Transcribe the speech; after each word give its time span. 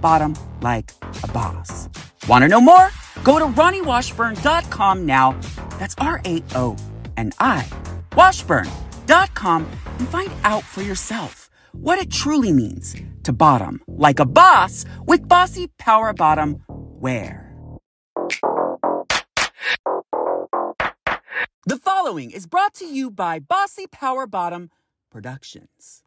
bottom 0.00 0.34
like 0.60 0.92
a 1.22 1.28
boss. 1.28 1.88
Want 2.28 2.42
to 2.42 2.48
know 2.48 2.60
more? 2.60 2.90
Go 3.24 3.38
to 3.38 3.46
RaoniWashburn.com 3.46 5.06
now. 5.06 5.38
That's 5.78 5.94
R 5.98 6.20
A 6.24 6.42
O 6.54 6.76
N 7.16 7.32
I 7.40 7.66
Washburn.com 8.18 9.66
and 9.98 10.08
find 10.08 10.32
out 10.42 10.64
for 10.64 10.82
yourself 10.82 11.50
what 11.72 11.98
it 11.98 12.10
truly 12.10 12.52
means 12.52 12.96
to 13.22 13.32
bottom 13.32 13.80
like 13.86 14.18
a 14.18 14.26
boss 14.26 14.84
with 15.06 15.28
Bossy 15.28 15.68
Power 15.78 16.12
Bottom 16.12 16.64
wear. 16.68 17.44
The 21.66 21.76
following 21.76 22.30
is 22.30 22.46
brought 22.46 22.74
to 22.74 22.86
you 22.86 23.10
by 23.10 23.38
Bossy 23.38 23.86
Power 23.86 24.26
Bottom 24.26 24.70
Productions. 25.12 26.02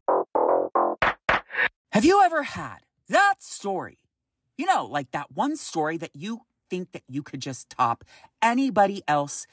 Have 1.94 2.04
you 2.04 2.22
ever 2.22 2.44
had 2.44 2.80
that 3.12 3.36
story? 3.40 4.00
You 4.58 4.66
know, 4.66 4.86
like 4.86 5.12
that 5.12 5.32
one 5.32 5.56
story 5.56 5.98
that 5.98 6.16
you 6.16 6.42
think 6.70 6.92
that 6.94 7.04
you 7.08 7.24
could 7.24 7.42
just 7.42 7.70
top 7.70 8.04
anybody 8.42 9.04
else 9.08 9.48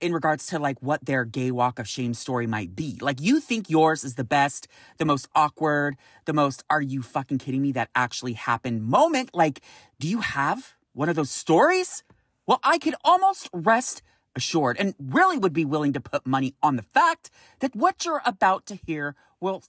in 0.00 0.12
regards 0.12 0.46
to 0.48 0.58
like 0.58 0.80
what 0.82 1.04
their 1.04 1.24
gay 1.24 1.50
walk 1.50 1.78
of 1.78 1.88
shame 1.88 2.12
story 2.12 2.46
might 2.46 2.76
be. 2.76 2.98
Like 3.00 3.20
you 3.20 3.40
think 3.40 3.70
yours 3.70 4.04
is 4.04 4.14
the 4.16 4.24
best, 4.24 4.68
the 4.98 5.04
most 5.04 5.28
awkward, 5.34 5.96
the 6.26 6.32
most 6.32 6.64
are 6.68 6.82
you 6.82 7.02
fucking 7.02 7.38
kidding 7.38 7.62
me 7.62 7.72
that 7.72 7.90
actually 7.94 8.34
happened 8.34 8.84
moment. 8.84 9.30
Like, 9.32 9.60
do 9.98 10.08
you 10.08 10.20
have 10.20 10.74
one 10.92 11.08
of 11.08 11.16
those 11.16 11.30
stories? 11.30 12.04
Well, 12.46 12.60
I 12.62 12.78
could 12.78 12.94
almost 13.04 13.48
rest 13.52 14.02
assured 14.34 14.76
and 14.78 14.94
really 14.98 15.38
would 15.38 15.54
be 15.54 15.64
willing 15.64 15.94
to 15.94 16.00
put 16.00 16.26
money 16.26 16.54
on 16.62 16.76
the 16.76 16.82
fact 16.82 17.30
that 17.60 17.74
what 17.74 18.04
you're 18.04 18.22
about 18.26 18.66
to 18.66 18.74
hear 18.74 19.14
will 19.40 19.62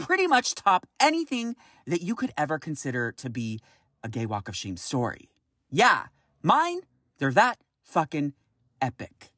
pretty 0.00 0.26
much 0.26 0.54
top 0.54 0.86
anything 0.98 1.56
that 1.86 2.02
you 2.02 2.14
could 2.14 2.32
ever 2.36 2.58
consider 2.58 3.12
to 3.12 3.30
be 3.30 3.60
a 4.02 4.08
gay 4.08 4.26
walk 4.26 4.48
of 4.48 4.56
shame 4.56 4.76
story. 4.76 5.30
Yeah, 5.70 6.06
mine, 6.42 6.80
they're 7.18 7.32
that 7.32 7.58
fucking 7.82 8.34
epic. 8.80 9.30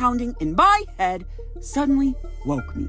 Pounding 0.00 0.34
in 0.40 0.54
my 0.54 0.82
head 0.96 1.26
suddenly 1.60 2.14
woke 2.46 2.74
me. 2.74 2.88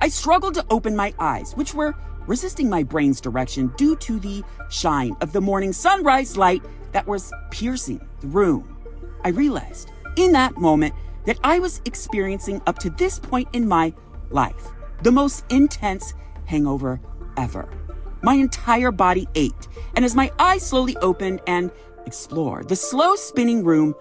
I 0.00 0.08
struggled 0.08 0.54
to 0.54 0.64
open 0.70 0.96
my 0.96 1.12
eyes, 1.18 1.52
which 1.52 1.74
were 1.74 1.94
resisting 2.26 2.70
my 2.70 2.82
brain's 2.82 3.20
direction 3.20 3.74
due 3.76 3.94
to 3.96 4.18
the 4.18 4.42
shine 4.70 5.14
of 5.20 5.34
the 5.34 5.40
morning 5.42 5.74
sunrise 5.74 6.38
light 6.38 6.62
that 6.92 7.06
was 7.06 7.30
piercing 7.50 8.00
the 8.20 8.28
room. 8.28 8.74
I 9.22 9.28
realized 9.28 9.92
in 10.16 10.32
that 10.32 10.56
moment 10.56 10.94
that 11.26 11.38
I 11.44 11.58
was 11.58 11.82
experiencing 11.84 12.62
up 12.66 12.78
to 12.78 12.88
this 12.88 13.18
point 13.18 13.48
in 13.52 13.68
my 13.68 13.92
life 14.30 14.68
the 15.02 15.12
most 15.12 15.44
intense 15.50 16.14
hangover 16.46 17.02
ever. 17.36 17.68
My 18.22 18.32
entire 18.32 18.90
body 18.90 19.28
ached, 19.34 19.68
and 19.94 20.06
as 20.06 20.14
my 20.14 20.32
eyes 20.38 20.66
slowly 20.66 20.96
opened 21.02 21.42
and 21.46 21.70
explored 22.06 22.70
the 22.70 22.76
slow 22.76 23.14
spinning 23.14 23.62
room, 23.62 23.94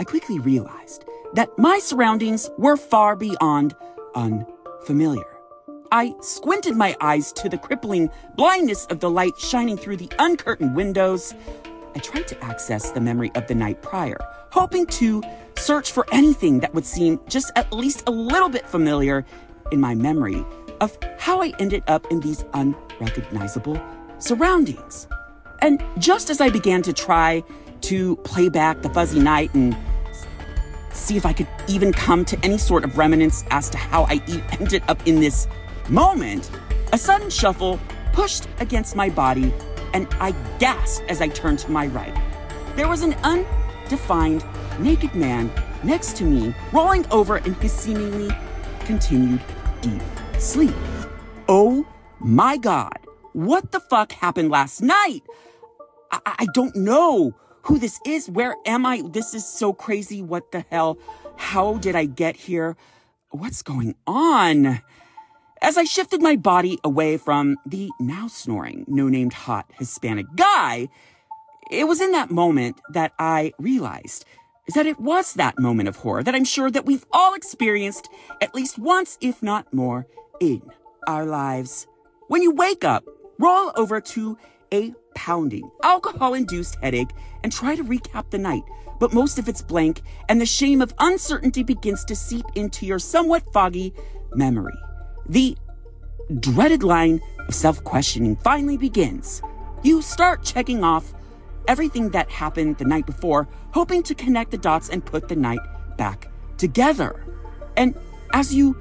I 0.00 0.04
quickly 0.04 0.38
realized 0.38 1.04
that 1.34 1.56
my 1.58 1.78
surroundings 1.78 2.50
were 2.58 2.76
far 2.76 3.16
beyond 3.16 3.74
unfamiliar. 4.14 5.24
I 5.90 6.14
squinted 6.20 6.76
my 6.76 6.96
eyes 7.00 7.32
to 7.34 7.48
the 7.48 7.58
crippling 7.58 8.10
blindness 8.36 8.86
of 8.86 9.00
the 9.00 9.10
light 9.10 9.38
shining 9.38 9.76
through 9.76 9.96
the 9.96 10.10
uncurtained 10.18 10.74
windows. 10.74 11.34
I 11.94 12.00
tried 12.00 12.28
to 12.28 12.44
access 12.44 12.90
the 12.90 13.00
memory 13.00 13.30
of 13.34 13.46
the 13.46 13.54
night 13.54 13.82
prior, 13.82 14.18
hoping 14.50 14.86
to 14.86 15.22
search 15.56 15.92
for 15.92 16.06
anything 16.12 16.60
that 16.60 16.74
would 16.74 16.84
seem 16.84 17.20
just 17.28 17.50
at 17.56 17.72
least 17.72 18.04
a 18.06 18.10
little 18.10 18.48
bit 18.48 18.66
familiar 18.66 19.24
in 19.72 19.80
my 19.80 19.94
memory 19.94 20.44
of 20.80 20.96
how 21.18 21.42
I 21.42 21.52
ended 21.58 21.82
up 21.88 22.06
in 22.10 22.20
these 22.20 22.44
unrecognizable 22.54 23.80
surroundings. 24.18 25.08
And 25.60 25.82
just 25.98 26.30
as 26.30 26.40
I 26.40 26.50
began 26.50 26.82
to 26.82 26.92
try 26.92 27.42
to 27.82 28.16
play 28.16 28.48
back 28.48 28.82
the 28.82 28.90
fuzzy 28.90 29.20
night 29.20 29.52
and 29.54 29.76
see 30.92 31.16
if 31.16 31.26
I 31.26 31.32
could 31.32 31.48
even 31.68 31.92
come 31.92 32.24
to 32.26 32.38
any 32.44 32.58
sort 32.58 32.84
of 32.84 32.96
remnants 32.98 33.44
as 33.50 33.70
to 33.70 33.78
how 33.78 34.04
I 34.04 34.22
e- 34.26 34.42
ended 34.58 34.82
up 34.88 35.06
in 35.06 35.20
this 35.20 35.48
moment, 35.88 36.50
a 36.92 36.98
sudden 36.98 37.30
shuffle 37.30 37.78
pushed 38.12 38.48
against 38.60 38.96
my 38.96 39.08
body, 39.08 39.52
and 39.94 40.08
I 40.20 40.32
gasped 40.58 41.04
as 41.08 41.20
I 41.20 41.28
turned 41.28 41.58
to 41.60 41.70
my 41.70 41.86
right. 41.88 42.16
There 42.76 42.88
was 42.88 43.02
an 43.02 43.14
undefined 43.22 44.44
naked 44.78 45.14
man 45.14 45.50
next 45.82 46.16
to 46.16 46.24
me, 46.24 46.54
rolling 46.72 47.06
over 47.10 47.38
in 47.38 47.54
his 47.54 47.72
seemingly 47.72 48.34
continued 48.80 49.40
deep 49.80 50.02
sleep. 50.38 50.74
Oh 51.48 51.86
my 52.20 52.56
God, 52.56 52.98
what 53.32 53.72
the 53.72 53.80
fuck 53.80 54.12
happened 54.12 54.50
last 54.50 54.82
night? 54.82 55.22
I, 56.10 56.20
I 56.24 56.46
don't 56.54 56.74
know 56.74 57.34
who 57.68 57.78
this 57.78 58.00
is. 58.06 58.30
Where 58.30 58.56
am 58.64 58.86
I? 58.86 59.02
This 59.04 59.34
is 59.34 59.46
so 59.46 59.74
crazy. 59.74 60.22
What 60.22 60.52
the 60.52 60.64
hell? 60.70 60.98
How 61.36 61.74
did 61.74 61.94
I 61.94 62.06
get 62.06 62.34
here? 62.34 62.76
What's 63.30 63.62
going 63.62 63.94
on? 64.06 64.80
As 65.60 65.76
I 65.76 65.84
shifted 65.84 66.22
my 66.22 66.34
body 66.34 66.78
away 66.82 67.18
from 67.18 67.58
the 67.66 67.90
now 68.00 68.26
snoring, 68.26 68.86
no 68.88 69.08
named 69.08 69.34
hot 69.34 69.70
Hispanic 69.78 70.26
guy, 70.34 70.88
it 71.70 71.86
was 71.86 72.00
in 72.00 72.12
that 72.12 72.30
moment 72.30 72.80
that 72.90 73.12
I 73.18 73.52
realized 73.58 74.24
that 74.74 74.86
it 74.86 74.98
was 74.98 75.34
that 75.34 75.58
moment 75.58 75.90
of 75.90 75.96
horror 75.96 76.22
that 76.22 76.34
I'm 76.34 76.44
sure 76.44 76.70
that 76.70 76.86
we've 76.86 77.04
all 77.12 77.34
experienced 77.34 78.08
at 78.40 78.54
least 78.54 78.78
once, 78.78 79.18
if 79.20 79.42
not 79.42 79.74
more, 79.74 80.06
in 80.40 80.62
our 81.06 81.26
lives. 81.26 81.86
When 82.28 82.40
you 82.40 82.54
wake 82.54 82.84
up, 82.84 83.04
roll 83.38 83.72
over 83.76 84.00
to 84.00 84.38
a 84.72 84.94
pounding, 85.18 85.68
alcohol 85.82 86.32
induced 86.34 86.76
headache 86.80 87.10
and 87.42 87.52
try 87.52 87.74
to 87.74 87.82
recap 87.82 88.30
the 88.30 88.38
night, 88.38 88.62
but 89.00 89.12
most 89.12 89.36
of 89.36 89.48
it's 89.48 89.60
blank, 89.60 90.02
and 90.28 90.40
the 90.40 90.46
shame 90.46 90.80
of 90.80 90.94
uncertainty 91.00 91.64
begins 91.64 92.04
to 92.04 92.14
seep 92.14 92.46
into 92.54 92.86
your 92.86 93.00
somewhat 93.00 93.42
foggy 93.52 93.92
memory. 94.34 94.78
The 95.28 95.58
dreaded 96.38 96.84
line 96.84 97.20
of 97.48 97.54
self 97.54 97.82
questioning 97.82 98.36
finally 98.36 98.76
begins. 98.76 99.42
You 99.82 100.02
start 100.02 100.44
checking 100.44 100.84
off 100.84 101.12
everything 101.66 102.10
that 102.10 102.30
happened 102.30 102.78
the 102.78 102.84
night 102.84 103.04
before, 103.04 103.48
hoping 103.72 104.04
to 104.04 104.14
connect 104.14 104.52
the 104.52 104.58
dots 104.58 104.88
and 104.88 105.04
put 105.04 105.26
the 105.26 105.36
night 105.36 105.60
back 105.96 106.30
together. 106.58 107.24
And 107.76 107.96
as 108.32 108.54
you 108.54 108.80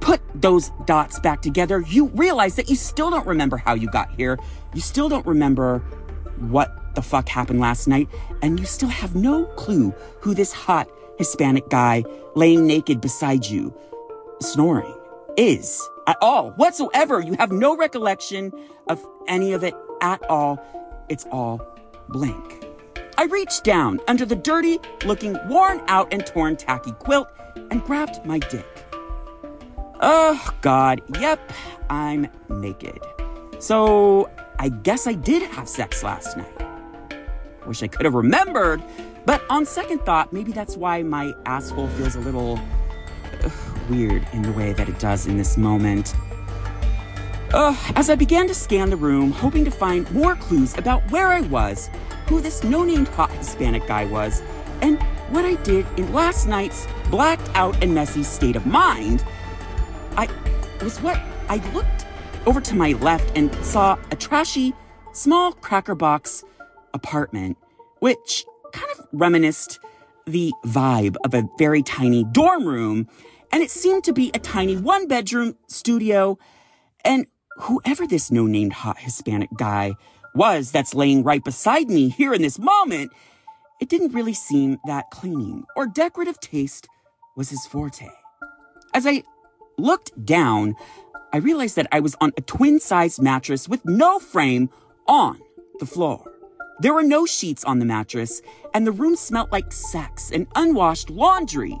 put 0.00 0.20
those 0.34 0.70
dots 0.86 1.18
back 1.20 1.42
together, 1.42 1.82
you 1.86 2.06
realize 2.08 2.56
that 2.56 2.68
you 2.68 2.76
still 2.76 3.10
don't 3.10 3.26
remember 3.26 3.56
how 3.56 3.74
you 3.74 3.88
got 3.90 4.10
here. 4.14 4.38
You 4.74 4.80
still 4.80 5.08
don't 5.08 5.26
remember 5.26 5.78
what 6.38 6.94
the 6.94 7.02
fuck 7.02 7.28
happened 7.28 7.60
last 7.60 7.86
night. 7.86 8.08
And 8.42 8.58
you 8.58 8.66
still 8.66 8.88
have 8.88 9.14
no 9.14 9.44
clue 9.56 9.94
who 10.20 10.34
this 10.34 10.52
hot 10.52 10.88
Hispanic 11.18 11.68
guy 11.68 12.04
laying 12.34 12.66
naked 12.66 13.00
beside 13.00 13.44
you, 13.44 13.74
snoring, 14.40 14.94
is 15.36 15.86
at 16.06 16.16
all 16.20 16.50
whatsoever. 16.52 17.20
You 17.20 17.34
have 17.34 17.52
no 17.52 17.76
recollection 17.76 18.52
of 18.88 19.04
any 19.28 19.52
of 19.52 19.62
it 19.62 19.74
at 20.00 20.22
all. 20.30 20.58
It's 21.08 21.26
all 21.30 21.60
blank. 22.08 22.64
I 23.18 23.24
reached 23.24 23.64
down 23.64 24.00
under 24.08 24.24
the 24.24 24.36
dirty 24.36 24.78
looking, 25.04 25.36
worn 25.46 25.82
out, 25.88 26.10
and 26.10 26.24
torn 26.24 26.56
tacky 26.56 26.92
quilt 26.92 27.28
and 27.70 27.84
grabbed 27.84 28.24
my 28.24 28.38
dick. 28.38 28.79
Oh, 30.02 30.54
God, 30.62 31.02
yep, 31.20 31.52
I'm 31.90 32.26
naked. 32.48 33.00
So, 33.58 34.30
I 34.58 34.70
guess 34.70 35.06
I 35.06 35.12
did 35.12 35.42
have 35.50 35.68
sex 35.68 36.02
last 36.02 36.38
night. 36.38 36.66
Wish 37.66 37.82
I 37.82 37.88
could 37.88 38.06
have 38.06 38.14
remembered, 38.14 38.82
but 39.26 39.42
on 39.50 39.66
second 39.66 39.98
thought, 40.06 40.32
maybe 40.32 40.52
that's 40.52 40.74
why 40.74 41.02
my 41.02 41.34
asshole 41.44 41.88
feels 41.88 42.14
a 42.14 42.20
little 42.20 42.58
uh, 43.44 43.50
weird 43.90 44.26
in 44.32 44.40
the 44.40 44.52
way 44.52 44.72
that 44.72 44.88
it 44.88 44.98
does 44.98 45.26
in 45.26 45.36
this 45.36 45.58
moment. 45.58 46.14
Uh, 47.52 47.76
as 47.94 48.08
I 48.08 48.14
began 48.14 48.48
to 48.48 48.54
scan 48.54 48.88
the 48.88 48.96
room, 48.96 49.32
hoping 49.32 49.66
to 49.66 49.70
find 49.70 50.10
more 50.12 50.34
clues 50.36 50.78
about 50.78 51.02
where 51.10 51.28
I 51.28 51.42
was, 51.42 51.90
who 52.26 52.40
this 52.40 52.64
no 52.64 52.84
named 52.84 53.08
hot 53.08 53.30
Hispanic 53.32 53.86
guy 53.86 54.06
was, 54.06 54.40
and 54.80 54.98
what 55.28 55.44
I 55.44 55.56
did 55.56 55.84
in 55.98 56.10
last 56.14 56.46
night's 56.46 56.86
blacked 57.10 57.50
out 57.54 57.82
and 57.82 57.94
messy 57.94 58.22
state 58.22 58.56
of 58.56 58.64
mind, 58.64 59.22
I 60.16 60.28
was 60.82 60.98
what 60.98 61.20
I 61.48 61.56
looked 61.72 62.06
over 62.46 62.60
to 62.60 62.74
my 62.74 62.92
left 62.92 63.36
and 63.36 63.54
saw 63.64 63.98
a 64.10 64.16
trashy, 64.16 64.72
small 65.12 65.52
cracker 65.52 65.94
box 65.94 66.44
apartment, 66.94 67.56
which 67.98 68.44
kind 68.72 68.90
of 68.98 69.06
reminisced 69.12 69.78
the 70.26 70.52
vibe 70.64 71.16
of 71.24 71.34
a 71.34 71.48
very 71.58 71.82
tiny 71.82 72.24
dorm 72.24 72.66
room. 72.66 73.08
And 73.52 73.62
it 73.62 73.70
seemed 73.70 74.04
to 74.04 74.12
be 74.12 74.30
a 74.32 74.38
tiny 74.38 74.76
one 74.76 75.08
bedroom 75.08 75.56
studio. 75.66 76.38
And 77.04 77.26
whoever 77.58 78.06
this 78.06 78.30
no 78.30 78.46
named 78.46 78.72
hot 78.72 78.98
Hispanic 78.98 79.50
guy 79.56 79.94
was 80.34 80.70
that's 80.70 80.94
laying 80.94 81.24
right 81.24 81.42
beside 81.42 81.90
me 81.90 82.08
here 82.08 82.32
in 82.32 82.42
this 82.42 82.58
moment, 82.58 83.12
it 83.80 83.88
didn't 83.88 84.12
really 84.12 84.34
seem 84.34 84.78
that 84.86 85.10
cleaning 85.10 85.64
or 85.76 85.86
decorative 85.86 86.38
taste 86.40 86.86
was 87.36 87.50
his 87.50 87.66
forte. 87.66 88.08
As 88.94 89.06
I 89.06 89.24
looked 89.80 90.24
down, 90.24 90.74
I 91.32 91.38
realized 91.38 91.76
that 91.76 91.88
I 91.92 92.00
was 92.00 92.16
on 92.20 92.32
a 92.36 92.40
twin 92.40 92.80
sized 92.80 93.20
mattress 93.20 93.68
with 93.68 93.84
no 93.84 94.18
frame 94.18 94.70
on 95.06 95.40
the 95.78 95.86
floor. 95.86 96.24
There 96.80 96.94
were 96.94 97.02
no 97.02 97.26
sheets 97.26 97.64
on 97.64 97.78
the 97.78 97.84
mattress, 97.84 98.40
and 98.72 98.86
the 98.86 98.92
room 98.92 99.16
smelt 99.16 99.52
like 99.52 99.72
sex 99.72 100.30
and 100.30 100.46
unwashed 100.54 101.10
laundry. 101.10 101.78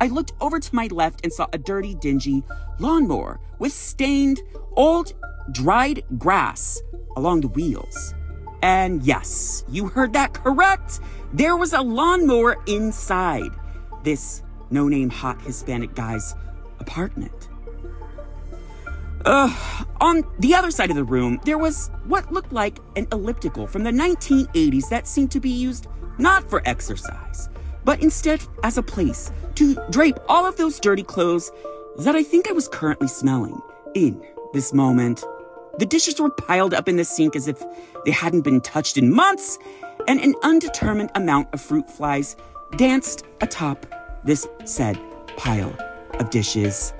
I 0.00 0.08
looked 0.08 0.32
over 0.40 0.60
to 0.60 0.74
my 0.74 0.88
left 0.88 1.20
and 1.24 1.32
saw 1.32 1.46
a 1.52 1.58
dirty, 1.58 1.94
dingy 1.94 2.42
lawnmower 2.78 3.40
with 3.58 3.72
stained, 3.72 4.40
old, 4.76 5.14
dried 5.52 6.04
grass 6.18 6.82
along 7.16 7.42
the 7.42 7.48
wheels. 7.48 8.14
And 8.62 9.02
yes, 9.02 9.64
you 9.68 9.88
heard 9.88 10.12
that 10.12 10.34
correct. 10.34 11.00
There 11.32 11.56
was 11.56 11.72
a 11.72 11.80
lawnmower 11.80 12.56
inside 12.66 13.50
this 14.04 14.42
no 14.70 14.88
name 14.88 15.10
hot 15.10 15.40
Hispanic 15.42 15.94
guy's 15.94 16.34
apartment. 16.82 17.48
Uh, 19.24 19.54
on 20.00 20.24
the 20.40 20.54
other 20.54 20.70
side 20.70 20.90
of 20.90 20.96
the 20.96 21.04
room, 21.04 21.40
there 21.44 21.58
was 21.58 21.90
what 22.06 22.32
looked 22.32 22.52
like 22.52 22.78
an 22.96 23.06
elliptical 23.12 23.66
from 23.66 23.84
the 23.84 23.90
1980s 23.90 24.88
that 24.88 25.06
seemed 25.06 25.30
to 25.30 25.40
be 25.40 25.50
used 25.50 25.86
not 26.18 26.48
for 26.50 26.60
exercise, 26.64 27.48
but 27.84 28.02
instead 28.02 28.42
as 28.64 28.78
a 28.78 28.82
place 28.82 29.30
to 29.54 29.76
drape 29.90 30.18
all 30.28 30.44
of 30.44 30.56
those 30.56 30.80
dirty 30.80 31.04
clothes 31.04 31.52
that 31.98 32.16
I 32.16 32.22
think 32.22 32.48
I 32.48 32.52
was 32.52 32.68
currently 32.68 33.08
smelling 33.08 33.60
in 33.94 34.20
this 34.52 34.72
moment. 34.72 35.24
The 35.78 35.86
dishes 35.86 36.20
were 36.20 36.30
piled 36.30 36.74
up 36.74 36.88
in 36.88 36.96
the 36.96 37.04
sink 37.04 37.36
as 37.36 37.46
if 37.46 37.62
they 38.04 38.10
hadn't 38.10 38.42
been 38.42 38.60
touched 38.60 38.98
in 38.98 39.14
months, 39.14 39.58
and 40.08 40.20
an 40.20 40.34
undetermined 40.42 41.10
amount 41.14 41.48
of 41.54 41.60
fruit 41.60 41.88
flies 41.88 42.36
danced 42.76 43.24
atop 43.40 43.86
this 44.24 44.48
said 44.64 44.98
pile 45.36 45.76
of 46.20 46.30
dishes. 46.30 46.92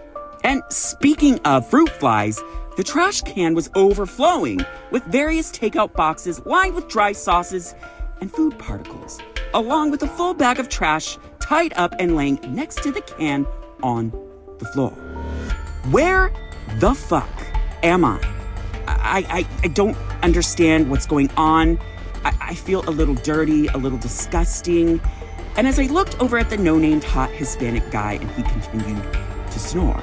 And 0.44 0.62
speaking 0.68 1.38
of 1.44 1.68
fruit 1.68 1.88
flies, 1.88 2.40
the 2.76 2.82
trash 2.82 3.20
can 3.22 3.54
was 3.54 3.70
overflowing 3.74 4.60
with 4.90 5.04
various 5.04 5.50
takeout 5.50 5.92
boxes 5.94 6.44
lined 6.46 6.74
with 6.74 6.88
dry 6.88 7.12
sauces 7.12 7.74
and 8.20 8.32
food 8.32 8.58
particles, 8.58 9.18
along 9.52 9.90
with 9.90 10.02
a 10.02 10.08
full 10.08 10.32
bag 10.34 10.58
of 10.58 10.68
trash 10.68 11.18
tied 11.38 11.72
up 11.76 11.94
and 11.98 12.16
laying 12.16 12.38
next 12.48 12.82
to 12.82 12.90
the 12.90 13.02
can 13.02 13.46
on 13.82 14.10
the 14.58 14.64
floor. 14.66 14.92
Where 15.90 16.32
the 16.78 16.94
fuck 16.94 17.28
am 17.82 18.04
I? 18.04 18.20
I, 18.86 19.24
I, 19.28 19.46
I 19.64 19.68
don't 19.68 19.96
understand 20.22 20.90
what's 20.90 21.06
going 21.06 21.30
on. 21.36 21.78
I, 22.24 22.32
I 22.40 22.54
feel 22.54 22.88
a 22.88 22.90
little 22.90 23.16
dirty, 23.16 23.66
a 23.68 23.76
little 23.76 23.98
disgusting. 23.98 25.00
And 25.56 25.66
as 25.66 25.78
I 25.78 25.84
looked 25.84 26.20
over 26.20 26.38
at 26.38 26.50
the 26.50 26.56
no 26.56 26.78
named 26.78 27.04
hot 27.04 27.30
Hispanic 27.30 27.90
guy 27.90 28.14
and 28.14 28.30
he 28.30 28.42
continued 28.42 29.02
to 29.50 29.58
snore, 29.58 30.02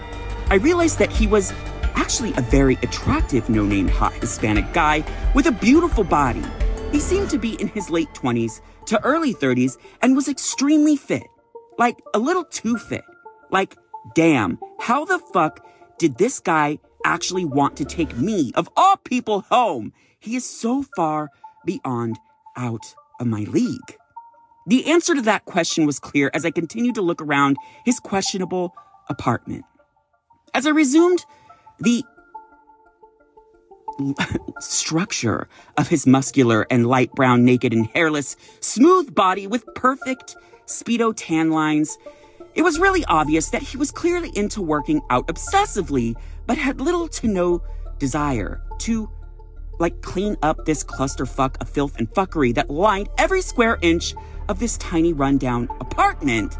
I 0.49 0.55
realized 0.55 0.99
that 0.99 1.11
he 1.11 1.27
was 1.27 1.53
actually 1.95 2.33
a 2.37 2.41
very 2.41 2.75
attractive 2.81 3.49
no 3.49 3.65
name 3.65 3.87
hot 3.87 4.13
Hispanic 4.13 4.73
guy 4.73 5.03
with 5.35 5.45
a 5.45 5.51
beautiful 5.51 6.03
body. 6.03 6.43
He 6.91 6.99
seemed 6.99 7.29
to 7.29 7.37
be 7.37 7.53
in 7.61 7.67
his 7.67 7.89
late 7.89 8.11
20s 8.13 8.61
to 8.87 9.03
early 9.03 9.33
30s 9.33 9.77
and 10.01 10.15
was 10.15 10.27
extremely 10.27 10.95
fit. 10.95 11.27
Like 11.77 11.99
a 12.13 12.19
little 12.19 12.43
too 12.43 12.77
fit. 12.77 13.03
Like, 13.51 13.75
damn, 14.15 14.59
how 14.79 15.05
the 15.05 15.19
fuck 15.33 15.65
did 15.99 16.17
this 16.17 16.39
guy 16.39 16.79
actually 17.05 17.45
want 17.45 17.77
to 17.77 17.85
take 17.85 18.17
me, 18.17 18.51
of 18.55 18.69
all 18.75 18.97
people, 18.97 19.41
home? 19.41 19.93
He 20.19 20.35
is 20.35 20.45
so 20.45 20.83
far 20.95 21.29
beyond 21.65 22.17
out 22.57 22.95
of 23.19 23.27
my 23.27 23.41
league. 23.41 23.98
The 24.69 24.85
answer 24.85 25.15
to 25.15 25.21
that 25.23 25.45
question 25.45 25.87
was 25.87 25.99
clear 25.99 26.29
as 26.31 26.45
I 26.45 26.51
continued 26.51 26.93
to 26.93 27.01
look 27.01 27.23
around 27.23 27.57
his 27.85 27.99
questionable 27.99 28.75
apartment. 29.09 29.65
As 30.53 30.67
I 30.67 30.69
resumed 30.69 31.25
the 31.79 32.03
structure 34.59 35.47
of 35.75 35.87
his 35.87 36.05
muscular 36.05 36.67
and 36.69 36.85
light 36.85 37.11
brown, 37.13 37.43
naked 37.43 37.73
and 37.73 37.87
hairless, 37.87 38.37
smooth 38.59 39.15
body 39.15 39.47
with 39.47 39.65
perfect 39.73 40.35
Speedo 40.67 41.13
tan 41.15 41.49
lines, 41.49 41.97
it 42.53 42.61
was 42.61 42.77
really 42.77 43.03
obvious 43.05 43.49
that 43.49 43.63
he 43.63 43.75
was 43.75 43.89
clearly 43.89 44.29
into 44.35 44.61
working 44.61 45.01
out 45.09 45.25
obsessively, 45.29 46.15
but 46.45 46.59
had 46.59 46.79
little 46.79 47.07
to 47.07 47.27
no 47.27 47.63
desire 47.97 48.61
to, 48.81 49.09
like, 49.79 50.03
clean 50.03 50.37
up 50.43 50.65
this 50.65 50.83
clusterfuck 50.83 51.59
of 51.59 51.67
filth 51.67 51.97
and 51.97 52.07
fuckery 52.13 52.53
that 52.53 52.69
lined 52.69 53.09
every 53.17 53.41
square 53.41 53.79
inch 53.81 54.13
of 54.49 54.59
this 54.59 54.77
tiny 54.77 55.13
rundown 55.13 55.69
apartment. 55.79 56.57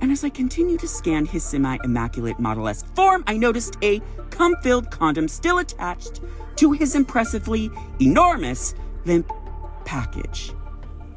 And 0.00 0.10
as 0.10 0.24
I 0.24 0.30
continued 0.30 0.80
to 0.80 0.88
scan 0.88 1.26
his 1.26 1.44
semi 1.44 1.76
immaculate 1.84 2.38
Model 2.38 2.68
S 2.68 2.84
form, 2.94 3.24
I 3.26 3.36
noticed 3.36 3.76
a 3.82 4.00
cum 4.30 4.56
filled 4.62 4.90
condom 4.90 5.28
still 5.28 5.58
attached 5.58 6.20
to 6.56 6.72
his 6.72 6.94
impressively 6.94 7.70
enormous 8.00 8.74
limp 9.04 9.30
package. 9.84 10.52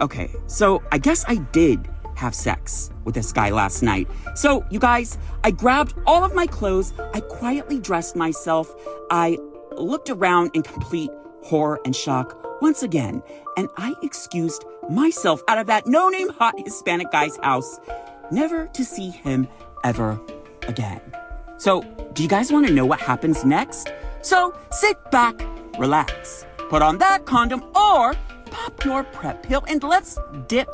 Okay, 0.01 0.31
so 0.48 0.81
I 0.91 0.98
guess 0.98 1.24
I 1.27 1.36
did 1.36 1.88
have 2.15 2.34
sex 2.34 2.91
with 3.03 3.15
this 3.15 3.31
guy 3.31 3.51
last 3.51 3.84
night. 3.84 4.08
So, 4.36 4.65
you 4.70 4.79
guys, 4.79 5.17
I 5.43 5.51
grabbed 5.51 5.93
all 6.05 6.24
of 6.24 6.34
my 6.34 6.48
clothes, 6.48 6.93
I 7.13 7.20
quietly 7.20 7.79
dressed 7.79 8.15
myself, 8.15 8.74
I 9.10 9.38
looked 9.77 10.10
around 10.10 10.51
in 10.53 10.63
complete 10.63 11.12
horror 11.43 11.79
and 11.86 11.96
shock 11.96 12.40
once 12.62 12.84
again, 12.84 13.22
and 13.58 13.68
I 13.77 13.94
excused 14.03 14.63
myself 14.89 15.41
out 15.48 15.58
of 15.58 15.68
that 15.68 15.88
no 15.88 16.10
name 16.10 16.30
hot 16.30 16.53
Hispanic 16.58 17.12
guy's 17.12 17.38
house 17.38 17.80
never 18.32 18.68
to 18.68 18.86
see 18.86 19.10
him 19.10 19.48
ever 19.84 20.20
again. 20.68 21.01
So, 21.58 21.82
do 22.13 22.24
you 22.24 22.30
guys 22.30 22.51
want 22.51 22.68
to 22.68 22.74
know 22.74 22.86
what 22.86 23.00
happens 23.00 23.44
next? 23.44 23.91
So, 24.22 24.53
sit 24.72 24.98
back, 25.12 25.39
relax, 25.77 26.46
put 26.70 26.82
on 26.82 26.98
that 27.00 27.25
condom, 27.25 27.63
or 27.75 28.13
pop 28.46 28.86
your 28.86 29.03
PrEP 29.03 29.44
pill, 29.44 29.63
and 29.68 29.84
let's 29.84 30.18
dip 30.48 30.70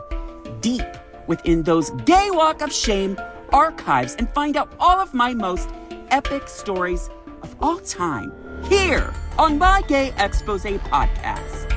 deep 0.62 0.86
within 1.28 1.64
those 1.64 1.92
gay 2.06 2.30
walk 2.32 2.62
of 2.62 2.72
shame 2.72 3.18
archives 3.54 4.16
and 4.16 4.30
find 4.30 4.58
out 4.58 4.74
all 4.80 5.00
of 5.00 5.14
my 5.14 5.34
most 5.34 5.70
epic 6.10 6.48
stories 6.48 7.10
of 7.44 7.56
all 7.62 7.80
time 7.80 8.32
here 8.70 9.14
on 9.38 9.58
my 9.58 9.82
Gay 9.88 10.14
Expose 10.18 10.64
podcast. 10.64 11.77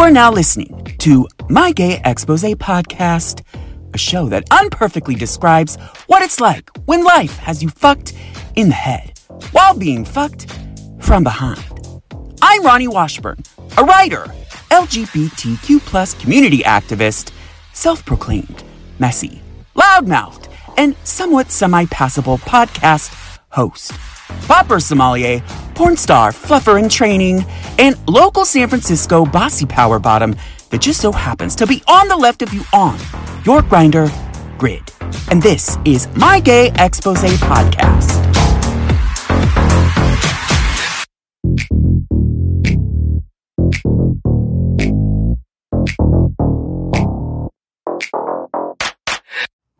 Are 0.00 0.10
now 0.10 0.32
listening 0.32 0.96
to 1.00 1.28
My 1.50 1.72
Gay 1.72 2.00
Expose 2.06 2.54
podcast, 2.54 3.42
a 3.92 3.98
show 3.98 4.30
that 4.30 4.50
unperfectly 4.50 5.14
describes 5.14 5.76
what 6.06 6.22
it's 6.22 6.40
like 6.40 6.70
when 6.86 7.04
life 7.04 7.36
has 7.36 7.62
you 7.62 7.68
fucked 7.68 8.14
in 8.56 8.68
the 8.68 8.74
head 8.74 9.18
while 9.52 9.78
being 9.78 10.06
fucked 10.06 10.56
from 11.00 11.22
behind. 11.22 11.62
I'm 12.40 12.62
Raoni 12.62 12.88
Washburn, 12.88 13.40
a 13.76 13.84
writer, 13.84 14.24
LGBTQ 14.70 15.80
plus 15.80 16.14
community 16.14 16.60
activist, 16.60 17.30
self-proclaimed, 17.74 18.64
messy, 18.98 19.42
loudmouthed, 19.76 20.50
and 20.78 20.96
somewhat 21.04 21.50
semi-passable 21.50 22.38
podcast 22.38 23.38
host. 23.50 23.92
Popper 24.46 24.80
sommelier, 24.80 25.40
porn 25.74 25.96
star, 25.96 26.32
fluffer 26.32 26.82
in 26.82 26.88
training, 26.88 27.44
and 27.78 27.96
local 28.08 28.44
San 28.44 28.68
Francisco 28.68 29.24
bossy 29.24 29.66
power 29.66 29.98
bottom 29.98 30.34
that 30.70 30.80
just 30.80 31.00
so 31.00 31.12
happens 31.12 31.54
to 31.56 31.66
be 31.66 31.82
on 31.86 32.08
the 32.08 32.16
left 32.16 32.42
of 32.42 32.52
you 32.52 32.62
on 32.72 32.98
your 33.44 33.62
Grindr 33.62 34.10
grid. 34.58 34.82
And 35.30 35.42
this 35.42 35.78
is 35.84 36.08
my 36.16 36.38
Gay 36.38 36.70
Expose 36.76 37.18
podcast. 37.38 38.18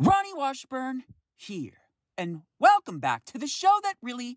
Raoni 0.01 0.35
Washburn 0.35 1.05
here, 1.37 1.80
and 2.21 2.43
welcome 2.59 2.99
back 2.99 3.25
to 3.25 3.39
the 3.39 3.47
show 3.47 3.79
that 3.83 3.95
really 4.03 4.37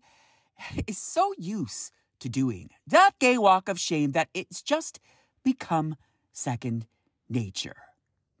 is 0.86 0.96
so 0.96 1.34
used 1.36 1.92
to 2.18 2.30
doing 2.30 2.70
that 2.86 3.10
gay 3.18 3.36
walk 3.36 3.68
of 3.68 3.78
shame 3.78 4.12
that 4.12 4.30
it's 4.32 4.62
just 4.62 5.00
become 5.44 5.94
second 6.32 6.86
nature. 7.28 7.76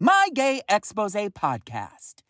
My 0.00 0.30
Gay 0.32 0.62
Expose 0.66 1.12
podcast. 1.12 2.22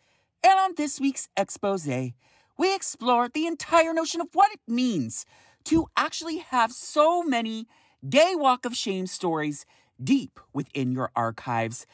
And 0.43 0.59
on 0.59 0.73
this 0.75 0.99
week's 0.99 1.29
expose, 1.37 1.87
we 1.87 2.75
explore 2.75 3.29
the 3.29 3.47
entire 3.47 3.93
notion 3.93 4.19
of 4.19 4.27
what 4.33 4.51
it 4.51 4.59
means 4.67 5.25
to 5.63 5.87
actually 5.95 6.39
have 6.39 6.73
so 6.73 7.23
many 7.23 7.65
gay 8.09 8.33
walk 8.35 8.65
of 8.65 8.75
shame 8.75 9.07
stories 9.07 9.65
deep 10.03 10.37
within 10.51 10.91
your 10.91 11.11
archives 11.15 11.87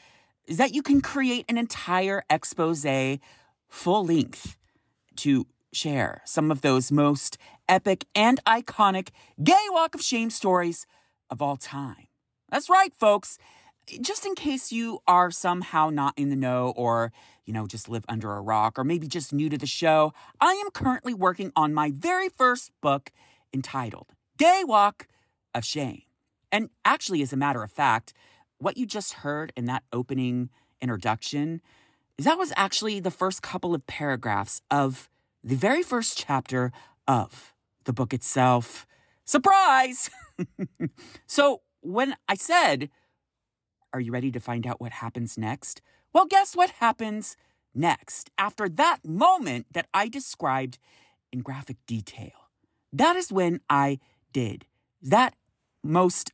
is 0.47 0.57
that 0.57 0.73
you 0.73 0.81
can 0.81 0.99
create 0.99 1.45
an 1.47 1.59
entire 1.59 2.23
expose 2.31 3.19
full 3.69 4.05
length 4.05 4.57
to 5.17 5.47
share 5.73 6.21
some 6.25 6.51
of 6.51 6.61
those 6.61 6.91
most 6.91 7.37
epic 7.69 8.05
and 8.13 8.43
iconic 8.45 9.09
gay 9.41 9.65
walk 9.69 9.95
of 9.95 10.01
shame 10.01 10.29
stories 10.29 10.85
of 11.29 11.41
all 11.41 11.57
time. 11.57 12.07
That's 12.49 12.69
right, 12.69 12.93
folks 12.93 13.37
just 13.99 14.25
in 14.25 14.35
case 14.35 14.71
you 14.71 14.99
are 15.07 15.31
somehow 15.31 15.89
not 15.89 16.13
in 16.17 16.29
the 16.29 16.35
know 16.35 16.73
or, 16.75 17.11
you 17.45 17.53
know, 17.53 17.67
just 17.67 17.89
live 17.89 18.05
under 18.07 18.33
a 18.33 18.41
rock 18.41 18.77
or 18.77 18.83
maybe 18.83 19.07
just 19.07 19.33
new 19.33 19.49
to 19.49 19.57
the 19.57 19.65
show, 19.67 20.13
I 20.39 20.53
am 20.53 20.71
currently 20.71 21.13
working 21.13 21.51
on 21.55 21.73
my 21.73 21.91
very 21.93 22.29
first 22.29 22.71
book 22.81 23.11
entitled 23.53 24.13
Gay 24.37 24.63
Walk 24.65 25.07
of 25.53 25.65
Shame. 25.65 26.03
And 26.51 26.69
actually, 26.85 27.21
as 27.21 27.33
a 27.33 27.37
matter 27.37 27.63
of 27.63 27.71
fact, 27.71 28.13
what 28.59 28.77
you 28.77 28.85
just 28.85 29.13
heard 29.13 29.51
in 29.55 29.65
that 29.65 29.83
opening 29.91 30.49
introduction, 30.81 31.61
that 32.17 32.37
was 32.37 32.53
actually 32.55 32.99
the 32.99 33.11
first 33.11 33.41
couple 33.41 33.73
of 33.73 33.85
paragraphs 33.87 34.61
of 34.69 35.09
the 35.43 35.55
very 35.55 35.83
first 35.83 36.17
chapter 36.17 36.71
of 37.07 37.53
the 37.85 37.93
book 37.93 38.13
itself. 38.13 38.85
Surprise! 39.25 40.09
so, 41.27 41.61
when 41.81 42.15
I 42.27 42.35
said 42.35 42.89
are 43.93 43.99
you 43.99 44.11
ready 44.11 44.31
to 44.31 44.39
find 44.39 44.65
out 44.65 44.79
what 44.79 44.91
happens 44.91 45.37
next? 45.37 45.81
Well, 46.13 46.25
guess 46.25 46.55
what 46.55 46.69
happens 46.71 47.35
next 47.73 48.29
after 48.37 48.69
that 48.69 48.99
moment 49.05 49.67
that 49.71 49.87
I 49.93 50.07
described 50.07 50.77
in 51.31 51.41
graphic 51.41 51.77
detail? 51.87 52.31
That 52.93 53.15
is 53.15 53.31
when 53.31 53.59
I 53.69 53.99
did 54.31 54.65
that 55.01 55.35
most 55.83 56.31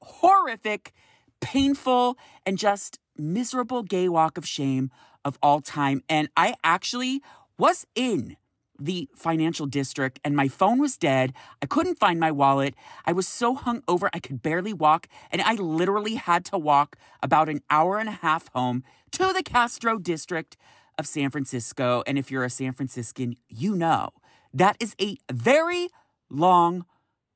horrific, 0.00 0.92
painful, 1.40 2.16
and 2.46 2.56
just 2.56 2.98
miserable 3.16 3.82
gay 3.82 4.08
walk 4.08 4.38
of 4.38 4.46
shame 4.46 4.90
of 5.24 5.38
all 5.42 5.60
time. 5.60 6.02
And 6.08 6.28
I 6.36 6.54
actually 6.64 7.22
was 7.58 7.86
in 7.94 8.36
the 8.78 9.08
financial 9.14 9.66
district 9.66 10.18
and 10.24 10.34
my 10.34 10.48
phone 10.48 10.78
was 10.78 10.96
dead. 10.96 11.32
I 11.60 11.66
couldn't 11.66 11.98
find 11.98 12.18
my 12.18 12.30
wallet. 12.30 12.74
I 13.04 13.12
was 13.12 13.28
so 13.28 13.54
hung 13.54 13.82
over 13.86 14.10
I 14.12 14.18
could 14.18 14.42
barely 14.42 14.72
walk. 14.72 15.06
And 15.30 15.40
I 15.42 15.54
literally 15.54 16.16
had 16.16 16.44
to 16.46 16.58
walk 16.58 16.96
about 17.22 17.48
an 17.48 17.60
hour 17.70 17.98
and 17.98 18.08
a 18.08 18.12
half 18.12 18.48
home 18.54 18.82
to 19.12 19.32
the 19.32 19.42
Castro 19.42 19.98
district 19.98 20.56
of 20.98 21.06
San 21.06 21.30
Francisco. 21.30 22.02
And 22.06 22.18
if 22.18 22.30
you're 22.30 22.44
a 22.44 22.50
San 22.50 22.72
Franciscan, 22.72 23.36
you 23.48 23.76
know 23.76 24.10
that 24.52 24.76
is 24.80 24.94
a 25.00 25.16
very 25.30 25.88
long 26.28 26.84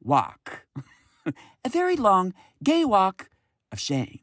walk, 0.03 0.67
a 1.65 1.69
very 1.69 1.97
long 1.97 2.35
gay 2.63 2.85
walk 2.85 3.31
of 3.71 3.79
shame. 3.79 4.21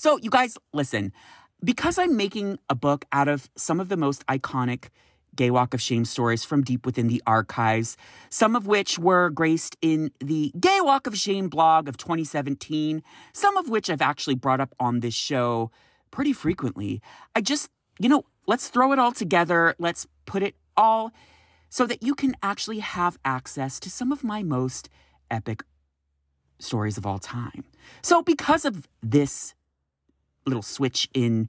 So, 0.00 0.16
you 0.16 0.30
guys, 0.30 0.56
listen, 0.72 1.12
because 1.62 1.98
I'm 1.98 2.16
making 2.16 2.58
a 2.70 2.74
book 2.74 3.04
out 3.12 3.28
of 3.28 3.50
some 3.54 3.80
of 3.80 3.90
the 3.90 3.98
most 3.98 4.26
iconic 4.28 4.88
Gay 5.36 5.50
Walk 5.50 5.74
of 5.74 5.82
Shame 5.82 6.06
stories 6.06 6.42
from 6.42 6.62
deep 6.62 6.86
within 6.86 7.08
the 7.08 7.22
archives, 7.26 7.98
some 8.30 8.56
of 8.56 8.66
which 8.66 8.98
were 8.98 9.28
graced 9.28 9.76
in 9.82 10.10
the 10.18 10.54
Gay 10.58 10.78
Walk 10.80 11.06
of 11.06 11.18
Shame 11.18 11.50
blog 11.50 11.86
of 11.86 11.98
2017, 11.98 13.02
some 13.34 13.58
of 13.58 13.68
which 13.68 13.90
I've 13.90 14.00
actually 14.00 14.36
brought 14.36 14.58
up 14.58 14.74
on 14.80 15.00
this 15.00 15.12
show 15.12 15.70
pretty 16.10 16.32
frequently. 16.32 17.02
I 17.36 17.42
just, 17.42 17.68
you 17.98 18.08
know, 18.08 18.24
let's 18.46 18.68
throw 18.68 18.92
it 18.92 18.98
all 18.98 19.12
together. 19.12 19.74
Let's 19.78 20.06
put 20.24 20.42
it 20.42 20.54
all 20.78 21.12
so 21.68 21.86
that 21.86 22.02
you 22.02 22.14
can 22.14 22.36
actually 22.42 22.78
have 22.78 23.18
access 23.22 23.78
to 23.80 23.90
some 23.90 24.12
of 24.12 24.24
my 24.24 24.42
most 24.42 24.88
epic 25.30 25.62
stories 26.58 26.96
of 26.96 27.04
all 27.04 27.18
time. 27.18 27.64
So, 28.00 28.22
because 28.22 28.64
of 28.64 28.88
this 29.02 29.52
little 30.46 30.62
switch 30.62 31.08
in 31.14 31.48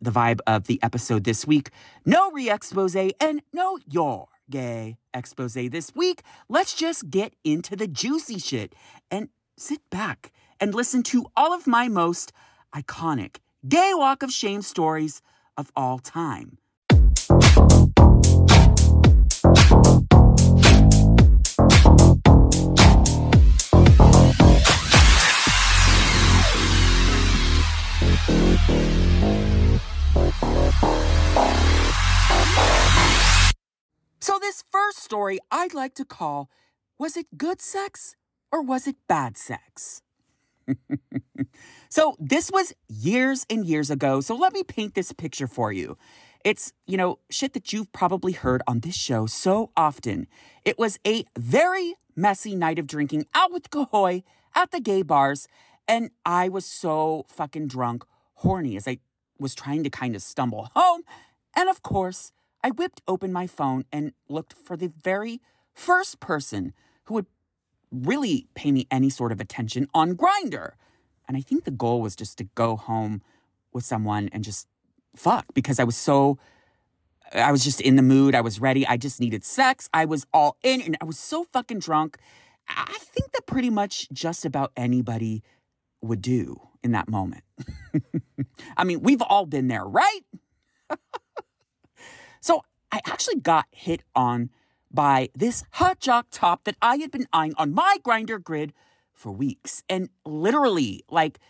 the 0.00 0.10
vibe 0.10 0.40
of 0.46 0.66
the 0.66 0.80
episode 0.82 1.24
this 1.24 1.46
week. 1.46 1.70
No 2.04 2.30
re 2.30 2.50
expose 2.50 2.94
and 2.94 3.42
no 3.52 3.78
your 3.88 4.28
gay 4.50 4.98
expose 5.14 5.54
this 5.54 5.94
week. 5.94 6.22
Let's 6.48 6.74
just 6.74 7.10
get 7.10 7.34
into 7.44 7.76
the 7.76 7.86
juicy 7.86 8.38
shit 8.38 8.74
and 9.10 9.28
sit 9.56 9.80
back 9.90 10.32
and 10.60 10.74
listen 10.74 11.02
to 11.04 11.26
all 11.36 11.52
of 11.52 11.66
my 11.66 11.88
most 11.88 12.32
iconic 12.74 13.36
gay 13.68 13.92
walk 13.94 14.22
of 14.22 14.30
shame 14.30 14.62
stories 14.62 15.22
of 15.56 15.72
all 15.74 15.98
time. 15.98 16.58
So, 34.20 34.38
this 34.40 34.64
first 34.72 34.98
story 34.98 35.38
I'd 35.50 35.74
like 35.74 35.94
to 35.94 36.04
call 36.04 36.50
Was 36.98 37.16
it 37.16 37.26
good 37.36 37.60
sex 37.60 38.16
or 38.50 38.62
was 38.62 38.86
it 38.86 38.96
bad 39.08 39.36
sex? 39.36 40.02
so, 41.88 42.16
this 42.18 42.50
was 42.50 42.72
years 42.88 43.46
and 43.48 43.64
years 43.64 43.90
ago. 43.90 44.20
So, 44.20 44.34
let 44.34 44.52
me 44.52 44.64
paint 44.64 44.94
this 44.94 45.12
picture 45.12 45.46
for 45.46 45.72
you. 45.72 45.96
It's, 46.44 46.72
you 46.86 46.96
know, 46.96 47.18
shit 47.30 47.52
that 47.54 47.72
you've 47.72 47.92
probably 47.92 48.32
heard 48.32 48.62
on 48.66 48.80
this 48.80 48.96
show 48.96 49.26
so 49.26 49.70
often. 49.76 50.26
It 50.64 50.78
was 50.78 50.98
a 51.06 51.24
very 51.38 51.94
messy 52.16 52.54
night 52.54 52.78
of 52.78 52.86
drinking 52.86 53.26
out 53.34 53.52
with 53.52 53.70
Kahoy 53.70 54.22
at 54.54 54.70
the 54.70 54.80
gay 54.80 55.02
bars. 55.02 55.46
And 55.86 56.10
I 56.24 56.48
was 56.48 56.64
so 56.66 57.26
fucking 57.28 57.68
drunk, 57.68 58.04
horny, 58.36 58.76
as 58.76 58.86
I 58.86 58.98
was 59.38 59.54
trying 59.54 59.84
to 59.84 59.90
kind 59.90 60.16
of 60.16 60.22
stumble 60.22 60.70
home. 60.74 61.02
And 61.54 61.68
of 61.68 61.82
course, 61.82 62.32
I 62.62 62.70
whipped 62.70 63.02
open 63.06 63.32
my 63.32 63.46
phone 63.46 63.84
and 63.92 64.12
looked 64.28 64.52
for 64.52 64.76
the 64.76 64.92
very 65.02 65.40
first 65.74 66.20
person 66.20 66.72
who 67.04 67.14
would 67.14 67.26
really 67.90 68.46
pay 68.54 68.72
me 68.72 68.86
any 68.90 69.10
sort 69.10 69.32
of 69.32 69.40
attention 69.40 69.88
on 69.94 70.16
Grindr. 70.16 70.72
And 71.28 71.36
I 71.36 71.40
think 71.40 71.64
the 71.64 71.70
goal 71.70 72.00
was 72.00 72.16
just 72.16 72.38
to 72.38 72.44
go 72.54 72.76
home 72.76 73.22
with 73.72 73.84
someone 73.84 74.28
and 74.32 74.44
just 74.44 74.68
fuck 75.14 75.46
because 75.54 75.78
I 75.78 75.84
was 75.84 75.96
so 75.96 76.38
I 77.32 77.50
was 77.50 77.64
just 77.64 77.80
in 77.80 77.96
the 77.96 78.02
mood. 78.02 78.34
I 78.34 78.40
was 78.40 78.60
ready. 78.60 78.86
I 78.86 78.96
just 78.96 79.20
needed 79.20 79.44
sex. 79.44 79.88
I 79.92 80.04
was 80.04 80.26
all 80.32 80.56
in 80.62 80.80
and 80.80 80.96
I 81.00 81.04
was 81.04 81.18
so 81.18 81.44
fucking 81.52 81.80
drunk. 81.80 82.18
I 82.68 82.96
think 82.98 83.32
that 83.32 83.46
pretty 83.46 83.70
much 83.70 84.08
just 84.12 84.44
about 84.44 84.72
anybody 84.76 85.42
would 86.02 86.22
do 86.22 86.60
in 86.82 86.92
that 86.92 87.08
moment. 87.08 87.44
I 88.76 88.84
mean, 88.84 89.00
we've 89.00 89.22
all 89.22 89.46
been 89.46 89.68
there, 89.68 89.84
right? 89.84 90.20
So 92.46 92.62
I 92.92 93.00
actually 93.04 93.40
got 93.40 93.66
hit 93.72 94.04
on 94.14 94.50
by 94.88 95.30
this 95.34 95.64
hot 95.72 95.98
jock 95.98 96.26
top 96.30 96.62
that 96.62 96.76
I 96.80 96.94
had 96.96 97.10
been 97.10 97.26
eyeing 97.32 97.54
on 97.58 97.74
my 97.74 97.96
Grindr 98.04 98.40
grid 98.40 98.72
for 99.12 99.32
weeks. 99.32 99.82
And 99.88 100.10
literally, 100.24 101.02
like, 101.10 101.40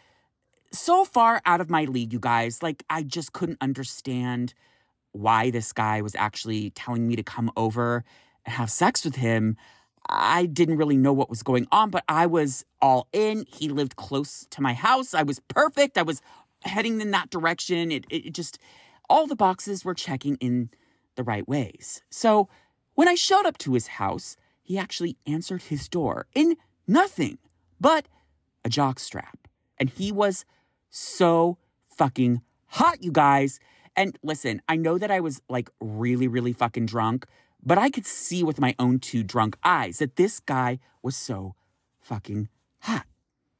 so 0.73 1.05
far 1.05 1.43
out 1.45 1.61
of 1.61 1.69
my 1.69 1.85
league, 1.85 2.15
you 2.15 2.19
guys. 2.19 2.63
Like, 2.63 2.83
I 2.89 3.03
just 3.03 3.35
couldn't 3.35 3.59
understand 3.61 4.55
why 5.13 5.51
this 5.51 5.71
guy 5.75 6.01
was 6.01 6.15
actually 6.15 6.71
telling 6.71 7.07
me 7.07 7.15
to 7.17 7.23
come 7.23 7.51
over 7.59 8.03
and 8.47 8.55
have 8.55 8.71
sex 8.71 9.05
with 9.05 9.17
him. 9.17 9.59
I 10.09 10.47
didn't 10.47 10.77
really 10.77 10.97
know 10.97 11.13
what 11.13 11.31
was 11.31 11.43
going 11.43 11.67
on, 11.73 11.91
but 11.91 12.05
I 12.09 12.27
was 12.27 12.65
all 12.81 13.09
in. 13.13 13.45
He 13.49 13.69
lived 13.69 13.97
close 13.97 14.47
to 14.51 14.61
my 14.61 14.73
house. 14.73 15.15
I 15.15 15.23
was 15.23 15.41
perfect. 15.49 15.99
I 15.99 16.03
was 16.03 16.23
heading 16.63 17.01
in 17.01 17.11
that 17.13 17.31
direction. 17.31 17.91
It, 17.91 18.05
it 18.11 18.33
just, 18.33 18.59
all 19.09 19.27
the 19.27 19.37
boxes 19.37 19.85
were 19.85 19.95
checking 19.95 20.37
in 20.37 20.71
the 21.17 21.23
right 21.23 21.47
ways. 21.49 22.03
So 22.11 22.49
when 22.95 23.09
I 23.09 23.15
showed 23.15 23.47
up 23.47 23.59
to 23.59 23.75
his 23.75 23.87
house, 23.87 24.37
he 24.63 24.79
actually 24.79 25.17
answered 25.27 25.63
his 25.63 25.89
door 25.89 26.27
in 26.35 26.57
nothing 26.87 27.39
but 27.81 28.07
a 28.65 28.69
jockstrap. 28.69 29.35
And 29.79 29.91
he 29.91 30.11
was 30.13 30.45
so 30.91 31.59
fucking 31.89 32.43
hot, 32.67 33.03
you 33.03 33.13
guys. 33.13 33.61
And 33.95 34.19
listen, 34.23 34.61
I 34.69 34.77
know 34.77 34.99
that 34.99 35.11
I 35.11 35.21
was 35.21 35.41
like 35.49 35.71
really, 35.81 36.29
really 36.29 36.53
fucking 36.53 36.87
drunk, 36.87 37.27
but 37.67 37.79
I 37.79 37.91
could 37.91 38.07
see 38.07 38.45
with 38.45 38.61
my 38.61 38.75
own 38.79 39.01
two 39.01 39.25
drunk 39.25 39.59
eyes 39.65 39.99
that 39.99 40.15
this 40.15 40.39
guy 40.39 40.79
was 41.03 41.17
so 41.17 41.57
fucking 42.01 42.49
hot. 42.79 43.05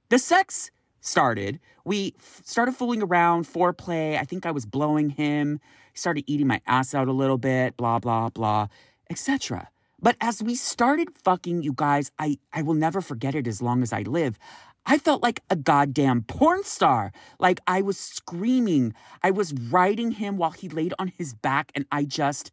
The 0.09 0.19
sex 0.19 0.71
started. 1.01 1.59
We 1.85 2.15
f- 2.19 2.43
started 2.45 2.77
fooling 2.77 3.03
around, 3.03 3.47
foreplay. 3.47 4.17
I 4.17 4.25
think 4.25 4.47
I 4.47 4.53
was 4.53 4.65
blowing 4.65 5.11
him. 5.11 5.61
He 5.93 5.99
started 5.99 6.25
eating 6.29 6.47
my 6.47 6.61
ass 6.67 6.95
out 6.95 7.09
a 7.09 7.13
little 7.13 7.39
bit, 7.39 7.77
blah, 7.77 7.99
blah, 7.99 8.31
blah, 8.31 8.69
etc. 9.11 9.69
But 10.01 10.17
as 10.21 10.43
we 10.43 10.55
started 10.55 11.09
fucking, 11.25 11.63
you 11.63 11.73
guys, 11.75 12.13
I, 12.19 12.39
I 12.53 12.63
will 12.63 12.75
never 12.75 13.01
forget 13.01 13.35
it 13.35 13.49
as 13.49 13.61
long 13.61 13.83
as 13.83 13.93
I 13.93 14.03
live. 14.03 14.39
I 14.85 14.99
felt 14.99 15.21
like 15.21 15.41
a 15.51 15.57
goddamn 15.57 16.23
porn 16.23 16.63
star. 16.63 17.13
Like 17.41 17.61
I 17.67 17.83
was 17.83 17.99
screaming. 17.99 18.95
I 19.23 19.33
was 19.33 19.53
riding 19.53 20.13
him 20.13 20.37
while 20.37 20.53
he 20.53 20.69
laid 20.69 20.95
on 21.01 21.09
his 21.09 21.35
back. 21.35 21.73
And 21.75 21.87
I 21.91 22.05
just, 22.05 22.53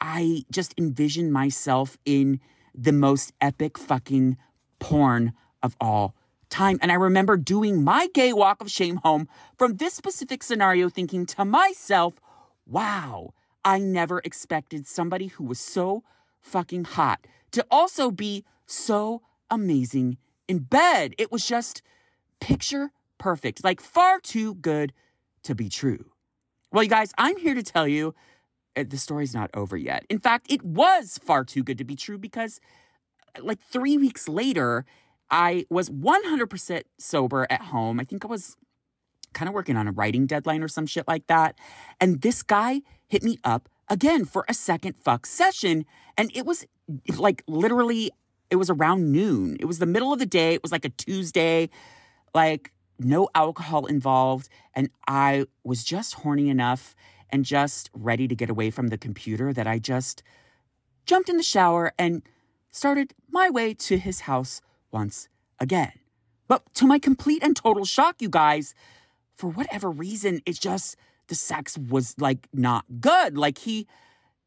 I 0.00 0.44
just 0.50 0.74
envisioned 0.78 1.32
myself 1.32 1.98
in 2.04 2.40
the 2.74 2.92
most 2.92 3.32
epic 3.40 3.78
fucking 3.78 4.36
porn 4.78 5.32
of 5.62 5.76
all 5.80 6.14
time. 6.48 6.78
And 6.82 6.90
I 6.90 6.96
remember 6.96 7.36
doing 7.36 7.84
my 7.84 8.08
gay 8.12 8.32
walk 8.32 8.60
of 8.60 8.70
shame 8.70 8.96
home 8.96 9.28
from 9.56 9.76
this 9.76 9.94
specific 9.94 10.42
scenario, 10.42 10.88
thinking 10.88 11.26
to 11.26 11.44
myself, 11.44 12.14
wow, 12.66 13.34
I 13.64 13.78
never 13.78 14.20
expected 14.24 14.86
somebody 14.86 15.28
who 15.28 15.44
was 15.44 15.60
so 15.60 16.02
fucking 16.40 16.84
hot 16.84 17.26
to 17.52 17.66
also 17.70 18.10
be 18.10 18.44
so 18.66 19.22
amazing 19.50 20.16
in 20.48 20.60
bed. 20.60 21.14
It 21.18 21.30
was 21.30 21.46
just 21.46 21.82
picture 22.40 22.90
perfect, 23.18 23.62
like 23.62 23.80
far 23.80 24.18
too 24.18 24.54
good 24.54 24.92
to 25.42 25.54
be 25.54 25.68
true. 25.68 26.12
Well, 26.72 26.82
you 26.82 26.88
guys, 26.88 27.12
I'm 27.18 27.36
here 27.36 27.54
to 27.54 27.62
tell 27.62 27.86
you 27.86 28.14
the 28.74 28.96
story's 28.96 29.34
not 29.34 29.50
over 29.54 29.76
yet. 29.76 30.04
In 30.08 30.18
fact, 30.18 30.46
it 30.48 30.62
was 30.64 31.18
far 31.22 31.44
too 31.44 31.62
good 31.62 31.78
to 31.78 31.84
be 31.84 31.96
true 31.96 32.18
because, 32.18 32.60
uh, 33.36 33.42
like, 33.42 33.60
three 33.60 33.96
weeks 33.96 34.28
later, 34.28 34.84
I 35.30 35.66
was 35.70 35.90
100% 35.90 36.82
sober 36.98 37.46
at 37.50 37.62
home. 37.62 38.00
I 38.00 38.04
think 38.04 38.24
I 38.24 38.28
was 38.28 38.56
kind 39.32 39.48
of 39.48 39.54
working 39.54 39.76
on 39.76 39.86
a 39.86 39.92
writing 39.92 40.26
deadline 40.26 40.62
or 40.62 40.68
some 40.68 40.86
shit 40.86 41.06
like 41.06 41.26
that. 41.28 41.56
And 42.00 42.20
this 42.20 42.42
guy 42.42 42.82
hit 43.06 43.22
me 43.22 43.38
up 43.44 43.68
again 43.88 44.24
for 44.24 44.44
a 44.48 44.54
second 44.54 44.96
fuck 44.96 45.26
session. 45.26 45.84
And 46.16 46.30
it 46.34 46.44
was 46.44 46.66
like 47.16 47.42
literally 47.46 48.10
it 48.50 48.56
was 48.56 48.68
around 48.68 49.12
noon. 49.12 49.56
It 49.60 49.66
was 49.66 49.78
the 49.78 49.86
middle 49.86 50.12
of 50.12 50.18
the 50.18 50.26
day. 50.26 50.54
It 50.54 50.62
was 50.62 50.72
like 50.72 50.84
a 50.84 50.90
Tuesday, 50.90 51.70
like 52.34 52.72
no 52.98 53.28
alcohol 53.34 53.86
involved. 53.86 54.48
And 54.74 54.90
I 55.06 55.46
was 55.64 55.84
just 55.84 56.14
horny 56.14 56.48
enough 56.48 56.94
and 57.32 57.44
just 57.44 57.90
ready 57.92 58.28
to 58.28 58.34
get 58.34 58.50
away 58.50 58.70
from 58.70 58.88
the 58.88 58.98
computer 58.98 59.52
that 59.52 59.66
I 59.66 59.78
just 59.78 60.22
jumped 61.06 61.28
in 61.28 61.36
the 61.36 61.42
shower 61.42 61.92
and 61.98 62.22
started 62.70 63.14
my 63.30 63.50
way 63.50 63.74
to 63.74 63.98
his 63.98 64.20
house 64.20 64.60
once 64.90 65.28
again. 65.58 65.92
But 66.48 66.74
to 66.74 66.86
my 66.86 66.98
complete 66.98 67.42
and 67.42 67.56
total 67.56 67.84
shock, 67.84 68.20
you 68.20 68.28
guys, 68.28 68.74
for 69.34 69.48
whatever 69.48 69.90
reason, 69.90 70.40
it's 70.46 70.58
just 70.58 70.96
the 71.28 71.34
sex 71.34 71.78
was 71.78 72.14
like 72.18 72.48
not 72.52 72.84
good. 73.00 73.38
Like 73.38 73.58
he 73.58 73.86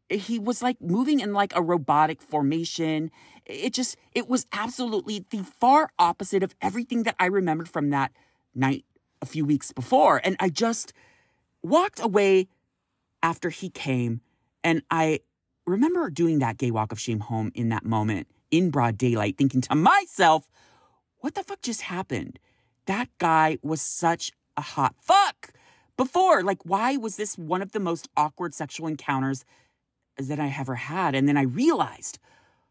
he 0.10 0.40
was 0.40 0.62
like 0.62 0.82
moving 0.82 1.20
in 1.20 1.34
like 1.34 1.56
a 1.56 1.62
robotic 1.62 2.22
formation. 2.22 3.12
It 3.46 3.74
just, 3.74 3.98
it 4.14 4.30
was 4.30 4.46
absolutely 4.52 5.26
the 5.30 5.44
far 5.44 5.92
opposite 5.98 6.44
of 6.44 6.56
everything 6.62 7.04
that 7.04 7.16
I 7.20 7.26
remembered 7.26 7.70
from 7.70 7.90
that 7.90 8.12
night 8.54 8.86
a 9.22 9.26
few 9.26 9.46
weeks 9.46 9.72
before. 9.72 10.22
And 10.24 10.36
I 10.40 10.50
just 10.50 10.94
walked 11.62 12.00
away 12.00 12.48
after 13.24 13.50
he 13.50 13.70
came. 13.70 14.22
And 14.64 14.84
I 14.92 15.22
remember 15.66 16.10
doing 16.12 16.40
that 16.40 16.58
gay 16.60 16.70
walk 16.70 16.92
of 16.92 17.00
shame 17.00 17.22
home 17.22 17.52
in 17.56 17.70
that 17.70 17.86
moment 17.86 18.28
in 18.52 18.70
broad 18.70 18.98
daylight, 18.98 19.38
thinking 19.38 19.62
to 19.62 19.76
myself, 19.76 20.48
what 21.20 21.34
the 21.34 21.44
fuck 21.44 21.62
just 21.62 21.82
happened? 21.82 22.38
That 22.86 23.10
guy 23.18 23.58
was 23.64 23.82
such 23.82 24.32
a 24.58 24.62
hot 24.62 24.94
fuck 25.02 25.54
before. 25.98 26.44
Like, 26.44 26.64
why 26.64 26.98
was 26.98 27.16
this 27.16 27.36
one 27.38 27.64
of 27.64 27.72
the 27.72 27.80
most 27.80 28.08
awkward 28.16 28.54
sexual 28.54 28.88
encounters 28.88 29.44
that 30.18 30.40
I 30.40 30.56
ever 30.58 30.76
had. 30.76 31.16
And 31.16 31.28
then 31.28 31.38
I 31.38 31.44
realized, 31.44 32.20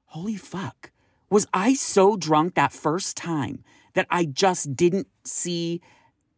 holy 0.07 0.37
fuck, 0.37 0.91
was 1.31 1.47
I 1.53 1.75
so 1.75 2.17
drunk 2.17 2.55
that 2.55 2.73
first 2.73 3.17
time 3.17 3.65
that 3.95 4.07
I 4.11 4.25
just 4.25 4.77
didn't 4.77 5.09
see 5.25 5.81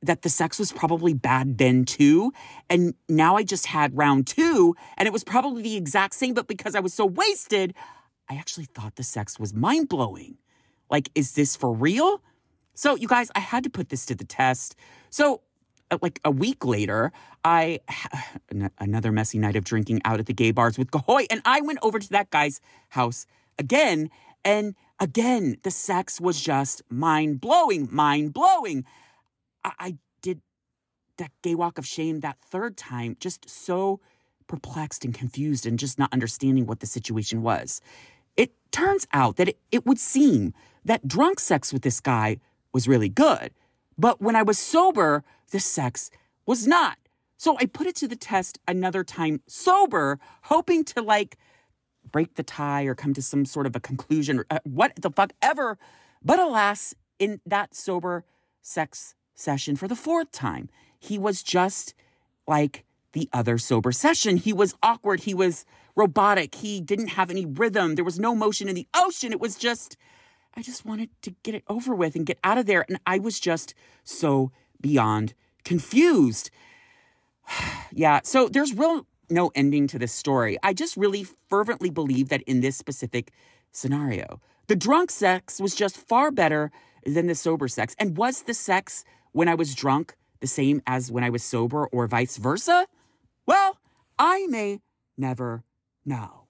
that 0.06 0.22
the 0.22 0.28
sex 0.28 0.58
was 0.58 0.72
probably 0.72 1.14
bad 1.14 1.58
then 1.58 1.84
too. 1.84 2.32
And 2.70 2.94
now 3.08 3.36
I 3.36 3.42
just 3.42 3.66
had 3.66 3.96
round 3.96 4.26
two 4.26 4.76
and 4.96 5.06
it 5.06 5.12
was 5.12 5.24
probably 5.24 5.62
the 5.62 5.76
exact 5.76 6.14
same, 6.14 6.34
but 6.34 6.48
because 6.48 6.74
I 6.74 6.80
was 6.80 6.94
so 6.94 7.06
wasted, 7.06 7.74
I 8.28 8.34
actually 8.36 8.66
thought 8.66 8.96
the 8.96 9.02
sex 9.02 9.38
was 9.38 9.54
mind 9.54 9.88
blowing. 9.88 10.38
Like, 10.90 11.10
is 11.14 11.32
this 11.32 11.56
for 11.56 11.72
real? 11.72 12.22
So, 12.74 12.94
you 12.96 13.08
guys, 13.08 13.30
I 13.34 13.40
had 13.40 13.64
to 13.64 13.70
put 13.70 13.88
this 13.88 14.06
to 14.06 14.14
the 14.14 14.24
test. 14.24 14.76
So, 15.10 15.42
uh, 15.90 15.98
like 16.02 16.20
a 16.24 16.30
week 16.30 16.64
later, 16.64 17.12
I 17.44 17.80
another 18.78 19.12
messy 19.12 19.38
night 19.38 19.56
of 19.56 19.64
drinking 19.64 20.02
out 20.04 20.20
at 20.20 20.26
the 20.26 20.32
gay 20.32 20.50
bars 20.50 20.78
with 20.78 20.90
Gahoy, 20.90 21.26
and 21.30 21.40
I 21.44 21.60
went 21.60 21.78
over 21.82 21.98
to 21.98 22.10
that 22.10 22.30
guy's 22.30 22.60
house 22.90 23.26
again, 23.58 24.10
and 24.44 24.74
again 24.98 25.56
the 25.62 25.70
sex 25.70 26.20
was 26.20 26.40
just 26.40 26.82
mind 26.88 27.40
blowing, 27.40 27.88
mind 27.90 28.32
blowing. 28.32 28.84
I, 29.64 29.72
I 29.78 29.96
did 30.22 30.40
that 31.16 31.30
gay 31.42 31.54
walk 31.54 31.78
of 31.78 31.86
shame 31.86 32.20
that 32.20 32.38
third 32.38 32.76
time, 32.76 33.16
just 33.20 33.48
so 33.48 34.00
perplexed 34.46 35.04
and 35.04 35.14
confused 35.14 35.66
and 35.66 35.78
just 35.78 35.98
not 35.98 36.12
understanding 36.12 36.66
what 36.66 36.80
the 36.80 36.86
situation 36.86 37.42
was. 37.42 37.80
It 38.36 38.52
turns 38.72 39.06
out 39.12 39.36
that 39.36 39.48
it, 39.48 39.58
it 39.70 39.86
would 39.86 39.98
seem 39.98 40.52
that 40.84 41.08
drunk 41.08 41.40
sex 41.40 41.72
with 41.72 41.82
this 41.82 42.00
guy 42.00 42.38
was 42.72 42.88
really 42.88 43.08
good. 43.08 43.52
But 43.96 44.20
when 44.20 44.36
I 44.36 44.42
was 44.42 44.58
sober, 44.58 45.24
the 45.50 45.60
sex 45.60 46.10
was 46.46 46.66
not. 46.66 46.98
So 47.36 47.56
I 47.60 47.66
put 47.66 47.86
it 47.86 47.96
to 47.96 48.08
the 48.08 48.16
test 48.16 48.58
another 48.66 49.04
time 49.04 49.40
sober, 49.46 50.18
hoping 50.42 50.84
to 50.84 51.02
like 51.02 51.36
break 52.10 52.34
the 52.34 52.42
tie 52.42 52.84
or 52.84 52.94
come 52.94 53.14
to 53.14 53.22
some 53.22 53.44
sort 53.44 53.66
of 53.66 53.74
a 53.76 53.80
conclusion 53.80 54.40
or 54.40 54.46
uh, 54.50 54.58
what 54.64 54.92
the 55.00 55.10
fuck 55.10 55.32
ever. 55.40 55.78
But 56.22 56.38
alas, 56.38 56.94
in 57.18 57.40
that 57.46 57.74
sober 57.74 58.24
sex 58.62 59.14
session 59.34 59.76
for 59.76 59.88
the 59.88 59.96
fourth 59.96 60.32
time, 60.32 60.68
he 60.98 61.18
was 61.18 61.42
just 61.42 61.94
like 62.46 62.84
the 63.12 63.28
other 63.32 63.58
sober 63.58 63.92
session. 63.92 64.36
He 64.36 64.52
was 64.52 64.74
awkward. 64.82 65.20
He 65.20 65.34
was 65.34 65.64
robotic. 65.96 66.56
He 66.56 66.80
didn't 66.80 67.08
have 67.08 67.30
any 67.30 67.46
rhythm. 67.46 67.94
There 67.94 68.04
was 68.04 68.18
no 68.18 68.34
motion 68.34 68.68
in 68.68 68.74
the 68.74 68.88
ocean. 68.94 69.32
It 69.32 69.40
was 69.40 69.56
just 69.56 69.96
I 70.56 70.62
just 70.62 70.84
wanted 70.84 71.10
to 71.22 71.34
get 71.42 71.54
it 71.54 71.64
over 71.68 71.94
with 71.94 72.14
and 72.14 72.24
get 72.24 72.38
out 72.44 72.58
of 72.58 72.66
there. 72.66 72.84
And 72.88 72.98
I 73.06 73.18
was 73.18 73.40
just 73.40 73.74
so 74.04 74.52
beyond 74.80 75.34
confused. 75.64 76.50
yeah, 77.92 78.20
so 78.22 78.48
there's 78.48 78.72
real 78.72 79.06
no 79.30 79.50
ending 79.54 79.86
to 79.88 79.98
this 79.98 80.12
story. 80.12 80.56
I 80.62 80.72
just 80.72 80.96
really 80.96 81.26
fervently 81.48 81.90
believe 81.90 82.28
that 82.28 82.42
in 82.42 82.60
this 82.60 82.76
specific 82.76 83.32
scenario, 83.72 84.40
the 84.68 84.76
drunk 84.76 85.10
sex 85.10 85.60
was 85.60 85.74
just 85.74 85.96
far 85.96 86.30
better 86.30 86.70
than 87.04 87.26
the 87.26 87.34
sober 87.34 87.68
sex. 87.68 87.96
And 87.98 88.16
was 88.16 88.42
the 88.42 88.54
sex 88.54 89.04
when 89.34 89.48
I 89.48 89.54
was 89.54 89.74
drunk 89.74 90.16
the 90.40 90.46
same 90.46 90.80
as 90.86 91.10
when 91.10 91.24
I 91.24 91.28
was 91.28 91.42
sober 91.42 91.86
or 91.86 92.06
vice 92.06 92.36
versa? 92.38 92.86
Well, 93.46 93.78
I 94.18 94.46
may 94.46 94.80
never 95.18 95.64
know. 96.06 96.46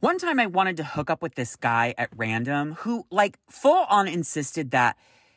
One 0.00 0.18
time 0.18 0.38
I 0.38 0.46
wanted 0.46 0.76
to 0.76 0.84
hook 0.84 1.10
up 1.10 1.22
with 1.22 1.34
this 1.34 1.56
guy 1.56 1.94
at 1.98 2.10
random 2.14 2.74
who, 2.74 3.06
like, 3.10 3.38
full 3.48 3.86
on 3.88 4.06
insisted 4.06 4.70
that 4.70 4.96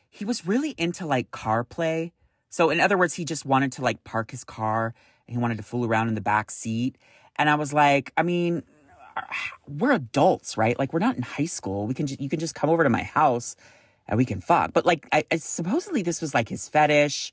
he 0.10 0.26
was 0.26 0.46
really 0.46 0.76
into 0.78 1.06
like 1.06 1.32
car 1.32 1.64
play. 1.64 2.12
So, 2.50 2.70
in 2.70 2.80
other 2.80 2.98
words, 2.98 3.16
he 3.16 3.26
just 3.26 3.46
wanted 3.46 3.72
to 3.74 3.82
like 3.82 4.04
park 4.04 4.32
his 4.32 4.44
car 4.44 4.94
and 5.28 5.36
he 5.36 5.42
wanted 5.42 5.58
to 5.58 5.64
fool 5.64 5.86
around 5.86 6.10
in 6.10 6.16
the 6.16 6.22
back 6.22 6.52
seat. 6.52 6.98
And 7.38 7.50
I 7.50 7.56
was 7.56 7.74
like, 7.74 8.12
I 8.18 8.24
mean, 8.24 8.64
uh, 9.16 9.22
we're 9.66 9.94
adults, 9.94 10.58
right? 10.58 10.78
Like, 10.78 10.92
we're 10.92 11.00
not 11.00 11.16
in 11.16 11.24
high 11.24 11.46
school. 11.46 11.88
We 11.88 11.94
can, 11.94 12.06
just, 12.06 12.20
you 12.20 12.28
can 12.28 12.40
just 12.40 12.54
come 12.54 12.70
over 12.70 12.84
to 12.84 12.90
my 12.90 13.04
house 13.04 13.56
and 14.12 14.18
we 14.18 14.26
can 14.26 14.42
fuck. 14.42 14.74
But 14.74 14.86
like, 14.86 15.08
I, 15.12 15.24
I 15.32 15.38
supposedly 15.38 16.04
this 16.04 16.22
was 16.22 16.36
like 16.36 16.50
his 16.50 16.68
fetish. 16.68 17.32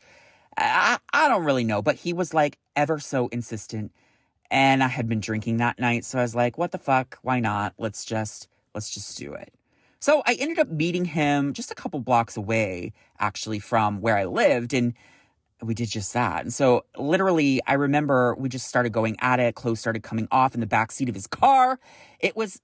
I, 0.57 0.99
I 1.13 1.29
don't 1.29 1.45
really 1.45 1.65
know, 1.65 1.83
but 1.83 1.97
he 1.97 2.13
was 2.13 2.33
like 2.33 2.57
ever 2.77 3.01
so 3.01 3.27
insistent. 3.29 3.93
And 4.51 4.83
I 4.83 4.87
had 4.87 5.09
been 5.09 5.21
drinking 5.21 5.59
that 5.59 5.79
night. 5.79 6.05
So 6.05 6.21
I 6.21 6.23
was 6.23 6.37
like, 6.37 6.57
what 6.57 6.71
the 6.71 6.79
fuck? 6.79 7.19
Why 7.23 7.41
not? 7.41 7.75
Let's 7.79 8.05
just, 8.05 8.49
let's 8.75 8.89
just 8.89 9.19
do 9.19 9.35
it. 9.35 9.53
So 9.99 10.23
I 10.25 10.35
ended 10.35 10.61
up 10.61 10.69
meeting 10.69 11.05
him 11.05 11.53
just 11.53 11.73
a 11.73 11.75
couple 11.75 11.99
blocks 11.99 12.37
away, 12.37 12.93
actually, 13.19 13.59
from 13.59 14.01
where 14.01 14.17
I 14.17 14.27
lived. 14.27 14.73
And 14.73 14.95
we 15.61 15.75
did 15.75 15.89
just 15.89 16.15
that. 16.15 16.43
And 16.43 16.55
so 16.55 16.85
literally, 16.97 17.61
I 17.67 17.75
remember 17.75 18.37
we 18.37 18.49
just 18.49 18.69
started 18.69 18.93
going 18.93 19.17
at 19.21 19.41
it. 19.41 19.57
Clothes 19.57 19.81
started 19.81 20.05
coming 20.05 20.29
off 20.31 20.55
in 20.55 20.61
the 20.61 20.67
back 20.67 20.93
seat 20.93 21.09
of 21.09 21.17
his 21.17 21.27
car. 21.27 21.81
It 22.21 22.37
was 22.37 22.63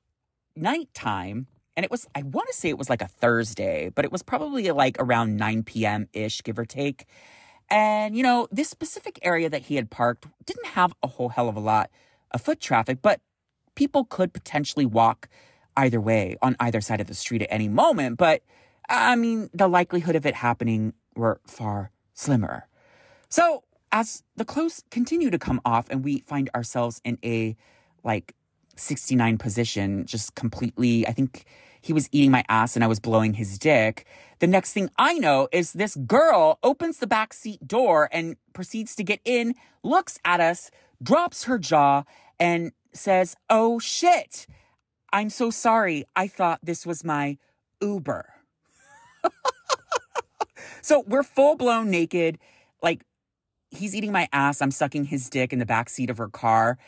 nighttime. 0.55 1.49
And 1.77 1.85
it 1.85 1.91
was, 1.91 2.07
I 2.15 2.23
want 2.23 2.49
to 2.49 2.55
say 2.55 2.69
it 2.69 2.79
was 2.79 2.89
like 2.89 3.03
a 3.03 3.09
Thursday, 3.09 3.91
but 3.95 4.05
it 4.05 4.13
was 4.13 4.23
probably 4.23 4.71
like 4.71 4.97
around 4.99 5.37
9 5.37 5.65
p.m. 5.65 6.09
ish, 6.13 6.43
give 6.43 6.59
or 6.59 6.65
take. 6.65 7.07
And, 7.69 8.17
you 8.17 8.23
know, 8.23 8.47
this 8.53 8.69
specific 8.69 9.19
area 9.23 9.51
that 9.51 9.63
he 9.63 9.77
had 9.77 9.91
parked 9.91 10.27
didn't 10.47 10.67
have 10.67 10.93
a 11.03 11.09
whole 11.09 11.31
hell 11.31 11.49
of 11.49 11.57
a 11.57 11.61
lot 11.61 11.91
of 12.31 12.41
foot 12.41 12.61
traffic, 12.61 12.99
but 13.03 13.21
people 13.75 14.05
could 14.05 14.33
potentially 14.33 14.87
walk 14.87 15.29
either 15.77 16.01
way 16.01 16.37
on 16.43 16.57
either 16.61 16.81
side 16.81 17.01
of 17.01 17.07
the 17.07 17.15
street 17.15 17.43
at 17.43 17.49
any 17.51 17.69
moment. 17.69 18.19
But 18.19 18.43
I 18.89 19.17
mean, 19.17 19.51
the 19.53 19.69
likelihood 19.69 20.17
of 20.17 20.27
it 20.27 20.35
happening 20.35 20.93
were 21.17 21.41
far 21.47 21.91
slimmer. 22.13 22.69
So 23.29 23.65
as 23.91 24.23
the 24.37 24.45
clothes 24.45 24.85
continue 24.91 25.31
to 25.31 25.39
come 25.39 25.61
off 25.65 25.89
and 25.91 26.05
we 26.05 26.21
find 26.21 26.51
ourselves 26.55 27.01
in 27.05 27.19
a 27.25 27.57
like 28.03 28.35
69 28.77 29.39
position, 29.39 30.07
just 30.07 30.35
completely, 30.35 31.07
I 31.07 31.13
think 31.13 31.45
he 31.81 31.93
was 31.93 32.09
eating 32.13 32.31
my 32.31 32.45
ass 32.49 32.77
and 32.77 32.85
I 32.85 32.89
was 32.89 32.99
blowing 32.99 33.35
his 33.35 33.59
dick. 33.59 34.07
The 34.39 34.47
next 34.47 34.73
thing 34.73 34.91
I 34.99 35.15
know 35.15 35.49
is 35.53 35.73
this 35.73 35.97
girl 35.97 36.59
opens 36.63 36.99
the 36.99 37.07
back 37.07 37.35
seat 37.35 37.67
door 37.67 38.09
and 38.11 38.37
proceeds 38.53 38.97
to 38.97 39.05
get 39.05 39.21
in, 39.25 39.55
looks 39.83 40.19
at 40.25 40.41
us, 40.41 40.71
drops 41.03 41.45
her 41.45 41.59
jaw, 41.59 42.05
and 42.41 42.73
says, 42.93 43.37
Oh 43.51 43.79
shit, 43.79 44.47
I'm 45.13 45.31
so 45.31 45.51
sorry. 45.51 46.05
I 46.17 46.27
thought 46.27 46.61
this 46.63 46.87
was 46.87 47.05
my 47.05 47.39
Uber. 47.81 48.33
so 50.81 51.05
we're 51.07 51.23
full 51.23 51.57
blown 51.57 51.91
naked. 51.91 52.39
Like 52.83 53.05
he's 53.71 53.95
eating 53.95 54.13
my 54.13 54.29
ass. 54.33 54.63
I'm 54.63 54.71
sucking 54.71 55.05
his 55.05 55.29
dick 55.29 55.53
in 55.53 55.59
the 55.59 55.67
back 55.67 55.89
seat 55.89 56.11
of 56.11 56.19
her 56.19 56.29
car, 56.29 56.79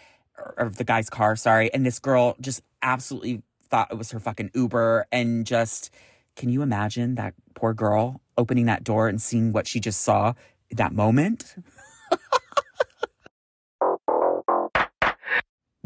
or 0.57 0.71
the 0.71 0.85
guy's 0.85 1.11
car, 1.11 1.37
sorry. 1.37 1.73
And 1.73 1.85
this 1.85 1.99
girl 1.99 2.37
just 2.41 2.63
absolutely 2.83 3.43
thought 3.69 3.89
it 3.91 3.99
was 3.99 4.11
her 4.13 4.21
fucking 4.21 4.51
Uber 4.55 5.07
and 5.11 5.45
just 5.47 5.91
can 6.37 6.51
you 6.51 6.63
imagine 6.63 7.15
that 7.17 7.35
poor 7.55 7.73
girl 7.73 8.21
opening 8.39 8.67
that 8.67 8.85
door 8.85 9.09
and 9.09 9.21
seeing 9.21 9.53
what 9.53 9.67
she 9.67 9.81
just 9.81 10.03
saw 10.03 10.35
that 10.71 10.93
moment? 10.93 11.57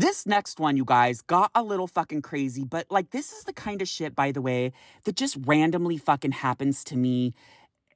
This 0.00 0.26
next 0.26 0.58
one, 0.58 0.78
you 0.78 0.86
guys, 0.86 1.20
got 1.20 1.50
a 1.54 1.62
little 1.62 1.86
fucking 1.86 2.22
crazy, 2.22 2.64
but 2.64 2.86
like, 2.88 3.10
this 3.10 3.32
is 3.32 3.44
the 3.44 3.52
kind 3.52 3.82
of 3.82 3.88
shit, 3.88 4.14
by 4.14 4.32
the 4.32 4.40
way, 4.40 4.72
that 5.04 5.14
just 5.14 5.36
randomly 5.44 5.98
fucking 5.98 6.32
happens 6.32 6.82
to 6.84 6.96
me, 6.96 7.34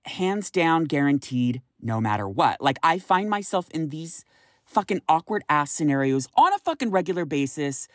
hands 0.05 0.51
down, 0.51 0.85
guaranteed, 0.85 1.63
no 1.81 2.03
matter 2.03 2.29
what. 2.29 2.61
Like, 2.61 2.77
I 2.83 2.99
find 2.99 3.31
myself 3.31 3.71
in 3.71 3.89
these 3.89 4.27
fucking 4.75 5.01
awkward 5.09 5.43
ass 5.49 5.73
scenarios 5.73 6.29
on 6.37 6.53
a 6.53 6.59
fucking 6.59 6.91
regular 6.91 7.25
basis. 7.25 7.89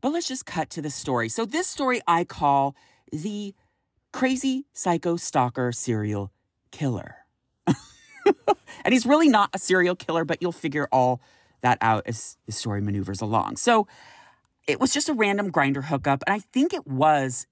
But 0.00 0.12
let's 0.12 0.28
just 0.28 0.46
cut 0.46 0.70
to 0.70 0.82
the 0.82 0.90
story. 0.90 1.28
So, 1.28 1.44
this 1.44 1.66
story 1.66 2.00
I 2.06 2.24
call 2.24 2.74
the 3.12 3.54
crazy 4.12 4.64
psycho 4.72 5.16
stalker 5.16 5.72
serial 5.72 6.32
killer. 6.70 7.16
and 7.66 8.92
he's 8.92 9.06
really 9.06 9.28
not 9.28 9.50
a 9.52 9.58
serial 9.58 9.96
killer, 9.96 10.24
but 10.24 10.40
you'll 10.40 10.52
figure 10.52 10.88
all 10.92 11.20
that 11.62 11.78
out 11.80 12.04
as 12.06 12.36
the 12.46 12.52
story 12.52 12.80
maneuvers 12.80 13.20
along. 13.20 13.56
So 13.56 13.88
it 14.68 14.78
was 14.80 14.92
just 14.92 15.08
a 15.08 15.14
random 15.14 15.50
Grindr 15.50 15.84
hookup. 15.84 16.22
And 16.26 16.34
I 16.34 16.38
think 16.38 16.72
it 16.72 16.86
was, 16.86 17.46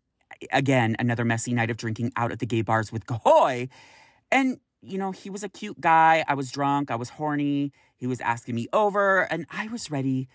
again, 0.53 0.97
another 0.99 1.25
messy 1.25 1.53
night 1.53 1.71
of 1.71 1.79
drinking 1.79 2.13
out 2.17 2.31
at 2.31 2.39
the 2.39 2.47
gay 2.47 2.63
bars 2.63 2.93
with 2.93 3.07
Gahoy. 3.07 3.69
And, 4.31 4.59
you 4.83 4.99
know, 4.99 5.13
he 5.13 5.31
was 5.31 5.43
a 5.43 5.49
cute 5.49 5.81
guy. 5.81 6.25
I 6.29 6.35
was 6.35 6.51
drunk. 6.51 6.91
I 6.91 6.97
was 6.97 7.09
horny. 7.09 7.73
He 8.03 8.09
was 8.09 8.21
asking 8.21 8.57
me 8.57 8.67
over, 8.73 9.33
and 9.33 9.47
I 9.49 9.69
was 9.69 9.89
ready 9.89 10.29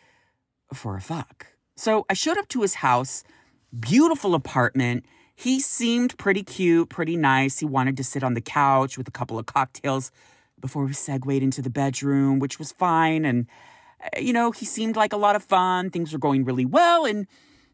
for 0.73 0.95
a 0.95 1.01
fuck. 1.01 1.47
So 1.75 2.05
I 2.09 2.13
showed 2.13 2.37
up 2.37 2.47
to 2.47 2.61
his 2.61 2.75
house, 2.75 3.25
beautiful 3.77 4.35
apartment. 4.35 5.05
He 5.35 5.59
seemed 5.59 6.17
pretty 6.17 6.43
cute, 6.43 6.87
pretty 6.87 7.17
nice. 7.17 7.59
He 7.59 7.65
wanted 7.65 7.97
to 7.97 8.05
sit 8.05 8.23
on 8.23 8.35
the 8.35 8.41
couch 8.41 8.97
with 8.97 9.05
a 9.09 9.11
couple 9.11 9.37
of 9.37 9.47
cocktails 9.47 10.13
before 10.61 10.85
we 10.85 10.93
segued 10.93 11.43
into 11.43 11.61
the 11.61 11.69
bedroom, 11.69 12.39
which 12.39 12.57
was 12.57 12.71
fine. 12.71 13.25
And, 13.25 13.47
uh, 14.01 14.17
you 14.17 14.31
know, 14.31 14.51
he 14.51 14.63
seemed 14.63 14.95
like 14.95 15.11
a 15.11 15.17
lot 15.17 15.35
of 15.35 15.43
fun. 15.43 15.89
Things 15.89 16.13
were 16.13 16.19
going 16.19 16.45
really 16.45 16.63
well. 16.63 17.03
And 17.03 17.27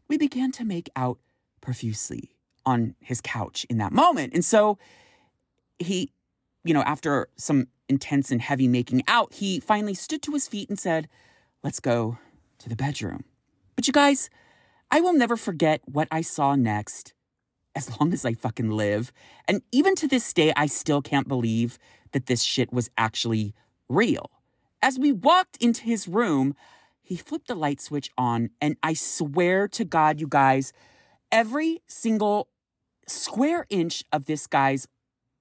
we 0.08 0.18
began 0.18 0.50
to 0.58 0.64
make 0.64 0.90
out 0.96 1.20
profusely 1.60 2.34
on 2.66 2.96
his 2.98 3.20
couch 3.20 3.64
in 3.70 3.78
that 3.78 3.92
moment. 3.92 4.34
And 4.34 4.44
so 4.44 4.76
he, 5.78 6.10
you 6.64 6.74
know, 6.74 6.82
after 6.82 7.28
some 7.36 7.68
intense 7.88 8.30
and 8.30 8.40
heavy 8.40 8.68
making 8.68 9.02
out, 9.08 9.34
he 9.34 9.60
finally 9.60 9.94
stood 9.94 10.22
to 10.22 10.32
his 10.32 10.48
feet 10.48 10.68
and 10.68 10.78
said, 10.78 11.08
Let's 11.62 11.80
go 11.80 12.18
to 12.58 12.68
the 12.68 12.76
bedroom. 12.76 13.24
But 13.76 13.86
you 13.86 13.92
guys, 13.92 14.28
I 14.90 15.00
will 15.00 15.14
never 15.14 15.36
forget 15.36 15.80
what 15.86 16.08
I 16.10 16.20
saw 16.20 16.54
next 16.54 17.14
as 17.74 17.98
long 17.98 18.12
as 18.12 18.24
I 18.24 18.34
fucking 18.34 18.70
live. 18.70 19.12
And 19.48 19.62
even 19.72 19.94
to 19.96 20.08
this 20.08 20.32
day, 20.32 20.52
I 20.56 20.66
still 20.66 21.02
can't 21.02 21.28
believe 21.28 21.78
that 22.12 22.26
this 22.26 22.42
shit 22.42 22.72
was 22.72 22.90
actually 22.96 23.54
real. 23.88 24.30
As 24.82 24.98
we 24.98 25.12
walked 25.12 25.56
into 25.56 25.82
his 25.82 26.06
room, 26.06 26.54
he 27.02 27.16
flipped 27.16 27.48
the 27.48 27.54
light 27.54 27.80
switch 27.80 28.10
on, 28.16 28.50
and 28.60 28.76
I 28.82 28.94
swear 28.94 29.68
to 29.68 29.84
God, 29.84 30.20
you 30.20 30.26
guys, 30.28 30.72
every 31.32 31.82
single 31.86 32.48
square 33.06 33.66
inch 33.68 34.04
of 34.12 34.26
this 34.26 34.46
guy's 34.46 34.88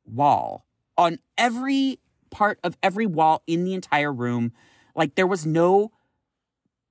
wall, 0.05 0.65
on 0.97 1.19
every 1.37 1.99
part 2.33 2.59
of 2.63 2.75
every 2.81 3.05
wall 3.05 3.43
in 3.45 3.63
the 3.63 3.75
entire 3.75 4.11
room, 4.11 4.51
like 4.95 5.15
there 5.15 5.27
was 5.27 5.45
no 5.45 5.91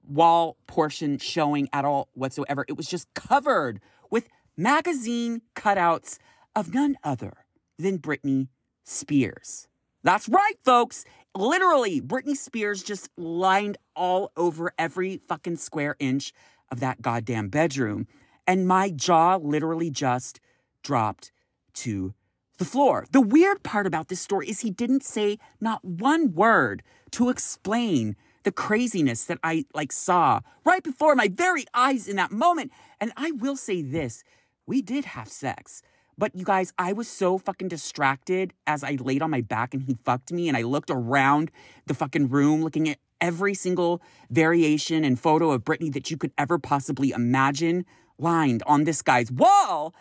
wall 0.06 0.56
portion 0.66 1.18
showing 1.18 1.68
at 1.72 1.84
all 1.84 2.08
whatsoever. 2.14 2.64
It 2.68 2.76
was 2.76 2.86
just 2.86 3.12
covered 3.14 3.80
with 4.08 4.28
magazine 4.56 5.42
cutouts 5.56 6.18
of 6.54 6.72
none 6.72 6.96
other 7.02 7.44
than 7.76 7.98
Britney 7.98 8.48
Spears. 8.84 9.66
That's 10.04 10.28
right, 10.28 10.54
folks. 10.64 11.04
Literally, 11.36 12.00
Britney 12.00 12.36
Spears 12.36 12.82
just 12.82 13.08
lined 13.16 13.78
all 13.96 14.30
over 14.36 14.72
every 14.78 15.20
fucking 15.28 15.56
square 15.56 15.96
inch 15.98 16.32
of 16.70 16.80
that 16.80 17.02
goddamn 17.02 17.48
bedroom. 17.48 18.06
And 18.46 18.66
my 18.66 18.90
jaw 18.90 19.36
literally 19.36 19.90
just 19.90 20.40
dropped 20.82 21.32
to 21.74 22.14
the 22.62 22.70
floor. 22.70 23.06
The 23.10 23.20
weird 23.20 23.64
part 23.64 23.88
about 23.88 24.06
this 24.06 24.20
story 24.20 24.48
is 24.48 24.60
he 24.60 24.70
didn't 24.70 25.02
say 25.02 25.40
not 25.60 25.84
one 25.84 26.32
word 26.32 26.84
to 27.10 27.28
explain 27.28 28.14
the 28.44 28.52
craziness 28.52 29.24
that 29.24 29.38
I 29.42 29.64
like 29.74 29.90
saw 29.90 30.40
right 30.64 30.82
before 30.82 31.16
my 31.16 31.26
very 31.26 31.64
eyes 31.74 32.06
in 32.06 32.14
that 32.16 32.30
moment. 32.30 32.70
And 33.00 33.12
I 33.16 33.32
will 33.32 33.56
say 33.56 33.82
this, 33.82 34.22
we 34.64 34.80
did 34.80 35.06
have 35.06 35.26
sex. 35.26 35.82
But 36.16 36.36
you 36.36 36.44
guys, 36.44 36.72
I 36.78 36.92
was 36.92 37.08
so 37.08 37.36
fucking 37.36 37.66
distracted 37.66 38.52
as 38.64 38.84
I 38.84 38.92
laid 39.00 39.22
on 39.22 39.30
my 39.30 39.40
back 39.40 39.74
and 39.74 39.82
he 39.82 39.96
fucked 40.04 40.30
me 40.30 40.46
and 40.46 40.56
I 40.56 40.62
looked 40.62 40.90
around 40.90 41.50
the 41.86 41.94
fucking 41.94 42.28
room 42.28 42.62
looking 42.62 42.88
at 42.88 42.98
every 43.20 43.54
single 43.54 44.00
variation 44.30 45.04
and 45.04 45.18
photo 45.18 45.50
of 45.50 45.64
Britney 45.64 45.92
that 45.94 46.12
you 46.12 46.16
could 46.16 46.32
ever 46.38 46.60
possibly 46.60 47.10
imagine 47.10 47.84
lined 48.18 48.62
on 48.68 48.84
this 48.84 49.02
guy's 49.02 49.32
wall 49.32 49.92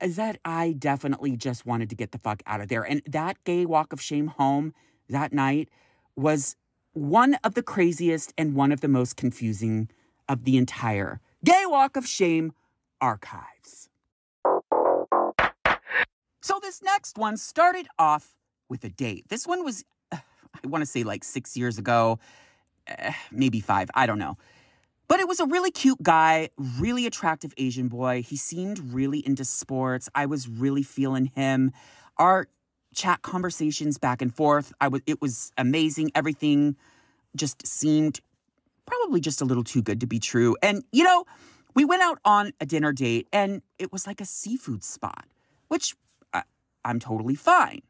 that 0.00 0.38
I 0.44 0.72
definitely 0.72 1.36
just 1.36 1.66
wanted 1.66 1.90
to 1.90 1.96
get 1.96 2.12
the 2.12 2.18
fuck 2.18 2.42
out 2.46 2.60
of 2.60 2.68
there. 2.68 2.82
And 2.82 3.02
that 3.06 3.42
gay 3.44 3.66
walk 3.66 3.92
of 3.92 4.00
shame 4.00 4.28
home 4.28 4.74
that 5.08 5.32
night 5.32 5.68
was 6.16 6.56
one 6.92 7.34
of 7.44 7.54
the 7.54 7.62
craziest 7.62 8.32
and 8.36 8.54
one 8.54 8.72
of 8.72 8.80
the 8.80 8.88
most 8.88 9.16
confusing 9.16 9.88
of 10.28 10.44
the 10.44 10.56
entire 10.56 11.20
gay 11.44 11.64
walk 11.66 11.96
of 11.96 12.06
shame 12.06 12.52
archives. 13.00 13.88
So 16.42 16.58
this 16.60 16.82
next 16.82 17.18
one 17.18 17.36
started 17.36 17.86
off 17.98 18.34
with 18.68 18.82
a 18.84 18.88
date. 18.88 19.26
This 19.28 19.46
one 19.46 19.64
was, 19.64 19.84
I 20.12 20.20
want 20.64 20.82
to 20.82 20.86
say 20.86 21.04
like 21.04 21.22
six 21.22 21.56
years 21.56 21.78
ago, 21.78 22.18
eh, 22.86 23.12
maybe 23.30 23.60
five, 23.60 23.90
I 23.94 24.06
don't 24.06 24.18
know. 24.18 24.36
But 25.10 25.18
it 25.18 25.26
was 25.26 25.40
a 25.40 25.46
really 25.46 25.72
cute 25.72 26.00
guy, 26.04 26.50
really 26.78 27.04
attractive 27.04 27.52
Asian 27.56 27.88
boy. 27.88 28.22
He 28.22 28.36
seemed 28.36 28.94
really 28.94 29.18
into 29.26 29.44
sports. 29.44 30.08
I 30.14 30.26
was 30.26 30.46
really 30.46 30.84
feeling 30.84 31.32
him. 31.34 31.72
Our 32.16 32.46
chat 32.94 33.20
conversations 33.22 33.98
back 33.98 34.22
and 34.22 34.32
forth, 34.32 34.72
I 34.80 34.86
was 34.86 35.00
it 35.06 35.20
was 35.20 35.50
amazing. 35.58 36.12
Everything 36.14 36.76
just 37.34 37.66
seemed 37.66 38.20
probably 38.86 39.20
just 39.20 39.40
a 39.40 39.44
little 39.44 39.64
too 39.64 39.82
good 39.82 39.98
to 39.98 40.06
be 40.06 40.20
true. 40.20 40.56
And 40.62 40.84
you 40.92 41.02
know, 41.02 41.24
we 41.74 41.84
went 41.84 42.02
out 42.02 42.20
on 42.24 42.52
a 42.60 42.64
dinner 42.64 42.92
date 42.92 43.26
and 43.32 43.62
it 43.80 43.90
was 43.92 44.06
like 44.06 44.20
a 44.20 44.24
seafood 44.24 44.84
spot, 44.84 45.24
which 45.66 45.96
I'm 46.84 47.00
totally 47.00 47.34
fine. 47.34 47.82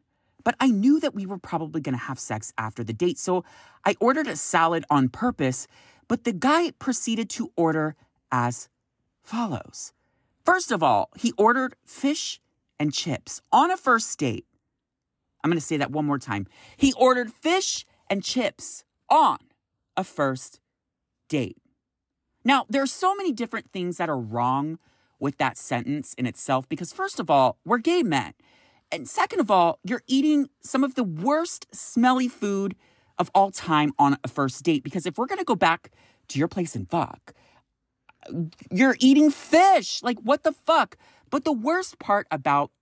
But 0.42 0.54
I 0.58 0.68
knew 0.68 0.98
that 1.00 1.14
we 1.14 1.26
were 1.26 1.36
probably 1.36 1.82
going 1.82 1.92
to 1.92 2.04
have 2.04 2.18
sex 2.18 2.54
after 2.56 2.82
the 2.82 2.94
date, 2.94 3.18
so 3.18 3.44
I 3.84 3.94
ordered 4.00 4.26
a 4.26 4.36
salad 4.36 4.86
on 4.88 5.10
purpose, 5.10 5.68
but 6.10 6.24
the 6.24 6.32
guy 6.32 6.72
proceeded 6.72 7.30
to 7.30 7.52
order 7.54 7.94
as 8.32 8.68
follows. 9.22 9.92
First 10.44 10.72
of 10.72 10.82
all, 10.82 11.08
he 11.16 11.32
ordered 11.38 11.76
fish 11.84 12.40
and 12.80 12.92
chips 12.92 13.40
on 13.52 13.70
a 13.70 13.76
first 13.76 14.18
date. 14.18 14.44
I'm 15.44 15.52
going 15.52 15.60
to 15.60 15.64
say 15.64 15.76
that 15.76 15.92
one 15.92 16.06
more 16.06 16.18
time. 16.18 16.48
He 16.76 16.92
ordered 16.94 17.32
fish 17.32 17.86
and 18.10 18.24
chips 18.24 18.82
on 19.08 19.38
a 19.96 20.02
first 20.02 20.58
date. 21.28 21.58
Now, 22.44 22.66
there 22.68 22.82
are 22.82 22.88
so 22.88 23.14
many 23.14 23.30
different 23.30 23.70
things 23.70 23.98
that 23.98 24.08
are 24.08 24.18
wrong 24.18 24.80
with 25.20 25.38
that 25.38 25.56
sentence 25.56 26.12
in 26.14 26.26
itself 26.26 26.68
because, 26.68 26.92
first 26.92 27.20
of 27.20 27.30
all, 27.30 27.58
we're 27.64 27.78
gay 27.78 28.02
men. 28.02 28.32
And 28.90 29.08
second 29.08 29.38
of 29.38 29.48
all, 29.48 29.78
you're 29.84 30.02
eating 30.08 30.48
some 30.60 30.82
of 30.82 30.96
the 30.96 31.04
worst 31.04 31.72
smelly 31.72 32.26
food 32.26 32.74
of 33.20 33.30
all 33.34 33.52
time 33.52 33.92
on 33.98 34.16
a 34.24 34.28
first 34.28 34.64
date 34.64 34.82
because 34.82 35.06
if 35.06 35.18
we're 35.18 35.26
going 35.26 35.38
to 35.38 35.44
go 35.44 35.54
back 35.54 35.92
to 36.28 36.38
your 36.38 36.48
place 36.48 36.74
and 36.74 36.88
fuck, 36.88 37.34
you're 38.70 38.96
eating 38.98 39.30
fish. 39.30 40.02
Like, 40.02 40.18
what 40.20 40.42
the 40.42 40.52
fuck? 40.52 40.96
But 41.28 41.44
the 41.44 41.52
worst 41.52 41.98
part 41.98 42.26
about 42.30 42.72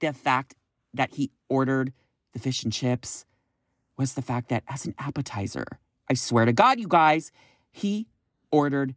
the 0.00 0.12
fact 0.12 0.54
that 0.94 1.14
he 1.14 1.32
ordered 1.48 1.92
the 2.32 2.38
fish 2.38 2.62
and 2.62 2.72
chips 2.72 3.26
was 3.98 4.14
the 4.14 4.22
fact 4.22 4.48
that 4.48 4.62
as 4.68 4.86
an 4.86 4.94
appetizer, 4.98 5.66
I 6.08 6.14
swear 6.14 6.44
to 6.44 6.52
God, 6.52 6.78
you 6.78 6.86
guys, 6.88 7.32
he 7.70 8.06
ordered 8.52 8.94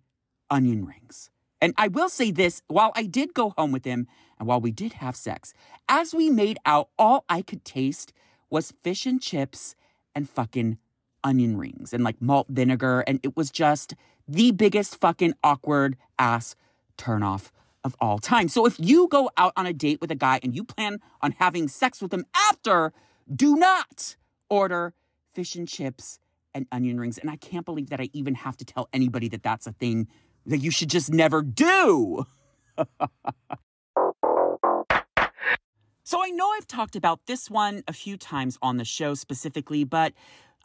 onion 0.50 0.86
rings. 0.86 1.32
And 1.60 1.74
I 1.78 1.88
will 1.88 2.10
say 2.10 2.32
this 2.32 2.62
while 2.68 2.92
I 2.96 3.04
did 3.04 3.34
go 3.34 3.54
home 3.58 3.72
with 3.72 3.86
him 3.86 4.08
and 4.40 4.48
while 4.48 4.62
we 4.62 4.72
did 4.72 4.94
have 4.94 5.16
sex, 5.16 5.54
as 5.90 6.14
we 6.14 6.30
made 6.30 6.60
out, 6.66 6.90
all 6.98 7.26
I 7.28 7.42
could 7.42 7.66
taste 7.66 8.14
was 8.50 8.74
fish 8.84 9.06
and 9.06 9.22
chips 9.22 9.76
and 10.14 10.30
fucking 10.30 10.78
onion 11.24 11.58
rings 11.58 11.94
and 11.94 12.04
like 12.04 12.22
malt 12.22 12.48
vinegar. 12.50 13.02
And 13.02 13.20
it 13.24 13.36
was 13.36 13.52
just 13.52 13.96
the 14.28 14.52
biggest 14.52 15.00
fucking 15.00 15.34
awkward 15.44 15.98
ass 16.18 16.56
turnoff 16.98 17.52
of 17.84 17.96
all 18.00 18.20
time. 18.20 18.48
So 18.48 18.66
if 18.66 18.76
you 18.80 19.08
go 19.08 19.32
out 19.38 19.54
on 19.56 19.66
a 19.66 19.74
date 19.74 20.00
with 20.02 20.12
a 20.12 20.16
guy 20.16 20.40
and 20.44 20.56
you 20.56 20.64
plan 20.64 21.00
on 21.22 21.34
having 21.34 21.68
sex 21.68 22.02
with 22.02 22.14
him 22.14 22.26
after, 22.50 22.94
do 23.34 23.56
not 23.56 24.16
order 24.50 24.94
fish 25.34 25.56
and 25.56 25.68
chips 25.68 26.20
and 26.54 26.68
onion 26.72 27.00
rings. 27.00 27.18
And 27.18 27.30
I 27.30 27.38
can't 27.38 27.66
believe 27.66 27.90
that 27.90 28.00
I 28.00 28.10
even 28.14 28.36
have 28.36 28.58
to 28.58 28.66
tell 28.66 28.90
anybody 28.94 29.30
that 29.30 29.44
that's 29.44 29.66
a 29.66 29.72
thing 29.72 30.08
that 30.46 30.58
you 30.60 30.72
should 30.72 30.90
just 30.90 31.12
never 31.12 31.42
do. 31.42 32.26
so 36.04 36.22
I 36.22 36.30
know 36.30 36.50
I've 36.52 36.68
talked 36.68 36.96
about 36.96 37.26
this 37.26 37.50
one 37.50 37.84
a 37.88 37.94
few 37.94 38.18
times 38.18 38.58
on 38.62 38.78
the 38.78 38.86
show 38.86 39.14
specifically, 39.14 39.84
but 39.84 40.14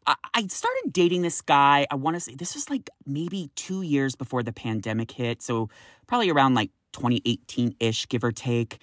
I 0.06 0.46
started 0.46 0.92
dating 0.92 1.22
this 1.22 1.40
guy. 1.40 1.86
I 1.90 1.96
want 1.96 2.16
to 2.16 2.20
say 2.20 2.34
this 2.34 2.54
was 2.54 2.70
like 2.70 2.90
maybe 3.06 3.50
two 3.56 3.82
years 3.82 4.14
before 4.14 4.42
the 4.42 4.52
pandemic 4.52 5.10
hit. 5.10 5.42
So 5.42 5.68
probably 6.06 6.30
around 6.30 6.54
like 6.54 6.70
2018 6.92 7.74
ish, 7.80 8.08
give 8.08 8.22
or 8.22 8.32
take. 8.32 8.78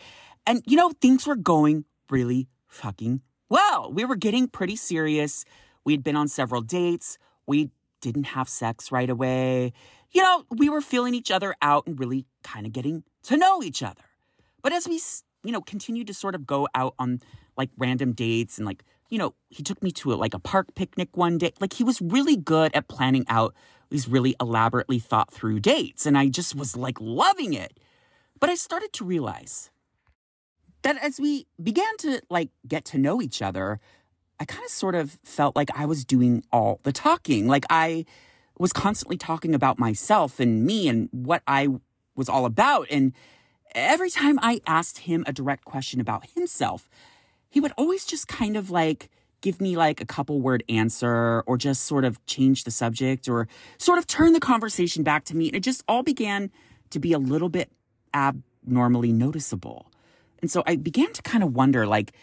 And, 0.46 0.62
you 0.66 0.76
know, 0.76 0.92
things 1.02 1.26
were 1.26 1.38
going 1.38 1.86
really 2.10 2.50
fucking 2.68 3.22
well. 3.50 3.92
We 3.92 4.04
were 4.04 4.18
getting 4.18 4.48
pretty 4.48 4.76
serious. 4.76 5.46
We'd 5.86 6.04
been 6.04 6.18
on 6.18 6.28
several 6.28 6.62
dates. 6.62 7.18
We 7.48 7.70
didn't 8.02 8.26
have 8.26 8.50
sex 8.50 8.92
right 8.92 9.10
away 9.10 9.72
you 10.14 10.22
know, 10.22 10.46
we 10.50 10.70
were 10.70 10.82
feeling 10.82 11.16
each 11.16 11.32
other 11.32 11.56
out 11.62 11.88
and 11.88 12.00
really 12.00 12.26
kind 12.44 12.66
of 12.66 12.72
getting 12.72 13.04
to 13.24 13.36
know 13.36 13.62
each 13.64 13.84
other. 13.84 14.04
But 14.62 14.72
as 14.72 14.88
we, 14.88 15.02
you 15.44 15.52
know, 15.52 15.62
continued 15.62 16.08
to 16.08 16.14
sort 16.14 16.36
of 16.36 16.46
go 16.46 16.68
out 16.76 16.94
on 17.00 17.20
like 17.58 17.70
random 17.78 18.14
dates 18.14 18.58
and 18.58 18.66
like, 18.66 18.84
you 19.14 19.20
know, 19.20 19.36
he 19.50 19.62
took 19.62 19.84
me 19.84 19.92
to 19.92 20.12
a, 20.12 20.16
like 20.16 20.34
a 20.34 20.40
park 20.40 20.74
picnic 20.74 21.16
one 21.16 21.38
day. 21.38 21.54
Like 21.60 21.74
he 21.74 21.84
was 21.84 22.02
really 22.02 22.36
good 22.36 22.74
at 22.74 22.88
planning 22.88 23.26
out 23.28 23.54
these 23.92 24.08
really 24.08 24.36
elaborately 24.42 24.98
thought 24.98 25.32
through 25.32 25.60
dates. 25.60 26.08
And 26.08 26.18
I 26.18 26.30
just 26.30 26.56
was 26.56 26.76
like 26.76 26.98
loving 27.00 27.54
it. 27.54 27.80
But 28.40 28.50
I 28.50 28.56
started 28.56 28.92
to 28.94 29.06
realize 29.06 29.70
that 30.82 30.98
as 30.98 31.20
we 31.20 31.46
began 31.62 31.96
to 32.00 32.22
like 32.32 32.50
get 32.68 32.86
to 32.86 32.98
know 32.98 33.22
each 33.22 33.44
other, 33.44 33.80
I 34.40 34.46
kind 34.46 34.66
of 34.66 34.72
sort 34.72 34.96
of 34.96 35.20
felt 35.24 35.56
like 35.56 35.70
I 35.78 35.86
was 35.86 36.04
doing 36.04 36.44
all 36.52 36.80
the 36.82 36.92
talking. 36.92 37.48
Like 37.48 37.66
I, 37.70 38.06
was 38.60 38.74
constantly 38.74 39.18
talking 39.18 39.56
about 39.56 39.80
myself 39.80 40.40
and 40.40 40.64
me 40.66 40.88
and 40.88 41.10
what 41.12 41.42
I 41.48 41.70
was 42.16 42.30
all 42.30 42.46
about. 42.46 42.88
And 42.92 43.14
every 43.74 44.10
time 44.10 44.38
I 44.42 44.62
asked 44.68 45.00
him 45.00 45.24
a 45.28 45.34
direct 45.34 45.66
question 45.66 46.00
about 46.00 46.30
himself, 46.36 46.88
he 47.54 47.60
would 47.60 47.72
always 47.78 48.04
just 48.04 48.28
kind 48.28 48.58
of 48.58 48.72
like 48.72 49.12
give 49.42 49.62
me 49.62 49.78
like 49.78 50.02
a 50.02 50.06
couple 50.06 50.42
word 50.42 50.64
answer 50.70 51.44
or 51.46 51.56
just 51.56 51.86
sort 51.86 52.04
of 52.04 52.24
change 52.26 52.64
the 52.64 52.72
subject 52.72 53.30
or 53.30 53.48
sort 53.78 54.00
of 54.00 54.08
turn 54.08 54.34
the 54.34 54.40
conversation 54.40 55.04
back 55.04 55.24
to 55.26 55.38
me. 55.38 55.50
And 55.50 55.56
it 55.56 55.60
just 55.60 55.84
all 55.88 56.02
began 56.02 56.50
to 56.90 56.98
be 56.98 57.14
a 57.14 57.20
little 57.20 57.50
bit 57.50 57.72
abnormally 58.12 59.12
noticeable. 59.12 59.92
And 60.42 60.50
so 60.50 60.64
I 60.66 60.78
began 60.78 61.14
to 61.14 61.22
kind 61.22 61.44
of 61.44 61.54
wonder 61.54 61.86
like, 61.86 62.14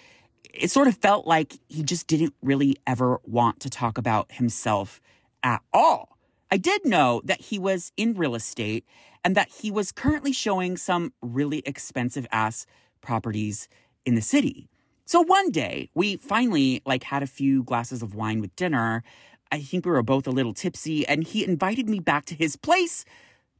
it 0.53 0.69
sort 0.69 0.89
of 0.89 0.97
felt 0.97 1.29
like 1.29 1.61
he 1.69 1.85
just 1.85 2.09
didn't 2.09 2.35
really 2.43 2.77
ever 2.85 3.21
want 3.23 3.61
to 3.61 3.71
talk 3.71 3.99
about 3.99 4.33
himself 4.33 5.01
at 5.45 5.63
all. 5.73 6.19
I 6.51 6.57
did 6.57 6.85
know 6.85 7.23
that 7.25 7.41
he 7.41 7.57
was 7.57 7.93
in 7.97 8.15
real 8.15 8.35
estate 8.35 8.85
and 9.25 9.37
that 9.37 9.49
he 9.49 9.71
was 9.71 9.93
currently 9.93 10.33
showing 10.33 10.77
some 10.77 11.13
really 11.23 11.63
expensive 11.65 12.27
ass 12.33 12.67
properties 13.01 13.69
in 14.05 14.17
the 14.17 14.23
city. 14.23 14.69
So 15.11 15.23
one 15.23 15.51
day 15.51 15.91
we 15.93 16.19
finally 16.19 16.83
like 16.87 17.03
had 17.03 17.25
a 17.25 17.27
few 17.27 17.65
glasses 17.65 18.01
of 18.01 18.15
wine 18.15 18.41
with 18.41 18.55
dinner. 18.55 19.03
I 19.51 19.59
think 19.59 19.85
we 19.85 19.91
were 19.91 20.05
both 20.05 20.29
a 20.29 20.31
little 20.31 20.55
tipsy 20.55 21.05
and 21.05 21.25
he 21.25 21.45
invited 21.45 21.89
me 21.89 21.99
back 21.99 22.27
to 22.27 22.37
his 22.37 22.55
place 22.55 23.05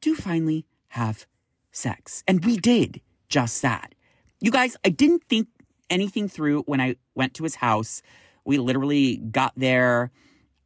to 0.03 0.15
finally 0.15 0.65
have 0.91 1.27
sex. 1.73 2.23
And 2.29 2.45
we 2.45 2.57
did 2.57 3.01
just 3.29 3.63
that. 3.63 3.97
You 4.39 4.53
guys, 4.53 4.77
I 4.85 4.91
didn't 4.91 5.25
think 5.25 5.49
anything 5.91 6.29
through 6.29 6.63
when 6.67 6.81
I 6.81 6.95
went 7.17 7.35
to 7.35 7.43
his 7.43 7.57
house. 7.57 8.01
We 8.45 8.59
literally 8.59 9.17
got 9.17 9.53
there. 9.57 10.13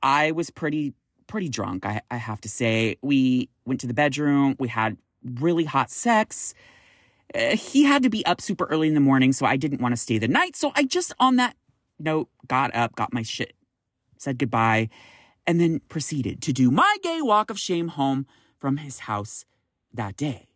I 0.03 0.33
was 0.33 0.51
pretty 0.51 0.93
pretty 1.27 1.49
drunk, 1.49 1.87
I, 1.87 2.03
I 2.11 2.19
have 2.19 2.43
to 2.43 2.49
say. 2.51 2.99
We 3.01 3.49
went 3.65 3.81
to 3.81 3.87
the 3.87 3.95
bedroom, 3.95 4.55
we 4.59 4.69
had 4.69 4.99
really 5.41 5.65
hot 5.65 5.91
sex. 5.91 6.53
Uh, 7.33 7.57
he 7.57 7.85
had 7.85 8.03
to 8.03 8.11
be 8.11 8.25
up 8.27 8.41
super 8.41 8.65
early 8.67 8.89
in 8.89 8.95
the 8.95 9.01
morning, 9.01 9.33
so 9.33 9.47
I 9.47 9.57
didn't 9.57 9.81
want 9.81 9.93
to 9.93 9.97
stay 9.97 10.19
the 10.19 10.29
night. 10.29 10.57
So 10.57 10.73
I 10.75 10.85
just, 10.85 11.13
on 11.19 11.37
that 11.37 11.57
note, 11.99 12.29
got 12.47 12.75
up, 12.75 12.95
got 12.97 13.13
my 13.13 13.23
shit, 13.23 13.55
said 14.19 14.39
goodbye, 14.39 14.89
and 15.47 15.61
then 15.61 15.81
proceeded 15.89 16.43
to 16.43 16.53
do 16.53 16.71
my 16.71 16.97
gay 17.03 17.21
walk 17.23 17.51
of 17.51 17.59
shame 17.59 17.89
home 17.89 18.27
from 18.59 18.79
his 18.79 19.01
house 19.01 19.45
that 19.93 20.17
day. 20.17 20.49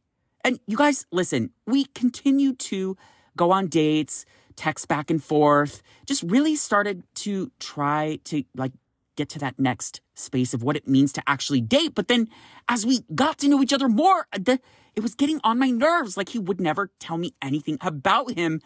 And 0.45 0.61
you 0.67 0.77
guys, 0.77 1.07
listen, 1.13 1.51
we 1.67 1.85
continued 1.85 2.59
to 2.61 2.97
go 3.37 3.51
on 3.51 3.69
dates, 3.69 4.25
text 4.57 4.89
back 4.89 5.11
and 5.11 5.23
forth, 5.23 5.83
just 6.07 6.23
really 6.23 6.57
started 6.57 7.03
to 7.15 7.51
try 7.61 8.19
to 8.25 8.45
like 8.57 8.73
get 9.17 9.29
to 9.31 9.39
that 9.41 9.59
next 9.59 10.01
space 10.15 10.55
of 10.55 10.63
what 10.63 10.77
it 10.77 10.87
means 10.87 11.13
to 11.13 11.23
actually 11.27 11.61
date. 11.61 11.95
But 11.95 12.09
then 12.09 12.29
as 12.69 12.87
we 12.87 13.01
got 13.15 13.39
to 13.39 13.49
know 13.49 13.63
each 13.63 13.73
other 13.73 13.89
more, 13.89 14.27
the, 14.33 14.61
it 14.99 15.03
was 15.03 15.15
getting 15.15 15.41
on 15.45 15.61
my 15.61 15.71
nerves. 15.71 16.17
Like 16.17 16.31
he 16.31 16.41
would 16.41 16.61
never 16.61 16.91
tell 16.99 17.19
me 17.19 17.33
anything 17.41 17.79
about 17.81 18.33
him. 18.33 18.61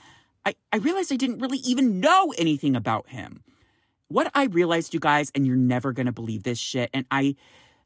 I, 0.47 0.55
I 0.73 0.79
realized 0.79 1.13
I 1.13 1.17
didn't 1.17 1.41
really 1.41 1.59
even 1.59 2.01
know 2.01 2.33
anything 2.39 2.75
about 2.75 3.11
him. 3.11 3.45
What 4.09 4.31
I 4.35 4.45
realized, 4.45 4.95
you 4.95 5.01
guys, 5.01 5.31
and 5.35 5.47
you're 5.47 5.57
never 5.57 5.93
to 5.93 6.11
believe 6.11 6.45
this 6.45 6.59
shit. 6.59 6.89
And 6.95 7.05
I, 7.11 7.37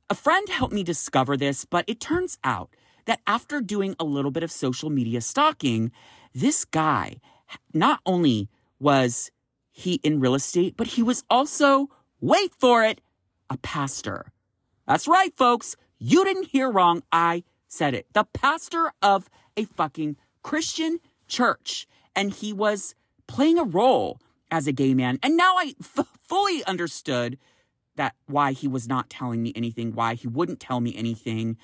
a 0.09 0.15
friend 0.15 0.49
helped 0.49 0.73
me 0.73 0.85
discover 0.85 1.37
this, 1.37 1.65
but 1.65 1.85
it 1.89 1.99
turns 1.99 2.39
out 2.45 2.71
that 3.07 3.19
after 3.27 3.61
doing 3.61 3.97
a 3.99 4.05
little 4.05 4.31
bit 4.31 4.45
of 4.45 4.53
social 4.53 4.91
media 4.91 5.21
stalking, 5.23 5.91
this 6.33 6.65
guy 6.65 7.17
not 7.75 7.99
only 8.07 8.49
was 8.79 9.33
he 9.73 9.95
in 10.05 10.21
real 10.21 10.37
estate, 10.37 10.77
but 10.77 10.87
he 10.87 11.03
was 11.03 11.25
also 11.29 11.89
wait 12.21 12.55
for 12.57 12.85
it, 12.85 13.01
a 13.51 13.57
pastor. 13.57 14.31
That's 14.87 15.09
right, 15.09 15.37
folks. 15.37 15.75
You 15.99 16.25
didn't 16.25 16.47
hear 16.47 16.71
wrong. 16.71 17.03
I 17.11 17.43
said 17.69 17.95
it. 17.95 18.07
The 18.13 18.25
pastor 18.25 18.93
of 19.03 19.29
a 19.57 19.65
fucking 19.65 20.17
Christian 20.43 20.99
church. 21.29 21.87
And 22.15 22.33
he 22.33 22.53
was 22.53 22.95
playing 23.27 23.59
a 23.59 23.65
role 23.65 24.21
as 24.51 24.67
a 24.67 24.73
gay 24.73 24.95
man. 24.95 25.19
And 25.23 25.37
now 25.37 25.57
I 25.57 25.75
f- 25.81 26.07
fully 26.23 26.65
understood 26.65 27.39
that 27.97 28.15
why 28.27 28.53
he 28.53 28.69
was 28.69 28.89
not 28.89 29.11
telling 29.11 29.43
me 29.43 29.53
anything, 29.57 29.95
why 29.95 30.15
he 30.15 30.29
wouldn't 30.29 30.61
tell 30.61 30.81
me 30.81 30.95
anything, 30.97 31.57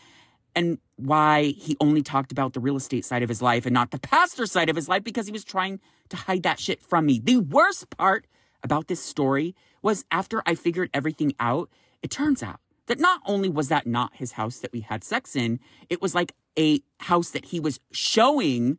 and 0.54 0.78
why 0.96 1.54
he 1.56 1.76
only 1.80 2.02
talked 2.02 2.32
about 2.32 2.52
the 2.52 2.60
real 2.60 2.76
estate 2.76 3.04
side 3.04 3.22
of 3.22 3.28
his 3.28 3.42
life 3.42 3.66
and 3.66 3.74
not 3.74 3.90
the 3.90 3.98
pastor 3.98 4.46
side 4.46 4.68
of 4.68 4.76
his 4.76 4.88
life 4.88 5.04
because 5.04 5.26
he 5.26 5.32
was 5.32 5.44
trying 5.44 5.80
to 6.08 6.16
hide 6.16 6.42
that 6.42 6.60
shit 6.60 6.82
from 6.82 7.06
me. 7.06 7.20
The 7.22 7.38
worst 7.38 7.88
part 7.90 8.26
about 8.62 8.88
this 8.88 9.02
story 9.02 9.54
was 9.82 10.04
after 10.10 10.42
I 10.46 10.54
figured 10.54 10.90
everything 10.92 11.34
out, 11.40 11.70
it 12.02 12.10
turns 12.10 12.42
out 12.42 12.60
that 12.92 13.00
not 13.00 13.22
only 13.24 13.48
was 13.48 13.68
that 13.68 13.87
not 13.87 14.12
his 14.14 14.33
house 14.33 14.59
that 14.59 14.70
we 14.70 14.81
had 14.81 15.02
sex 15.02 15.35
in, 15.35 15.59
it 15.88 16.02
was 16.02 16.14
like 16.14 16.35
a 16.59 16.83
house 17.00 17.31
that 17.31 17.46
he 17.46 17.59
was 17.59 17.81
showing 17.90 18.78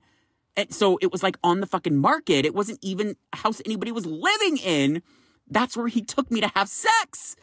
And 0.55 0.71
so 0.71 0.99
it 1.01 1.11
was 1.11 1.23
like 1.23 1.37
on 1.43 1.61
the 1.61 1.65
fucking 1.65 1.97
market. 1.97 2.45
It 2.45 2.53
wasn't 2.53 2.77
even 2.83 3.15
a 3.33 3.37
house 3.37 3.59
anybody 3.65 3.91
was 3.91 4.05
living 4.05 4.57
in. 4.57 5.01
That's 5.49 5.75
where 5.75 5.87
he 5.87 6.01
took 6.01 6.29
me 6.29 6.41
to 6.41 6.47
have 6.49 6.69
sex. 6.69 7.35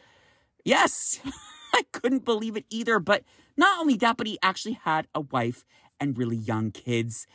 Yes, 0.65 1.19
I 1.75 1.83
couldn't 1.91 2.25
believe 2.25 2.57
it 2.57 2.67
either. 2.71 3.01
But 3.01 3.25
not 3.57 3.81
only 3.81 3.97
that, 3.97 4.17
but 4.17 4.29
he 4.29 4.39
actually 4.43 4.79
had 4.85 5.09
a 5.13 5.23
wife 5.23 5.65
and 5.99 6.17
really 6.17 6.37
young 6.37 6.71
kids. 6.71 7.27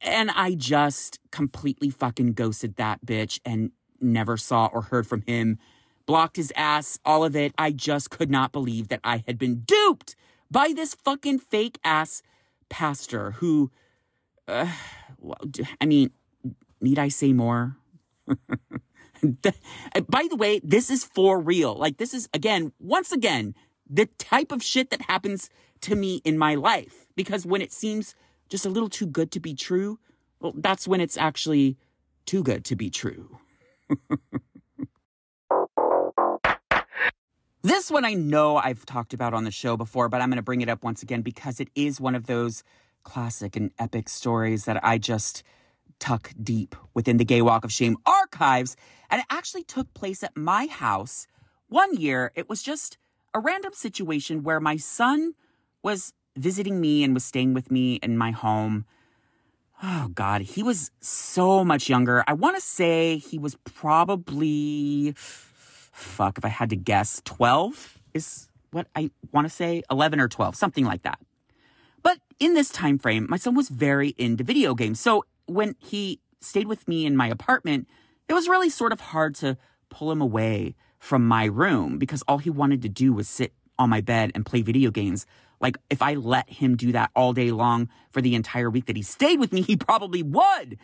And 0.00 0.32
I 0.32 0.56
just 0.56 1.20
completely 1.30 1.90
fucking 1.90 2.32
ghosted 2.32 2.76
that 2.76 3.06
bitch 3.06 3.38
and 3.44 3.70
never 4.00 4.36
saw 4.36 4.66
or 4.66 4.82
heard 4.82 5.06
from 5.06 5.22
him. 5.22 5.58
Blocked 6.06 6.36
his 6.36 6.52
ass, 6.56 6.98
all 7.04 7.24
of 7.24 7.34
it. 7.34 7.54
I 7.56 7.70
just 7.70 8.10
could 8.10 8.30
not 8.30 8.52
believe 8.52 8.88
that 8.88 9.00
I 9.02 9.24
had 9.26 9.38
been 9.38 9.60
duped 9.60 10.16
by 10.50 10.72
this 10.74 10.94
fucking 10.94 11.38
fake 11.38 11.78
ass 11.82 12.22
pastor 12.68 13.32
who, 13.32 13.70
uh, 14.46 14.68
I 15.80 15.86
mean, 15.86 16.10
need 16.80 16.98
I 16.98 17.08
say 17.08 17.32
more? 17.32 17.76
By 18.26 20.26
the 20.28 20.36
way, 20.36 20.60
this 20.62 20.90
is 20.90 21.04
for 21.04 21.40
real. 21.40 21.74
Like, 21.74 21.96
this 21.96 22.12
is, 22.12 22.28
again, 22.34 22.72
once 22.78 23.12
again, 23.12 23.54
the 23.88 24.06
type 24.18 24.52
of 24.52 24.62
shit 24.62 24.90
that 24.90 25.02
happens 25.02 25.48
to 25.82 25.96
me 25.96 26.20
in 26.24 26.36
my 26.36 26.54
life. 26.54 27.06
Because 27.16 27.46
when 27.46 27.62
it 27.62 27.72
seems 27.72 28.14
just 28.48 28.66
a 28.66 28.70
little 28.70 28.90
too 28.90 29.06
good 29.06 29.30
to 29.32 29.40
be 29.40 29.54
true, 29.54 29.98
well, 30.40 30.52
that's 30.56 30.86
when 30.86 31.00
it's 31.00 31.16
actually 31.16 31.78
too 32.26 32.42
good 32.42 32.64
to 32.66 32.76
be 32.76 32.90
true. 32.90 33.38
this 37.64 37.90
one 37.90 38.04
I 38.04 38.12
know 38.12 38.58
I've 38.58 38.84
talked 38.84 39.14
about 39.14 39.32
on 39.32 39.44
the 39.44 39.50
show 39.50 39.76
before, 39.76 40.10
but 40.10 40.20
I'm 40.20 40.28
going 40.28 40.36
to 40.36 40.42
bring 40.42 40.60
it 40.60 40.68
up 40.68 40.84
once 40.84 41.02
again 41.02 41.22
because 41.22 41.60
it 41.60 41.68
is 41.74 41.98
one 41.98 42.14
of 42.14 42.26
those 42.26 42.62
classic 43.04 43.56
and 43.56 43.70
epic 43.78 44.10
stories 44.10 44.66
that 44.66 44.84
I 44.84 44.98
just 44.98 45.42
tuck 45.98 46.30
deep 46.42 46.76
within 46.92 47.16
the 47.16 47.24
Gay 47.24 47.40
Walk 47.40 47.64
of 47.64 47.72
Shame 47.72 47.96
archives. 48.04 48.76
And 49.10 49.20
it 49.20 49.26
actually 49.30 49.64
took 49.64 49.92
place 49.94 50.22
at 50.22 50.36
my 50.36 50.66
house 50.66 51.26
one 51.68 51.96
year. 51.96 52.32
It 52.34 52.50
was 52.50 52.62
just 52.62 52.98
a 53.32 53.40
random 53.40 53.72
situation 53.72 54.42
where 54.42 54.60
my 54.60 54.76
son 54.76 55.32
was 55.82 56.12
visiting 56.36 56.82
me 56.82 57.02
and 57.02 57.14
was 57.14 57.24
staying 57.24 57.54
with 57.54 57.70
me 57.70 57.94
in 57.96 58.18
my 58.18 58.30
home. 58.30 58.84
Oh 59.82 60.08
God, 60.14 60.42
he 60.42 60.62
was 60.62 60.90
so 61.00 61.64
much 61.64 61.88
younger. 61.88 62.24
I 62.26 62.34
want 62.34 62.56
to 62.56 62.62
say 62.62 63.16
he 63.16 63.38
was 63.38 63.56
probably, 63.64 65.14
fuck, 65.94 66.38
if 66.38 66.44
I 66.44 66.48
had 66.48 66.70
to 66.70 66.76
guess, 66.76 67.22
12 67.24 67.98
is 68.12 68.48
what 68.70 68.88
I 68.96 69.10
want 69.32 69.46
to 69.46 69.48
say, 69.48 69.82
11 69.90 70.20
or 70.20 70.28
12, 70.28 70.56
something 70.56 70.84
like 70.84 71.02
that. 71.02 71.18
But 72.02 72.18
in 72.38 72.54
this 72.54 72.70
time 72.70 72.98
frame, 72.98 73.26
my 73.30 73.36
son 73.36 73.54
was 73.54 73.68
very 73.68 74.14
into 74.18 74.44
video 74.44 74.74
games. 74.74 75.00
So 75.00 75.24
when 75.46 75.76
he 75.78 76.20
stayed 76.40 76.66
with 76.66 76.86
me 76.86 77.06
in 77.06 77.16
my 77.16 77.28
apartment, 77.28 77.88
it 78.28 78.34
was 78.34 78.48
really 78.48 78.68
sort 78.68 78.92
of 78.92 79.00
hard 79.00 79.34
to 79.36 79.56
pull 79.88 80.10
him 80.10 80.20
away 80.20 80.74
from 80.98 81.26
my 81.26 81.44
room 81.44 81.98
because 81.98 82.22
all 82.22 82.38
he 82.38 82.50
wanted 82.50 82.82
to 82.82 82.88
do 82.88 83.12
was 83.12 83.28
sit 83.28 83.52
on 83.78 83.90
my 83.90 84.00
bed 84.00 84.32
and 84.34 84.44
play 84.44 84.62
video 84.62 84.90
games. 84.90 85.26
Like, 85.60 85.78
if 85.88 86.02
I 86.02 86.14
let 86.14 86.50
him 86.50 86.76
do 86.76 86.92
that 86.92 87.10
all 87.14 87.32
day 87.32 87.50
long 87.50 87.88
for 88.10 88.20
the 88.20 88.34
entire 88.34 88.68
week 88.68 88.86
that 88.86 88.96
he 88.96 89.02
stayed 89.02 89.38
with 89.38 89.52
me, 89.52 89.62
he 89.62 89.76
probably 89.76 90.22
would. 90.22 90.78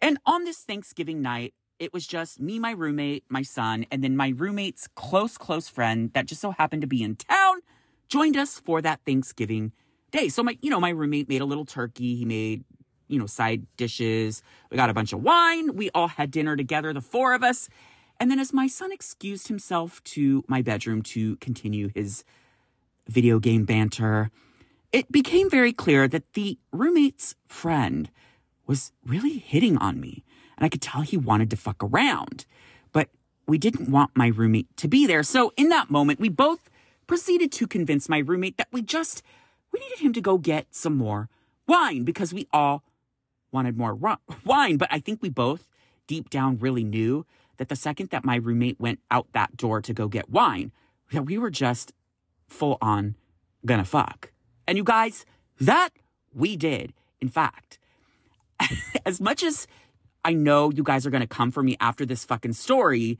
And 0.00 0.18
on 0.26 0.44
this 0.44 0.58
Thanksgiving 0.58 1.22
night, 1.22 1.54
it 1.78 1.92
was 1.92 2.06
just 2.06 2.40
me, 2.40 2.58
my 2.58 2.72
roommate, 2.72 3.24
my 3.28 3.42
son, 3.42 3.86
and 3.90 4.02
then 4.02 4.16
my 4.16 4.32
roommate's 4.36 4.88
close, 4.94 5.38
close 5.38 5.68
friend 5.68 6.10
that 6.14 6.26
just 6.26 6.40
so 6.40 6.50
happened 6.50 6.82
to 6.82 6.88
be 6.88 7.02
in 7.02 7.16
town 7.16 7.60
joined 8.08 8.36
us 8.36 8.58
for 8.58 8.80
that 8.82 9.00
Thanksgiving 9.04 9.72
day. 10.10 10.28
So 10.28 10.42
my, 10.42 10.58
you 10.60 10.70
know, 10.70 10.80
my 10.80 10.90
roommate 10.90 11.28
made 11.28 11.40
a 11.40 11.44
little 11.44 11.64
turkey. 11.64 12.16
He 12.16 12.24
made, 12.24 12.64
you 13.06 13.18
know, 13.18 13.26
side 13.26 13.66
dishes. 13.76 14.42
We 14.70 14.76
got 14.76 14.90
a 14.90 14.94
bunch 14.94 15.12
of 15.12 15.22
wine. 15.22 15.76
We 15.76 15.90
all 15.94 16.08
had 16.08 16.30
dinner 16.30 16.56
together, 16.56 16.92
the 16.92 17.00
four 17.00 17.34
of 17.34 17.42
us. 17.42 17.68
And 18.18 18.30
then 18.30 18.38
as 18.38 18.52
my 18.52 18.66
son 18.66 18.90
excused 18.90 19.48
himself 19.48 20.02
to 20.04 20.42
my 20.48 20.62
bedroom 20.62 21.02
to 21.02 21.36
continue 21.36 21.90
his 21.94 22.24
video 23.06 23.38
game 23.38 23.64
banter, 23.64 24.30
it 24.90 25.12
became 25.12 25.48
very 25.48 25.72
clear 25.72 26.08
that 26.08 26.32
the 26.32 26.58
roommate's 26.72 27.36
friend 27.46 28.10
was 28.66 28.92
really 29.04 29.38
hitting 29.38 29.76
on 29.78 30.00
me. 30.00 30.24
And 30.58 30.66
I 30.66 30.68
could 30.68 30.82
tell 30.82 31.02
he 31.02 31.16
wanted 31.16 31.50
to 31.50 31.56
fuck 31.56 31.82
around. 31.82 32.44
But 32.92 33.08
we 33.46 33.58
didn't 33.58 33.90
want 33.90 34.10
my 34.16 34.26
roommate 34.26 34.76
to 34.78 34.88
be 34.88 35.06
there. 35.06 35.22
So 35.22 35.52
in 35.56 35.68
that 35.68 35.88
moment, 35.88 36.20
we 36.20 36.28
both 36.28 36.68
proceeded 37.06 37.50
to 37.52 37.66
convince 37.66 38.08
my 38.08 38.18
roommate 38.18 38.58
that 38.58 38.68
we 38.72 38.82
just 38.82 39.22
we 39.72 39.80
needed 39.80 40.00
him 40.00 40.12
to 40.14 40.20
go 40.20 40.36
get 40.36 40.66
some 40.74 40.96
more 40.96 41.28
wine 41.66 42.02
because 42.04 42.34
we 42.34 42.48
all 42.52 42.82
wanted 43.52 43.76
more 43.76 43.94
wine. 44.44 44.76
But 44.76 44.88
I 44.90 44.98
think 44.98 45.22
we 45.22 45.28
both 45.28 45.68
deep 46.06 46.28
down 46.28 46.58
really 46.58 46.84
knew 46.84 47.24
that 47.58 47.68
the 47.68 47.76
second 47.76 48.10
that 48.10 48.24
my 48.24 48.36
roommate 48.36 48.80
went 48.80 49.00
out 49.10 49.28
that 49.32 49.56
door 49.56 49.80
to 49.82 49.92
go 49.92 50.08
get 50.08 50.30
wine, 50.30 50.72
that 51.12 51.22
we 51.22 51.38
were 51.38 51.50
just 51.50 51.92
full 52.48 52.78
on 52.80 53.14
gonna 53.64 53.84
fuck. 53.84 54.32
And 54.66 54.76
you 54.76 54.84
guys, 54.84 55.24
that 55.60 55.90
we 56.34 56.56
did. 56.56 56.92
In 57.20 57.28
fact, 57.28 57.78
as 59.06 59.20
much 59.20 59.42
as 59.42 59.66
I 60.24 60.32
know 60.32 60.70
you 60.70 60.82
guys 60.82 61.06
are 61.06 61.10
gonna 61.10 61.26
come 61.26 61.50
for 61.50 61.62
me 61.62 61.76
after 61.80 62.04
this 62.04 62.24
fucking 62.24 62.54
story, 62.54 63.18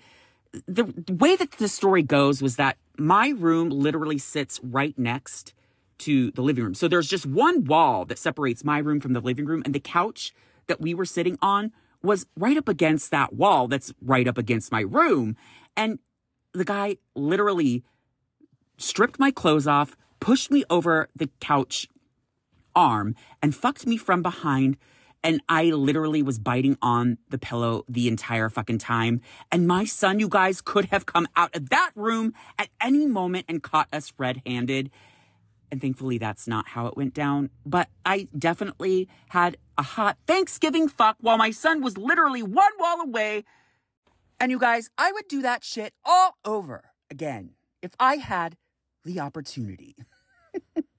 the, 0.67 0.85
the 0.85 1.15
way 1.15 1.37
that 1.37 1.53
the 1.53 1.69
story 1.69 2.03
goes 2.03 2.43
was 2.43 2.57
that 2.57 2.79
my 2.97 3.29
room 3.29 3.71
literally 3.71 4.19
sits 4.19 4.61
right 4.63 4.99
next 4.99 5.53
to 5.99 6.31
the 6.33 6.43
living 6.43 6.65
room. 6.65 6.75
So 6.75 6.89
there's 6.89 7.09
just 7.09 7.27
one 7.27 7.65
wall 7.65 8.05
that 8.07 8.19
separates 8.19 8.65
my 8.65 8.79
room 8.79 9.01
from 9.01 9.13
the 9.13 9.21
living 9.21 9.47
room, 9.47 9.63
and 9.65 9.75
the 9.75 9.81
couch 9.81 10.33
that 10.67 10.81
we 10.81 10.95
were 10.95 11.05
sitting 11.05 11.39
on 11.43 11.73
was 12.03 12.27
right 12.37 12.57
up 12.57 12.69
against 12.69 13.11
that 13.11 13.33
wall 13.33 13.67
that's 13.69 13.93
right 14.01 14.29
up 14.29 14.39
against 14.39 14.71
my 14.71 14.81
room. 14.81 15.37
And 15.77 15.99
the 16.53 16.65
guy 16.65 16.99
literally 17.15 17.83
stripped 18.77 19.19
my 19.19 19.31
clothes 19.31 19.67
off, 19.67 19.97
pushed 20.21 20.51
me 20.51 20.65
over 20.71 21.09
the 21.15 21.29
couch 21.41 21.89
arm, 22.75 23.17
and 23.43 23.55
fucked 23.55 23.87
me 23.87 23.97
from 23.97 24.23
behind. 24.23 24.77
And 25.25 25.41
I 25.49 25.65
literally 25.65 26.23
was 26.23 26.39
biting 26.39 26.79
on 26.81 27.19
the 27.29 27.39
pillow 27.39 27.85
the 27.89 28.07
entire 28.09 28.49
fucking 28.49 28.79
time. 28.79 29.21
And 29.51 29.67
my 29.67 29.85
son, 29.85 30.21
you 30.21 30.29
guys, 30.29 30.61
could 30.61 30.87
have 30.87 31.07
come 31.07 31.27
out 31.37 31.55
of 31.57 31.71
that 31.71 31.91
room 31.95 32.35
at 32.59 32.69
any 32.81 33.05
moment 33.05 33.47
and 33.49 33.63
caught 33.63 33.89
us 33.93 34.13
red 34.17 34.43
handed. 34.47 34.91
And 35.71 35.81
thankfully, 35.81 36.19
that's 36.19 36.47
not 36.47 36.69
how 36.69 36.87
it 36.87 36.97
went 36.97 37.15
down. 37.15 37.51
But 37.67 37.89
I 38.07 38.29
definitely 38.37 39.09
had 39.29 39.57
a 39.77 39.83
hot 39.83 40.17
Thanksgiving 40.27 40.89
fuck 40.89 41.17
while 41.21 41.37
my 41.37 41.51
son 41.51 41.83
was 41.83 41.99
literally 41.99 42.43
one 42.43 42.73
wall 42.79 43.01
away. 43.01 43.45
And 44.41 44.51
you 44.51 44.59
guys, 44.59 44.89
I 44.97 45.13
would 45.13 45.29
do 45.29 45.43
that 45.43 45.65
shit 45.65 45.93
all 46.05 46.37
over 46.45 46.93
again 47.11 47.51
if 47.83 47.93
I 47.99 48.17
had 48.17 48.57
the 49.05 49.21
opportunity. 49.21 49.97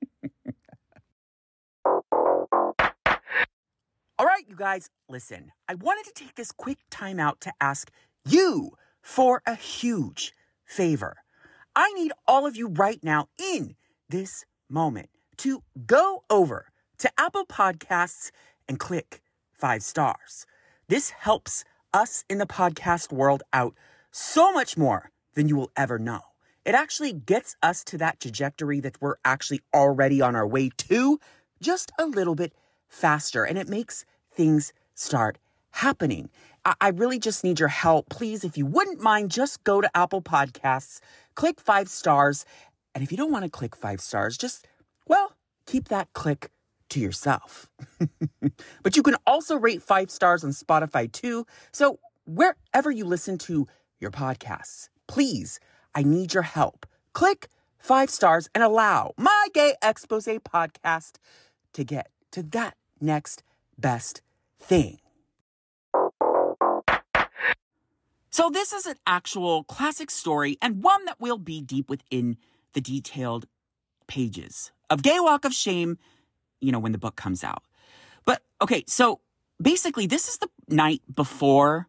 all 4.19 4.25
right, 4.25 4.43
you 4.49 4.55
guys, 4.55 4.89
listen. 5.07 5.53
I 5.69 5.75
wanted 5.75 6.03
to 6.03 6.11
take 6.13 6.35
this 6.35 6.51
quick 6.51 6.79
time 6.91 7.21
out 7.21 7.39
to 7.39 7.53
ask 7.61 7.89
you 8.25 8.71
for 9.01 9.41
a 9.45 9.55
huge 9.55 10.33
favor. 10.65 11.15
I 11.73 11.93
need 11.93 12.11
all 12.27 12.45
of 12.45 12.57
you 12.57 12.67
right 12.67 13.01
now 13.01 13.29
in 13.41 13.77
this 14.09 14.43
moment 14.69 15.09
to 15.37 15.63
go 15.87 16.25
over 16.29 16.65
to 16.97 17.09
Apple 17.17 17.45
Podcasts 17.45 18.31
and 18.67 18.77
click 18.77 19.21
five 19.53 19.83
stars. 19.83 20.45
This 20.89 21.11
helps 21.11 21.63
us 21.93 22.25
in 22.29 22.39
the 22.39 22.45
podcast 22.45 23.13
world 23.13 23.41
out 23.53 23.73
so 24.11 24.51
much 24.51 24.75
more 24.75 25.11
than 25.35 25.47
you 25.47 25.55
will 25.55 25.71
ever 25.77 25.97
know. 25.97 26.19
It 26.65 26.75
actually 26.75 27.13
gets 27.13 27.55
us 27.63 27.85
to 27.85 27.97
that 27.99 28.19
trajectory 28.19 28.81
that 28.81 29.01
we're 29.01 29.15
actually 29.23 29.61
already 29.73 30.21
on 30.21 30.35
our 30.35 30.45
way 30.45 30.71
to 30.89 31.21
just 31.61 31.93
a 31.97 32.05
little 32.05 32.35
bit 32.35 32.51
faster 32.89 33.43
and 33.43 33.57
it 33.57 33.69
makes 33.69 34.03
things 34.39 34.71
start 34.95 35.37
happening. 35.71 36.29
I, 36.63 36.73
I 36.79 36.87
really 36.91 37.19
just 37.19 37.43
need 37.43 37.59
your 37.59 37.67
help. 37.67 38.07
Please, 38.07 38.45
if 38.45 38.57
you 38.57 38.65
wouldn't 38.65 39.01
mind, 39.01 39.31
just 39.31 39.65
go 39.65 39.81
to 39.81 39.89
Apple 39.93 40.21
Podcasts, 40.21 41.01
click 41.35 41.59
five 41.59 41.89
stars. 41.89 42.45
And 42.95 43.03
if 43.03 43.11
you 43.11 43.17
don't 43.17 43.33
want 43.33 43.43
to 43.43 43.49
click 43.49 43.75
five 43.75 43.99
stars, 43.99 44.37
just 44.37 44.65
well, 45.05 45.35
keep 45.65 45.89
that 45.89 46.07
click 46.13 46.51
to 46.91 47.01
yourself. 47.01 47.67
but 48.81 48.95
you 48.95 49.03
can 49.03 49.17
also 49.27 49.57
rate 49.57 49.81
five 49.81 50.09
stars 50.09 50.45
on 50.45 50.51
Spotify 50.51 51.11
too. 51.11 51.45
So 51.73 51.99
wherever 52.25 52.89
you 52.89 53.03
listen 53.03 53.37
to 53.39 53.67
your 53.99 54.11
podcasts, 54.11 54.87
please, 55.07 55.59
I 55.93 56.03
need 56.03 56.33
your 56.33 56.43
help. 56.43 56.85
Click 57.11 57.49
five 57.77 58.09
stars 58.09 58.49
and 58.55 58.63
allow 58.63 59.11
my 59.17 59.47
gay 59.53 59.75
expose 59.81 60.27
podcast 60.27 61.15
to 61.73 61.83
get 61.83 62.09
to 62.31 62.41
that 62.41 62.77
next 63.01 63.43
best 63.77 64.21
thing. 64.59 64.99
So, 68.31 68.49
this 68.49 68.71
is 68.71 68.85
an 68.85 68.95
actual 69.05 69.63
classic 69.63 70.11
story 70.11 70.57
and 70.61 70.83
one 70.83 71.03
that 71.05 71.19
will 71.19 71.37
be 71.37 71.61
deep 71.61 71.89
within 71.89 72.37
the 72.73 72.81
detailed 72.81 73.47
pages 74.07 74.71
of 74.89 75.01
Gay 75.01 75.19
Walk 75.19 75.45
of 75.45 75.53
Shame, 75.53 75.97
you 76.61 76.71
know, 76.71 76.79
when 76.79 76.91
the 76.91 76.97
book 76.97 77.15
comes 77.15 77.43
out. 77.43 77.63
But 78.25 78.41
okay, 78.61 78.83
so 78.87 79.19
basically, 79.61 80.07
this 80.07 80.27
is 80.27 80.37
the 80.37 80.49
night 80.67 81.01
before 81.13 81.87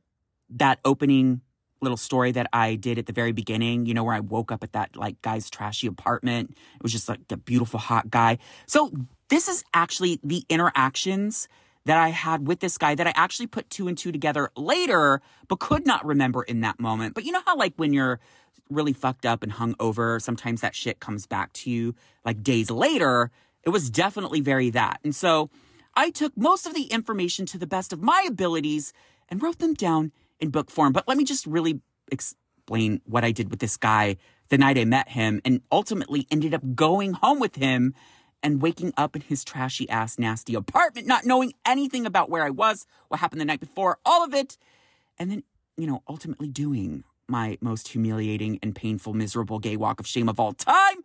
that 0.51 0.81
opening 0.85 1.43
little 1.83 1.97
story 1.97 2.33
that 2.33 2.47
I 2.53 2.75
did 2.75 2.99
at 2.99 3.07
the 3.07 3.13
very 3.13 3.33
beginning, 3.33 3.87
you 3.87 3.95
know, 3.95 4.05
where 4.05 4.15
I 4.15 4.21
woke 4.21 4.53
up 4.53 4.63
at 4.63 4.73
that 4.73 4.97
like 4.97 5.21
guy's 5.23 5.49
trashy 5.51 5.87
apartment. 5.87 6.51
It 6.75 6.83
was 6.83 6.93
just 6.93 7.09
like 7.09 7.29
the 7.29 7.37
beautiful 7.37 7.81
hot 7.81 8.11
guy. 8.11 8.39
So 8.67 8.91
this 9.29 9.49
is 9.49 9.65
actually 9.73 10.21
the 10.23 10.45
interactions 10.49 11.49
that 11.87 11.99
I 11.99 12.09
had 12.09 12.47
with 12.47 12.61
this 12.61 12.79
guy 12.79 12.95
that 12.95 13.07
I 13.07 13.13
actually 13.17 13.47
put 13.47 13.71
two 13.71 13.89
and 13.89 13.97
two 13.97 14.13
together 14.13 14.51
later, 14.57 15.23
but 15.49 15.61
could 15.61 15.87
not 15.87 16.05
remember 16.05 16.43
in 16.43 16.61
that 16.61 16.79
moment. 16.79 17.15
But 17.15 17.25
you 17.25 17.33
know 17.33 17.43
how 17.47 17.57
like 17.57 17.75
when 17.77 17.93
you're 17.93 18.21
really 18.69 18.93
fucked 18.93 19.27
up 19.27 19.43
and 19.43 19.53
hung 19.53 19.75
over, 19.81 20.21
sometimes 20.21 20.61
that 20.61 20.75
shit 20.75 21.01
comes 21.01 21.27
back 21.27 21.53
to 21.55 21.71
you 21.71 21.95
like 22.25 22.43
days 22.43 22.71
later. 22.71 23.31
It 23.63 23.71
was 23.71 23.91
definitely 23.91 24.41
very 24.41 24.71
that. 24.71 25.01
And 25.05 25.15
so 25.15 25.51
I 25.95 26.11
took 26.11 26.37
most 26.37 26.67
of 26.67 26.75
the 26.75 26.85
information 26.85 27.47
to 27.47 27.59
the 27.59 27.67
best 27.67 27.93
of 27.93 28.03
my 28.03 28.25
abilities 28.29 28.93
and 29.29 29.43
wrote 29.43 29.59
them 29.59 29.75
down 29.75 30.13
in 30.39 30.51
book 30.51 30.71
form. 30.71 30.93
But 30.93 31.09
let 31.09 31.17
me 31.17 31.25
just 31.25 31.47
really 31.47 31.81
explain 32.13 33.01
what 33.05 33.25
I 33.25 33.33
did 33.33 33.51
with 33.51 33.61
this 33.61 33.77
guy 33.77 34.17
the 34.49 34.59
night 34.59 34.79
I 34.79 34.85
met 34.85 35.09
him 35.09 35.41
and 35.45 35.63
ultimately 35.73 36.27
ended 36.31 36.55
up 36.55 36.75
going 36.75 37.13
home 37.15 37.41
with 37.41 37.57
him 37.57 37.95
and 38.43 38.63
waking 38.63 38.93
up 38.97 39.15
in 39.17 39.23
his 39.23 39.45
trashy 39.45 39.89
ass 39.89 40.19
nasty 40.19 40.55
apartment, 40.55 41.07
not 41.07 41.25
knowing 41.27 41.53
anything 41.65 42.07
about 42.07 42.31
where 42.31 42.45
I 42.45 42.51
was, 42.51 42.87
what 43.09 43.21
happened 43.21 43.41
the 43.41 43.45
night 43.45 43.61
before, 43.61 43.99
all 44.05 44.25
of 44.25 44.35
it. 44.35 44.57
And 45.19 45.31
then, 45.31 45.43
you 45.77 45.87
know, 45.87 46.03
ultimately 46.09 46.49
doing 46.49 47.05
my 47.29 47.59
most 47.61 47.89
humiliating 47.89 48.59
and 48.63 48.75
painful, 48.75 49.15
miserable 49.15 49.59
gay 49.59 49.77
walk 49.77 50.01
of 50.01 50.07
shame 50.07 50.29
of 50.29 50.41
all 50.41 50.53
time. 50.53 51.05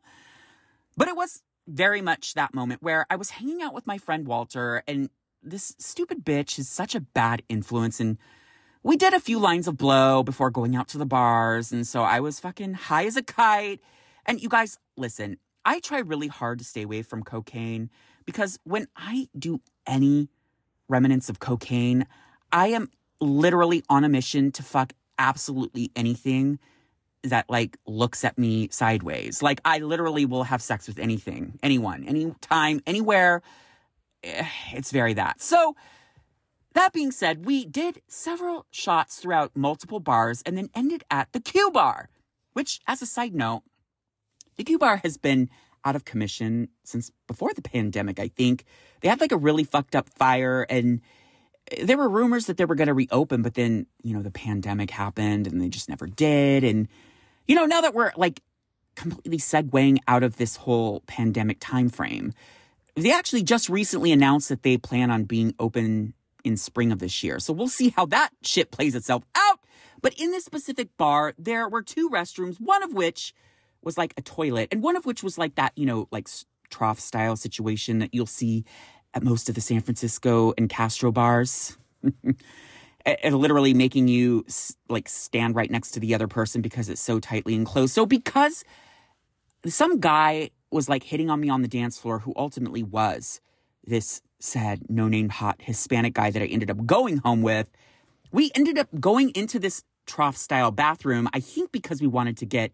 But 0.97 1.07
it 1.07 1.15
was 1.15 1.43
very 1.67 2.01
much 2.01 2.33
that 2.33 2.53
moment 2.53 2.81
where 2.81 3.05
I 3.09 3.15
was 3.15 3.31
hanging 3.31 3.61
out 3.61 3.73
with 3.73 3.87
my 3.87 3.97
friend 3.97 4.27
Walter, 4.27 4.83
and 4.87 5.09
this 5.43 5.75
stupid 5.77 6.25
bitch 6.25 6.57
is 6.57 6.69
such 6.69 6.95
a 6.95 7.01
bad 7.01 7.43
influence. 7.49 7.99
And 7.99 8.17
we 8.81 8.97
did 8.97 9.13
a 9.13 9.19
few 9.19 9.39
lines 9.39 9.67
of 9.67 9.77
blow 9.77 10.23
before 10.23 10.49
going 10.49 10.75
out 10.75 10.87
to 10.89 10.97
the 10.97 11.05
bars. 11.05 11.71
And 11.71 11.85
so 11.85 12.03
I 12.03 12.19
was 12.19 12.39
fucking 12.39 12.73
high 12.73 13.05
as 13.05 13.15
a 13.15 13.23
kite. 13.23 13.81
And 14.25 14.41
you 14.41 14.49
guys, 14.49 14.79
listen, 14.97 15.37
I 15.65 15.79
try 15.79 15.99
really 15.99 16.27
hard 16.27 16.59
to 16.59 16.65
stay 16.65 16.83
away 16.83 17.01
from 17.01 17.23
cocaine 17.23 17.89
because 18.25 18.59
when 18.63 18.87
I 18.95 19.27
do 19.37 19.61
any 19.87 20.29
remnants 20.87 21.29
of 21.29 21.39
cocaine, 21.39 22.05
I 22.51 22.67
am 22.67 22.89
literally 23.19 23.83
on 23.89 24.03
a 24.03 24.09
mission 24.09 24.51
to 24.53 24.63
fuck 24.63 24.93
absolutely 25.17 25.91
anything 25.95 26.59
that 27.23 27.49
like 27.49 27.77
looks 27.87 28.23
at 28.23 28.37
me 28.37 28.69
sideways. 28.69 29.41
Like 29.41 29.59
I 29.65 29.79
literally 29.79 30.25
will 30.25 30.43
have 30.43 30.61
sex 30.61 30.87
with 30.87 30.99
anything, 30.99 31.57
anyone, 31.63 32.03
anytime, 32.03 32.81
anywhere. 32.85 33.41
Eh, 34.23 34.45
it's 34.73 34.91
very 34.91 35.13
that. 35.15 35.41
So 35.41 35.75
that 36.73 36.93
being 36.93 37.11
said, 37.11 37.45
we 37.45 37.65
did 37.65 38.01
several 38.07 38.65
shots 38.69 39.17
throughout 39.17 39.55
multiple 39.55 39.99
bars 39.99 40.43
and 40.45 40.57
then 40.57 40.69
ended 40.75 41.03
at 41.09 41.31
the 41.31 41.39
Q 41.39 41.71
bar, 41.71 42.09
which 42.53 42.79
as 42.87 43.01
a 43.01 43.05
side 43.05 43.33
note, 43.33 43.63
the 44.57 44.63
Q 44.63 44.77
bar 44.77 44.97
has 44.97 45.17
been 45.17 45.49
out 45.83 45.95
of 45.95 46.05
commission 46.05 46.69
since 46.83 47.11
before 47.27 47.53
the 47.53 47.61
pandemic, 47.61 48.19
I 48.19 48.29
think. 48.29 48.65
They 49.01 49.07
had 49.07 49.21
like 49.21 49.31
a 49.31 49.37
really 49.37 49.63
fucked 49.63 49.95
up 49.95 50.09
fire 50.09 50.65
and 50.69 51.01
there 51.81 51.97
were 51.97 52.09
rumors 52.09 52.45
that 52.45 52.57
they 52.57 52.65
were 52.65 52.75
going 52.75 52.87
to 52.87 52.93
reopen, 52.93 53.41
but 53.41 53.55
then, 53.55 53.87
you 54.03 54.13
know, 54.13 54.21
the 54.21 54.31
pandemic 54.31 54.91
happened 54.91 55.47
and 55.47 55.61
they 55.61 55.69
just 55.69 55.89
never 55.89 56.05
did. 56.05 56.63
And, 56.63 56.87
you 57.47 57.55
know, 57.55 57.65
now 57.65 57.81
that 57.81 57.93
we're 57.93 58.11
like 58.15 58.41
completely 58.95 59.37
segueing 59.37 59.97
out 60.07 60.23
of 60.23 60.37
this 60.37 60.55
whole 60.55 61.01
pandemic 61.07 61.57
time 61.59 61.89
frame, 61.89 62.33
they 62.95 63.11
actually 63.11 63.43
just 63.43 63.67
recently 63.67 64.11
announced 64.11 64.49
that 64.49 64.63
they 64.63 64.77
plan 64.77 65.11
on 65.11 65.23
being 65.23 65.53
open 65.59 66.13
in 66.43 66.55
spring 66.55 66.91
of 66.91 66.99
this 66.99 67.23
year. 67.23 67.39
So 67.39 67.51
we'll 67.51 67.67
see 67.67 67.89
how 67.89 68.05
that 68.07 68.29
shit 68.43 68.71
plays 68.71 68.95
itself 68.95 69.23
out. 69.35 69.59
But 70.01 70.13
in 70.19 70.31
this 70.31 70.45
specific 70.45 70.95
bar, 70.97 71.33
there 71.37 71.67
were 71.67 71.81
two 71.81 72.09
restrooms, 72.09 72.57
one 72.61 72.83
of 72.83 72.93
which 72.93 73.33
was 73.85 73.97
like 73.97 74.13
a 74.17 74.21
toilet, 74.21 74.69
and 74.71 74.83
one 74.83 74.95
of 74.95 75.05
which 75.05 75.23
was 75.23 75.37
like 75.37 75.55
that, 75.55 75.71
you 75.75 75.85
know, 75.85 76.07
like 76.11 76.27
trough 76.69 76.99
style 76.99 77.35
situation 77.35 77.99
that 77.99 78.13
you'll 78.13 78.25
see 78.25 78.65
at 79.13 79.23
most 79.23 79.47
of 79.47 79.55
the 79.55 79.61
San 79.61 79.81
Francisco 79.81 80.53
and 80.57 80.67
Castro 80.69 81.11
bars. 81.11 81.77
and 83.05 83.37
literally 83.37 83.73
making 83.73 84.07
you 84.07 84.45
like 84.89 85.07
stand 85.07 85.55
right 85.55 85.69
next 85.69 85.91
to 85.91 85.99
the 85.99 86.15
other 86.15 86.27
person 86.27 86.61
because 86.61 86.89
it's 86.89 87.01
so 87.01 87.19
tightly 87.19 87.53
enclosed. 87.53 87.93
So 87.93 88.05
because 88.05 88.63
some 89.65 89.99
guy 89.99 90.49
was 90.71 90.89
like 90.89 91.03
hitting 91.03 91.29
on 91.29 91.39
me 91.39 91.49
on 91.49 91.61
the 91.61 91.67
dance 91.67 91.97
floor 91.99 92.19
who 92.19 92.33
ultimately 92.35 92.83
was 92.83 93.41
this 93.85 94.21
sad 94.39 94.89
no 94.89 95.07
name 95.07 95.29
hot 95.29 95.57
Hispanic 95.59 96.13
guy 96.13 96.31
that 96.31 96.41
I 96.41 96.45
ended 96.45 96.71
up 96.71 96.85
going 96.85 97.17
home 97.17 97.41
with, 97.41 97.69
we 98.31 98.51
ended 98.55 98.77
up 98.77 98.89
going 98.99 99.29
into 99.31 99.59
this 99.59 99.83
trough 100.07 100.35
style 100.35 100.71
bathroom. 100.71 101.29
I 101.33 101.39
think 101.39 101.71
because 101.71 102.01
we 102.01 102.07
wanted 102.07 102.37
to 102.37 102.45
get 102.45 102.71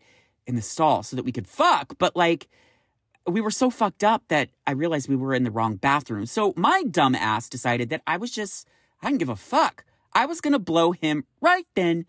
in 0.48 0.56
the 0.56 0.62
stall 0.62 1.04
so 1.04 1.16
that 1.16 1.26
we 1.26 1.32
could 1.32 1.48
fuck, 1.48 1.96
but 1.98 2.16
like 2.16 2.48
we 3.28 3.42
were 3.42 3.52
so 3.52 3.70
fucked 3.70 4.04
up 4.04 4.24
that 4.30 4.50
I 4.66 4.72
realized 4.72 5.08
we 5.08 5.16
were 5.16 5.34
in 5.34 5.44
the 5.44 5.52
wrong 5.52 5.76
bathroom. 5.76 6.26
So 6.26 6.54
my 6.56 6.84
dumb 6.84 7.16
ass 7.16 7.48
decided 7.50 7.90
that 7.90 8.02
I 8.08 8.18
was 8.18 8.32
just, 8.32 8.68
I 9.02 9.08
didn't 9.08 9.20
give 9.20 9.30
a 9.30 9.36
fuck. 9.36 9.86
I 10.14 10.26
was 10.26 10.42
gonna 10.42 10.60
blow 10.60 10.92
him 10.92 11.26
right 11.40 11.68
then 11.76 12.06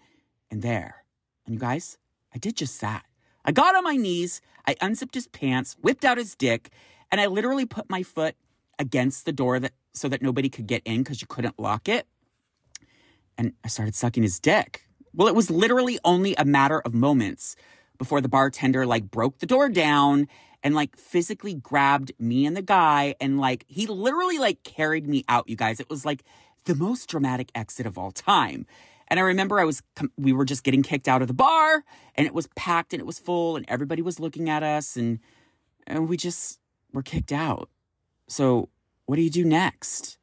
and 0.51 0.63
there. 0.63 1.05
And 1.45 1.55
you 1.55 1.61
guys, 1.61 1.99
I 2.35 2.39
did 2.39 2.57
just 2.57 2.81
that. 2.81 3.05
I 3.45 3.53
got 3.53 3.75
on 3.75 3.85
my 3.85 3.97
knees, 3.97 4.41
I 4.67 4.77
unzipped 4.81 5.15
his 5.15 5.27
pants, 5.29 5.77
whipped 5.81 6.05
out 6.05 6.19
his 6.19 6.35
dick, 6.35 6.71
and 7.11 7.21
I 7.21 7.27
literally 7.27 7.67
put 7.67 7.91
my 7.91 8.03
foot 8.03 8.37
against 8.79 9.27
the 9.27 9.33
door 9.33 9.61
that 9.61 9.73
so 9.93 10.09
that 10.09 10.23
nobody 10.23 10.49
could 10.49 10.67
get 10.67 10.83
in 10.85 11.03
because 11.03 11.21
you 11.21 11.27
couldn't 11.27 11.59
lock 11.59 11.89
it. 11.89 12.07
And 13.37 13.53
I 13.65 13.69
started 13.69 13.95
sucking 13.95 14.23
his 14.23 14.41
dick. 14.41 14.87
Well, 15.13 15.29
it 15.29 15.35
was 15.35 15.51
literally 15.51 15.99
only 16.05 16.35
a 16.37 16.45
matter 16.45 16.81
of 16.81 16.95
moments 16.95 17.57
before 18.03 18.21
the 18.21 18.29
bartender 18.29 18.85
like 18.85 19.13
broke 19.13 19.39
the 19.39 19.47
door 19.47 19.69
down 19.69 20.27
and 20.65 20.75
like 20.75 20.97
physically 20.97 21.55
grabbed 21.55 22.11
me 22.19 22.45
and 22.45 22.57
the 22.57 22.61
guy 22.61 23.15
and 23.21 23.41
like 23.41 23.65
he 23.69 23.87
literally 23.87 24.39
like 24.39 24.65
carried 24.65 25.07
me 25.07 25.25
out, 25.29 25.49
you 25.49 25.55
guys. 25.55 25.79
It 25.79 25.89
was 25.89 26.05
like 26.05 26.25
the 26.65 26.75
most 26.75 27.09
dramatic 27.09 27.53
exit 27.55 27.87
of 27.87 27.97
all 27.97 28.11
time. 28.11 28.67
And 29.07 29.21
I 29.21 29.23
remember 29.23 29.61
I 29.61 29.65
was, 29.65 29.85
we 30.19 30.33
were 30.33 30.45
just 30.45 30.65
getting 30.65 30.83
kicked 30.83 31.07
out 31.07 31.23
of 31.23 31.29
the 31.29 31.33
bar 31.33 31.85
and 32.17 32.27
it 32.27 32.35
was 32.35 32.49
packed 32.57 32.93
and 32.93 32.99
it 32.99 33.07
was 33.07 33.21
full 33.21 33.55
and 33.55 33.65
everybody 33.69 34.03
was 34.03 34.19
looking 34.19 34.51
at 34.51 34.65
us 34.65 34.97
and, 34.97 35.21
and 35.87 36.09
we 36.09 36.17
just 36.17 36.59
were 36.93 37.03
kicked 37.03 37.31
out. 37.31 37.71
So 38.27 38.69
what 39.07 39.15
do 39.15 39.23
you 39.23 39.31
do 39.31 39.45
next? 39.45 40.19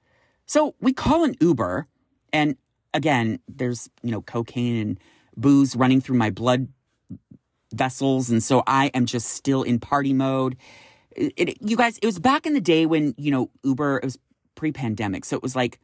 So 0.46 0.76
we 0.82 0.92
call 0.92 1.24
an 1.24 1.36
Uber 1.40 1.88
and 2.34 2.58
again, 2.94 3.40
there's, 3.48 3.90
you 4.04 4.12
know, 4.12 4.22
cocaine 4.22 4.76
and 4.76 5.00
booze 5.38 5.78
running 5.78 6.02
through 6.02 6.18
my 6.18 6.30
blood 6.30 6.68
vessels. 7.74 8.30
And 8.30 8.44
so 8.44 8.64
I 8.68 8.88
am 8.94 9.06
just 9.06 9.28
still 9.28 9.64
in 9.64 9.80
party 9.80 10.14
mode. 10.14 10.56
It, 11.16 11.34
it, 11.36 11.58
you 11.62 11.76
guys, 11.76 11.98
it 12.00 12.06
was 12.06 12.20
back 12.20 12.46
in 12.46 12.54
the 12.54 12.62
day 12.62 12.86
when, 12.86 13.14
you 13.18 13.32
know, 13.32 13.50
Uber, 13.64 13.98
it 13.98 14.06
was 14.06 14.18
pre 14.56 14.72
pandemic. 14.72 15.26
So 15.26 15.36
it 15.36 15.44
was 15.44 15.56
like 15.56 15.80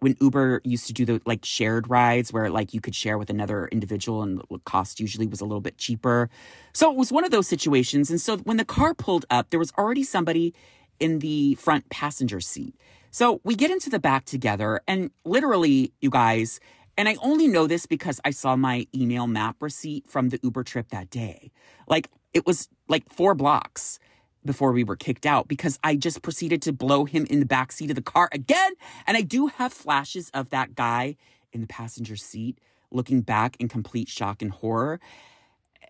when 0.00 0.16
Uber 0.20 0.60
used 0.64 0.86
to 0.86 0.92
do 0.92 1.04
the 1.04 1.20
like 1.26 1.44
shared 1.44 1.90
rides 1.90 2.32
where 2.32 2.50
like 2.50 2.72
you 2.72 2.80
could 2.80 2.94
share 2.94 3.18
with 3.18 3.30
another 3.30 3.66
individual 3.68 4.22
and 4.22 4.38
the 4.38 4.58
cost 4.64 5.00
usually 5.00 5.26
was 5.26 5.40
a 5.40 5.44
little 5.44 5.60
bit 5.60 5.78
cheaper. 5.78 6.30
So 6.72 6.90
it 6.90 6.96
was 6.96 7.10
one 7.10 7.24
of 7.24 7.30
those 7.30 7.48
situations. 7.48 8.10
And 8.10 8.20
so 8.20 8.38
when 8.38 8.56
the 8.56 8.64
car 8.64 8.94
pulled 8.94 9.24
up, 9.30 9.50
there 9.50 9.58
was 9.58 9.72
already 9.76 10.04
somebody 10.04 10.54
in 11.00 11.18
the 11.18 11.54
front 11.56 11.88
passenger 11.90 12.40
seat. 12.40 12.74
So 13.10 13.40
we 13.42 13.54
get 13.54 13.70
into 13.70 13.90
the 13.90 13.98
back 13.98 14.24
together 14.24 14.80
and 14.86 15.10
literally, 15.24 15.92
you 16.00 16.10
guys, 16.10 16.60
and 16.98 17.08
I 17.08 17.16
only 17.22 17.46
know 17.46 17.68
this 17.68 17.86
because 17.86 18.20
I 18.24 18.30
saw 18.30 18.56
my 18.56 18.86
email 18.92 19.28
map 19.28 19.62
receipt 19.62 20.10
from 20.10 20.30
the 20.30 20.40
Uber 20.42 20.64
trip 20.64 20.88
that 20.88 21.08
day. 21.08 21.52
Like 21.86 22.10
it 22.34 22.44
was 22.44 22.68
like 22.88 23.08
four 23.08 23.36
blocks 23.36 24.00
before 24.44 24.72
we 24.72 24.82
were 24.82 24.96
kicked 24.96 25.24
out 25.24 25.46
because 25.46 25.78
I 25.84 25.94
just 25.94 26.22
proceeded 26.22 26.60
to 26.62 26.72
blow 26.72 27.04
him 27.04 27.24
in 27.30 27.38
the 27.38 27.46
back 27.46 27.70
seat 27.70 27.90
of 27.90 27.96
the 27.96 28.02
car 28.02 28.28
again. 28.32 28.72
And 29.06 29.16
I 29.16 29.22
do 29.22 29.46
have 29.46 29.72
flashes 29.72 30.28
of 30.34 30.50
that 30.50 30.74
guy 30.74 31.16
in 31.52 31.60
the 31.60 31.68
passenger 31.68 32.16
seat 32.16 32.58
looking 32.90 33.20
back 33.20 33.56
in 33.60 33.68
complete 33.68 34.08
shock 34.08 34.42
and 34.42 34.50
horror. 34.50 34.98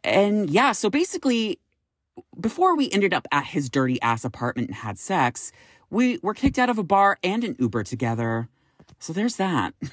And 0.05 0.51
yeah, 0.51 0.73
so 0.73 0.91
basically, 0.91 1.59
before 2.39 2.77
we 2.77 2.91
ended 2.91 3.15
up 3.15 3.27
at 3.33 3.47
his 3.47 3.71
dirty 3.71 4.01
ass 4.03 4.25
apartment 4.25 4.69
and 4.69 4.77
had 4.77 4.99
sex, 4.99 5.53
we 5.89 6.19
were 6.23 6.35
kicked 6.35 6.59
out 6.59 6.69
of 6.69 6.77
a 6.77 6.83
bar 6.83 7.19
and 7.23 7.45
an 7.45 7.57
Uber 7.59 7.85
together. 7.85 8.49
So 8.99 9.15
there's 9.15 9.37
that. 9.37 9.73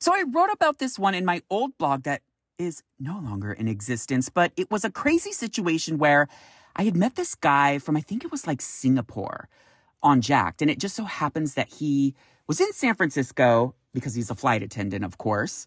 So 0.00 0.12
I 0.14 0.24
wrote 0.26 0.48
about 0.50 0.78
this 0.78 0.98
one 0.98 1.14
in 1.14 1.26
my 1.26 1.42
old 1.50 1.76
blog 1.76 2.04
that 2.04 2.22
is 2.58 2.82
no 2.98 3.18
longer 3.18 3.52
in 3.52 3.68
existence, 3.68 4.30
but 4.30 4.50
it 4.56 4.70
was 4.70 4.82
a 4.82 4.90
crazy 4.90 5.30
situation 5.30 5.98
where 5.98 6.26
I 6.74 6.84
had 6.84 6.96
met 6.96 7.16
this 7.16 7.34
guy 7.34 7.78
from, 7.78 7.98
I 7.98 8.00
think 8.00 8.24
it 8.24 8.32
was 8.32 8.46
like 8.46 8.62
Singapore 8.62 9.48
on 10.02 10.22
Jack'd. 10.22 10.62
And 10.62 10.70
it 10.70 10.78
just 10.78 10.96
so 10.96 11.04
happens 11.04 11.52
that 11.54 11.68
he 11.68 12.14
was 12.46 12.60
in 12.62 12.72
San 12.72 12.94
Francisco 12.94 13.74
because 13.92 14.14
he's 14.14 14.30
a 14.30 14.34
flight 14.34 14.62
attendant, 14.62 15.04
of 15.04 15.18
course. 15.18 15.66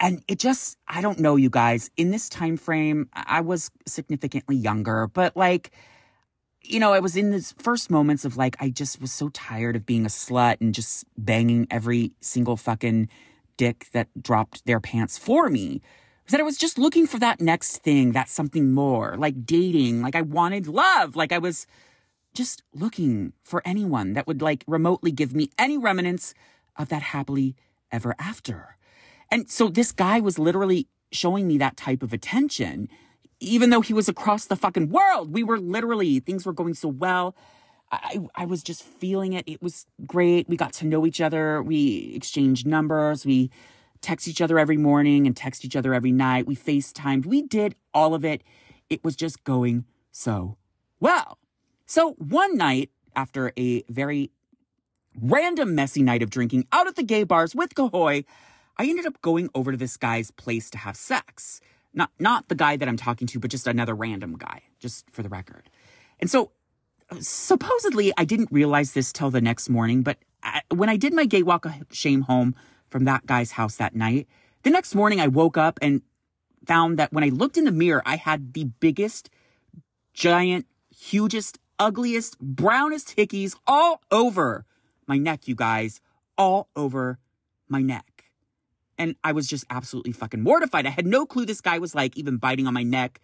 And 0.00 0.22
it 0.28 0.38
just, 0.38 0.78
I 0.86 1.02
don't 1.02 1.18
know, 1.18 1.36
you 1.36 1.50
guys, 1.50 1.90
in 1.96 2.10
this 2.10 2.30
time 2.30 2.56
frame, 2.56 3.10
I 3.12 3.42
was 3.42 3.70
significantly 3.86 4.56
younger, 4.56 5.08
but 5.08 5.36
like, 5.36 5.72
you 6.62 6.80
know, 6.80 6.94
I 6.94 7.00
was 7.00 7.16
in 7.16 7.32
this 7.32 7.52
first 7.52 7.90
moments 7.90 8.24
of 8.24 8.38
like, 8.38 8.56
I 8.60 8.70
just 8.70 9.00
was 9.00 9.12
so 9.12 9.28
tired 9.28 9.76
of 9.76 9.84
being 9.84 10.06
a 10.06 10.08
slut 10.08 10.56
and 10.60 10.74
just 10.74 11.04
banging 11.18 11.66
every 11.70 12.12
single 12.20 12.56
fucking 12.56 13.08
dick 13.58 13.88
that 13.92 14.08
dropped 14.22 14.64
their 14.64 14.80
pants 14.80 15.18
for 15.18 15.50
me. 15.50 15.82
That 16.30 16.40
I 16.40 16.44
was 16.44 16.56
just 16.56 16.78
looking 16.78 17.06
for 17.06 17.18
that 17.18 17.40
next 17.40 17.78
thing, 17.78 18.12
that 18.12 18.30
something 18.30 18.72
more, 18.72 19.16
like 19.18 19.44
dating, 19.44 20.00
like 20.00 20.14
I 20.14 20.22
wanted 20.22 20.66
love, 20.66 21.16
like 21.16 21.32
I 21.32 21.38
was 21.38 21.66
just 22.34 22.62
looking 22.72 23.34
for 23.42 23.62
anyone 23.66 24.14
that 24.14 24.26
would 24.26 24.40
like 24.40 24.64
remotely 24.66 25.10
give 25.10 25.34
me 25.34 25.50
any 25.58 25.76
remnants 25.76 26.34
of 26.76 26.88
that 26.88 27.02
happily 27.02 27.56
ever 27.92 28.14
after. 28.18 28.76
And 29.30 29.50
so 29.50 29.68
this 29.68 29.92
guy 29.92 30.20
was 30.20 30.38
literally 30.38 30.88
showing 31.10 31.46
me 31.46 31.58
that 31.58 31.76
type 31.76 32.02
of 32.02 32.12
attention 32.12 32.88
even 33.40 33.70
though 33.70 33.80
he 33.80 33.92
was 33.92 34.08
across 34.08 34.46
the 34.46 34.56
fucking 34.56 34.90
world. 34.90 35.32
We 35.32 35.42
were 35.42 35.58
literally, 35.58 36.20
things 36.20 36.44
were 36.44 36.52
going 36.52 36.74
so 36.74 36.88
well. 36.88 37.34
I, 37.90 38.20
I 38.34 38.44
was 38.44 38.62
just 38.62 38.82
feeling 38.82 39.32
it. 39.32 39.44
It 39.46 39.62
was 39.62 39.86
great. 40.06 40.48
We 40.48 40.56
got 40.56 40.72
to 40.74 40.86
know 40.86 41.06
each 41.06 41.20
other. 41.20 41.62
We 41.62 42.12
exchanged 42.14 42.66
numbers. 42.66 43.24
We 43.24 43.50
text 44.00 44.28
each 44.28 44.40
other 44.40 44.58
every 44.58 44.76
morning 44.76 45.26
and 45.26 45.36
text 45.36 45.64
each 45.64 45.76
other 45.76 45.94
every 45.94 46.12
night. 46.12 46.46
We 46.46 46.54
FaceTimed. 46.54 47.26
We 47.26 47.42
did 47.42 47.74
all 47.94 48.14
of 48.14 48.24
it. 48.24 48.42
It 48.90 49.02
was 49.02 49.16
just 49.16 49.44
going 49.44 49.84
so 50.10 50.56
well. 51.00 51.38
So 51.86 52.12
one 52.12 52.56
night 52.56 52.90
after 53.16 53.52
a 53.56 53.82
very 53.88 54.30
random 55.20 55.74
messy 55.74 56.02
night 56.02 56.22
of 56.22 56.30
drinking 56.30 56.66
out 56.72 56.86
at 56.86 56.96
the 56.96 57.02
gay 57.02 57.24
bars 57.24 57.54
with 57.54 57.74
Kahoy, 57.74 58.24
I 58.76 58.84
ended 58.84 59.06
up 59.06 59.20
going 59.22 59.48
over 59.54 59.72
to 59.72 59.78
this 59.78 59.96
guy's 59.96 60.30
place 60.30 60.70
to 60.70 60.78
have 60.78 60.96
sex. 60.96 61.60
Not 61.92 62.10
not 62.18 62.48
the 62.48 62.54
guy 62.54 62.76
that 62.76 62.88
I'm 62.88 62.96
talking 62.96 63.26
to, 63.28 63.40
but 63.40 63.50
just 63.50 63.66
another 63.66 63.94
random 63.94 64.36
guy, 64.36 64.62
just 64.78 65.10
for 65.10 65.22
the 65.22 65.28
record. 65.28 65.70
And 66.20 66.30
so 66.30 66.52
supposedly 67.20 68.12
I 68.16 68.24
didn't 68.24 68.50
realize 68.52 68.92
this 68.92 69.12
till 69.12 69.30
the 69.30 69.40
next 69.40 69.68
morning, 69.68 70.02
but 70.02 70.18
I, 70.42 70.62
when 70.74 70.88
I 70.88 70.96
did 70.96 71.12
my 71.14 71.24
gay 71.24 71.42
walk 71.42 71.64
of 71.64 71.74
shame 71.90 72.22
home 72.22 72.54
from 72.90 73.04
that 73.04 73.26
guy's 73.26 73.52
house 73.52 73.76
that 73.76 73.94
night, 73.94 74.28
the 74.62 74.70
next 74.70 74.94
morning 74.94 75.20
I 75.20 75.28
woke 75.28 75.56
up 75.56 75.78
and 75.82 76.02
found 76.66 76.98
that 76.98 77.12
when 77.12 77.24
I 77.24 77.28
looked 77.28 77.56
in 77.56 77.64
the 77.64 77.72
mirror, 77.72 78.02
I 78.04 78.16
had 78.16 78.52
the 78.52 78.64
biggest, 78.64 79.30
giant, 80.12 80.66
hugest, 80.94 81.58
ugliest, 81.78 82.38
brownest 82.40 83.16
hickeys 83.16 83.56
all 83.66 84.02
over 84.10 84.64
my 85.06 85.16
neck, 85.16 85.48
you 85.48 85.54
guys, 85.54 86.00
all 86.36 86.68
over 86.76 87.18
my 87.68 87.80
neck. 87.80 88.24
And 88.98 89.14
I 89.22 89.32
was 89.32 89.46
just 89.46 89.64
absolutely 89.70 90.12
fucking 90.12 90.42
mortified. 90.42 90.86
I 90.86 90.90
had 90.90 91.06
no 91.06 91.24
clue 91.24 91.46
this 91.46 91.60
guy 91.60 91.78
was 91.78 91.94
like 91.94 92.16
even 92.16 92.36
biting 92.36 92.66
on 92.66 92.74
my 92.74 92.82
neck. 92.82 93.20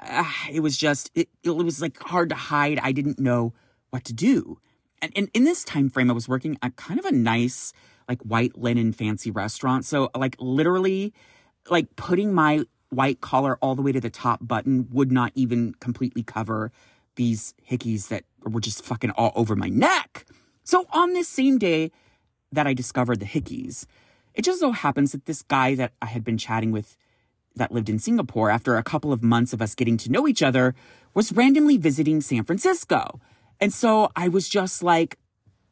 Uh, 0.00 0.24
it 0.50 0.60
was 0.60 0.76
just, 0.76 1.10
it, 1.14 1.28
it 1.42 1.50
was 1.50 1.82
like 1.82 1.98
hard 2.02 2.28
to 2.30 2.34
hide. 2.34 2.78
I 2.80 2.92
didn't 2.92 3.18
know 3.18 3.52
what 3.90 4.04
to 4.04 4.12
do. 4.12 4.58
And, 5.02 5.30
in 5.32 5.44
this 5.44 5.64
time 5.64 5.88
frame, 5.88 6.10
I 6.10 6.14
was 6.14 6.28
working 6.28 6.58
at 6.62 6.76
kind 6.76 6.98
of 6.98 7.06
a 7.06 7.12
nice, 7.12 7.72
like 8.08 8.20
white 8.22 8.58
linen 8.58 8.92
fancy 8.92 9.30
restaurant. 9.30 9.84
So 9.84 10.10
like 10.14 10.36
literally 10.38 11.12
like 11.70 11.96
putting 11.96 12.34
my 12.34 12.64
white 12.90 13.20
collar 13.20 13.56
all 13.62 13.74
the 13.74 13.82
way 13.82 13.92
to 13.92 14.00
the 14.00 14.10
top 14.10 14.40
button 14.42 14.88
would 14.90 15.12
not 15.12 15.32
even 15.34 15.74
completely 15.74 16.22
cover 16.22 16.72
these 17.16 17.54
hickeys 17.70 18.08
that 18.08 18.24
were 18.44 18.60
just 18.60 18.84
fucking 18.84 19.10
all 19.12 19.32
over 19.34 19.54
my 19.54 19.68
neck. 19.68 20.26
So 20.64 20.86
on 20.92 21.12
this 21.12 21.28
same 21.28 21.58
day 21.58 21.92
that 22.52 22.66
I 22.66 22.74
discovered 22.74 23.20
the 23.20 23.26
hickeys, 23.26 23.86
it 24.34 24.42
just 24.42 24.60
so 24.60 24.72
happens 24.72 25.12
that 25.12 25.26
this 25.26 25.42
guy 25.42 25.74
that 25.76 25.92
I 26.02 26.06
had 26.06 26.24
been 26.24 26.38
chatting 26.38 26.72
with 26.72 26.96
that 27.56 27.72
lived 27.72 27.88
in 27.88 27.98
Singapore 27.98 28.50
after 28.50 28.76
a 28.76 28.82
couple 28.82 29.12
of 29.12 29.22
months 29.22 29.52
of 29.52 29.60
us 29.60 29.74
getting 29.74 29.96
to 29.98 30.10
know 30.10 30.26
each 30.26 30.42
other 30.42 30.74
was 31.14 31.32
randomly 31.32 31.76
visiting 31.76 32.20
San 32.20 32.44
Francisco. 32.44 33.20
And 33.60 33.72
so 33.72 34.10
I 34.16 34.28
was 34.28 34.48
just 34.48 34.82
like, 34.82 35.18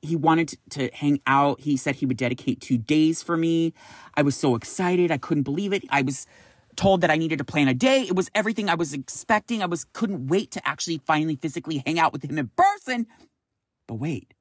he 0.02 0.14
wanted 0.14 0.54
to 0.70 0.90
hang 0.92 1.20
out. 1.26 1.60
He 1.60 1.76
said 1.76 1.96
he 1.96 2.06
would 2.06 2.16
dedicate 2.16 2.60
two 2.60 2.78
days 2.78 3.22
for 3.22 3.36
me. 3.36 3.72
I 4.14 4.22
was 4.22 4.36
so 4.36 4.54
excited. 4.54 5.10
I 5.10 5.18
couldn't 5.18 5.42
believe 5.42 5.72
it. 5.72 5.84
I 5.90 6.02
was 6.02 6.26
told 6.76 7.00
that 7.00 7.10
I 7.10 7.16
needed 7.16 7.38
to 7.38 7.44
plan 7.44 7.66
a 7.66 7.74
day. 7.74 8.02
It 8.02 8.14
was 8.14 8.30
everything 8.34 8.68
I 8.68 8.76
was 8.76 8.92
expecting. 8.94 9.62
I 9.62 9.66
was 9.66 9.84
couldn't 9.92 10.28
wait 10.28 10.52
to 10.52 10.68
actually 10.68 11.00
finally 11.04 11.36
physically 11.36 11.82
hang 11.84 11.98
out 11.98 12.12
with 12.12 12.24
him 12.24 12.38
in 12.38 12.50
person. 12.56 13.06
But 13.88 13.96
wait, 13.96 14.32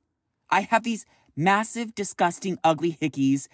I 0.49 0.61
have 0.61 0.83
these 0.83 1.05
massive, 1.35 1.95
disgusting, 1.95 2.59
ugly 2.63 2.97
hickeys 3.01 3.47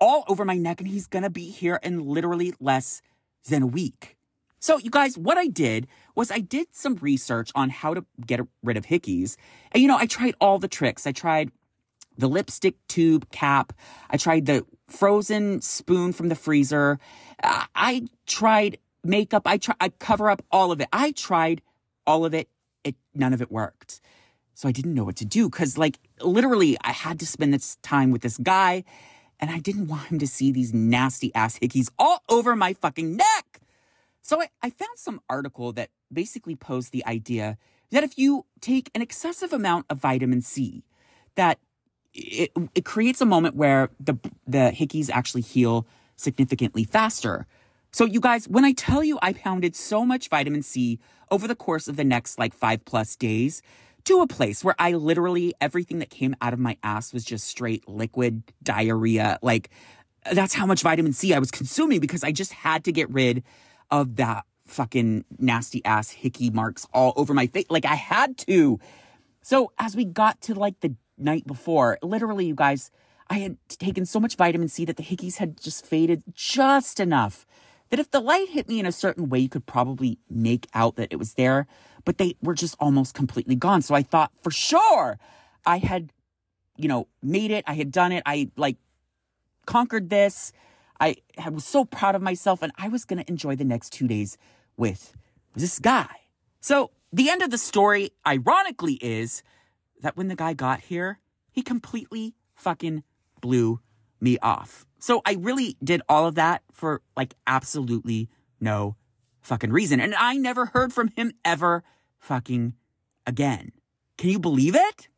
all 0.00 0.24
over 0.28 0.44
my 0.44 0.56
neck, 0.56 0.80
and 0.80 0.88
he's 0.88 1.06
gonna 1.06 1.30
be 1.30 1.50
here 1.50 1.78
in 1.82 2.04
literally 2.04 2.52
less 2.58 3.00
than 3.46 3.62
a 3.62 3.66
week. 3.66 4.16
So, 4.58 4.78
you 4.78 4.90
guys, 4.90 5.16
what 5.16 5.38
I 5.38 5.46
did 5.46 5.86
was 6.14 6.30
I 6.30 6.40
did 6.40 6.68
some 6.72 6.96
research 6.96 7.50
on 7.54 7.70
how 7.70 7.94
to 7.94 8.04
get 8.26 8.40
rid 8.62 8.76
of 8.76 8.86
hickeys. 8.86 9.36
And, 9.72 9.82
you 9.82 9.88
know, 9.88 9.96
I 9.96 10.06
tried 10.06 10.34
all 10.40 10.58
the 10.58 10.68
tricks. 10.68 11.06
I 11.06 11.12
tried 11.12 11.50
the 12.18 12.28
lipstick 12.28 12.74
tube 12.88 13.30
cap. 13.30 13.72
I 14.10 14.16
tried 14.16 14.46
the 14.46 14.64
frozen 14.88 15.60
spoon 15.60 16.12
from 16.12 16.28
the 16.28 16.34
freezer. 16.34 16.98
I 17.42 18.08
tried 18.26 18.78
makeup. 19.04 19.42
I 19.46 19.58
tried, 19.58 19.76
I 19.80 19.90
cover 19.90 20.30
up 20.30 20.42
all 20.50 20.72
of 20.72 20.80
it. 20.80 20.88
I 20.92 21.12
tried 21.12 21.60
all 22.06 22.24
of 22.24 22.34
it. 22.34 22.48
It, 22.82 22.96
none 23.14 23.34
of 23.34 23.42
it 23.42 23.52
worked. 23.52 24.00
So 24.54 24.68
I 24.68 24.72
didn't 24.72 24.94
know 24.94 25.04
what 25.04 25.16
to 25.16 25.26
do 25.26 25.50
because, 25.50 25.76
like, 25.76 25.98
literally, 26.22 26.78
I 26.80 26.92
had 26.92 27.20
to 27.20 27.26
spend 27.26 27.52
this 27.52 27.76
time 27.82 28.10
with 28.10 28.22
this 28.22 28.38
guy 28.38 28.84
and 29.38 29.50
I 29.50 29.58
didn't 29.58 29.88
want 29.88 30.08
him 30.08 30.18
to 30.18 30.26
see 30.26 30.50
these 30.50 30.72
nasty 30.72 31.34
ass 31.34 31.58
hickeys 31.58 31.90
all 31.98 32.22
over 32.28 32.56
my 32.56 32.72
fucking 32.72 33.16
neck. 33.16 33.60
So 34.22 34.40
I, 34.42 34.48
I 34.62 34.70
found 34.70 34.98
some 34.98 35.20
article 35.28 35.72
that 35.72 35.90
basically 36.12 36.56
posed 36.56 36.92
the 36.92 37.04
idea 37.06 37.58
that 37.90 38.02
if 38.02 38.18
you 38.18 38.46
take 38.60 38.90
an 38.94 39.02
excessive 39.02 39.52
amount 39.52 39.86
of 39.88 39.98
vitamin 39.98 40.40
C, 40.42 40.84
that 41.36 41.58
it, 42.12 42.50
it 42.74 42.84
creates 42.84 43.20
a 43.20 43.26
moment 43.26 43.54
where 43.54 43.90
the 44.00 44.14
the 44.46 44.72
hickeys 44.74 45.10
actually 45.10 45.42
heal 45.42 45.86
significantly 46.16 46.84
faster. 46.84 47.46
So 47.92 48.04
you 48.04 48.20
guys, 48.20 48.48
when 48.48 48.64
I 48.64 48.72
tell 48.72 49.04
you 49.04 49.18
I 49.22 49.32
pounded 49.32 49.76
so 49.76 50.04
much 50.04 50.28
vitamin 50.28 50.62
C 50.62 50.98
over 51.30 51.46
the 51.46 51.54
course 51.54 51.88
of 51.88 51.96
the 51.96 52.04
next 52.04 52.38
like 52.38 52.54
5 52.54 52.84
plus 52.84 53.16
days, 53.16 53.62
to 54.06 54.20
a 54.20 54.26
place 54.26 54.64
where 54.64 54.74
I 54.78 54.92
literally, 54.92 55.54
everything 55.60 55.98
that 55.98 56.10
came 56.10 56.34
out 56.40 56.52
of 56.52 56.58
my 56.58 56.76
ass 56.82 57.12
was 57.12 57.24
just 57.24 57.46
straight 57.46 57.88
liquid 57.88 58.42
diarrhea. 58.62 59.38
Like, 59.42 59.70
that's 60.32 60.54
how 60.54 60.66
much 60.66 60.82
vitamin 60.82 61.12
C 61.12 61.34
I 61.34 61.38
was 61.38 61.50
consuming 61.50 62.00
because 62.00 62.24
I 62.24 62.32
just 62.32 62.52
had 62.52 62.84
to 62.84 62.92
get 62.92 63.10
rid 63.10 63.44
of 63.90 64.16
that 64.16 64.44
fucking 64.66 65.24
nasty 65.38 65.84
ass 65.84 66.10
hickey 66.10 66.50
marks 66.50 66.86
all 66.92 67.12
over 67.16 67.34
my 67.34 67.46
face. 67.46 67.66
Like, 67.68 67.84
I 67.84 67.94
had 67.94 68.38
to. 68.38 68.80
So, 69.42 69.72
as 69.78 69.94
we 69.94 70.04
got 70.04 70.40
to 70.42 70.54
like 70.54 70.80
the 70.80 70.94
night 71.18 71.46
before, 71.46 71.98
literally, 72.02 72.46
you 72.46 72.54
guys, 72.54 72.90
I 73.28 73.38
had 73.38 73.56
taken 73.68 74.06
so 74.06 74.20
much 74.20 74.36
vitamin 74.36 74.68
C 74.68 74.84
that 74.84 74.96
the 74.96 75.02
hickeys 75.02 75.36
had 75.36 75.60
just 75.60 75.84
faded 75.84 76.22
just 76.32 77.00
enough 77.00 77.46
that 77.90 78.00
if 78.00 78.10
the 78.10 78.20
light 78.20 78.48
hit 78.48 78.68
me 78.68 78.80
in 78.80 78.86
a 78.86 78.92
certain 78.92 79.28
way, 79.28 79.38
you 79.38 79.48
could 79.48 79.66
probably 79.66 80.18
make 80.28 80.66
out 80.74 80.96
that 80.96 81.12
it 81.12 81.16
was 81.16 81.34
there 81.34 81.66
but 82.06 82.16
they 82.16 82.36
were 82.40 82.54
just 82.54 82.74
almost 82.80 83.12
completely 83.12 83.56
gone. 83.56 83.82
So 83.82 83.94
I 83.94 84.02
thought 84.02 84.32
for 84.40 84.50
sure 84.50 85.18
I 85.66 85.76
had, 85.76 86.10
you 86.78 86.88
know, 86.88 87.08
made 87.22 87.50
it. 87.50 87.64
I 87.66 87.74
had 87.74 87.90
done 87.90 88.12
it. 88.12 88.22
I 88.24 88.48
like 88.56 88.78
conquered 89.66 90.08
this. 90.08 90.52
I, 90.98 91.16
was 91.50 91.66
so 91.66 91.84
proud 91.84 92.14
of 92.14 92.22
myself 92.22 92.62
and 92.62 92.72
I 92.78 92.88
was 92.88 93.04
going 93.04 93.22
to 93.22 93.28
enjoy 93.28 93.56
the 93.56 93.64
next 93.64 93.92
two 93.92 94.08
days 94.08 94.38
with 94.78 95.12
this 95.54 95.78
guy. 95.78 96.08
So 96.60 96.90
the 97.12 97.28
end 97.28 97.42
of 97.42 97.50
the 97.50 97.58
story, 97.58 98.12
ironically, 98.26 98.94
is 98.94 99.42
that 100.00 100.16
when 100.16 100.28
the 100.28 100.36
guy 100.36 100.54
got 100.54 100.80
here, 100.80 101.18
he 101.50 101.60
completely 101.60 102.34
fucking 102.54 103.02
blew 103.42 103.80
me 104.20 104.38
off. 104.38 104.86
So 104.98 105.20
I 105.26 105.34
really 105.34 105.76
did 105.84 106.00
all 106.08 106.26
of 106.26 106.36
that 106.36 106.62
for 106.72 107.02
like 107.16 107.34
absolutely 107.46 108.30
no 108.60 108.96
fucking 109.42 109.72
reason. 109.72 110.00
And 110.00 110.14
I 110.14 110.36
never 110.36 110.66
heard 110.66 110.92
from 110.92 111.08
him 111.08 111.32
ever 111.44 111.84
fucking 112.26 112.74
again. 113.24 113.70
Can 114.18 114.30
you 114.30 114.40
believe 114.40 114.74
it? 114.74 115.08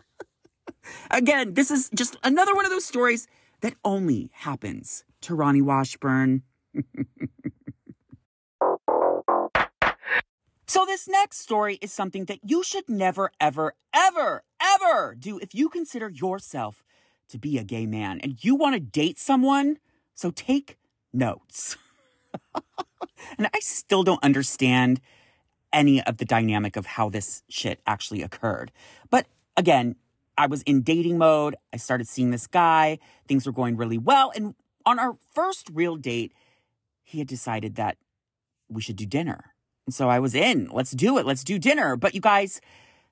again, 1.10 1.52
this 1.54 1.70
is 1.70 1.90
just 1.94 2.16
another 2.24 2.54
one 2.54 2.64
of 2.64 2.70
those 2.70 2.86
stories 2.86 3.28
that 3.60 3.74
only 3.84 4.30
happens 4.32 5.04
to 5.20 5.36
Raoni 5.36 5.60
Washburn. 5.60 6.42
so, 10.66 10.86
this 10.86 11.06
next 11.06 11.38
story 11.38 11.78
is 11.82 11.92
something 11.92 12.24
that 12.26 12.40
you 12.42 12.62
should 12.64 12.88
never, 12.88 13.30
ever, 13.38 13.74
ever, 13.94 14.42
ever 14.60 15.14
do 15.18 15.38
if 15.38 15.54
you 15.54 15.68
consider 15.68 16.08
yourself 16.08 16.82
to 17.28 17.38
be 17.38 17.58
a 17.58 17.64
gay 17.64 17.84
man 17.84 18.20
and 18.22 18.42
you 18.42 18.54
want 18.54 18.74
to 18.74 18.80
date 18.80 19.18
someone. 19.18 19.78
So, 20.14 20.30
take 20.30 20.78
notes. 21.12 21.76
and 23.38 23.50
I 23.52 23.60
still 23.60 24.02
don't 24.02 24.22
understand 24.22 25.00
any 25.76 26.02
of 26.02 26.16
the 26.16 26.24
dynamic 26.24 26.74
of 26.76 26.86
how 26.86 27.10
this 27.10 27.42
shit 27.48 27.80
actually 27.86 28.22
occurred. 28.22 28.72
But 29.10 29.26
again, 29.56 29.94
I 30.38 30.46
was 30.46 30.62
in 30.62 30.82
dating 30.82 31.18
mode. 31.18 31.54
I 31.72 31.76
started 31.76 32.08
seeing 32.08 32.30
this 32.30 32.46
guy. 32.46 32.98
Things 33.28 33.46
were 33.46 33.52
going 33.52 33.76
really 33.76 33.98
well. 33.98 34.32
And 34.34 34.54
on 34.84 34.98
our 34.98 35.16
first 35.34 35.68
real 35.72 35.96
date, 35.96 36.32
he 37.04 37.18
had 37.18 37.28
decided 37.28 37.76
that 37.76 37.98
we 38.68 38.80
should 38.82 38.96
do 38.96 39.06
dinner. 39.06 39.54
And 39.86 39.94
so 39.94 40.08
I 40.08 40.18
was 40.18 40.34
in. 40.34 40.68
Let's 40.72 40.90
do 40.92 41.18
it. 41.18 41.26
Let's 41.26 41.44
do 41.44 41.58
dinner. 41.58 41.94
But 41.94 42.14
you 42.14 42.20
guys, 42.20 42.60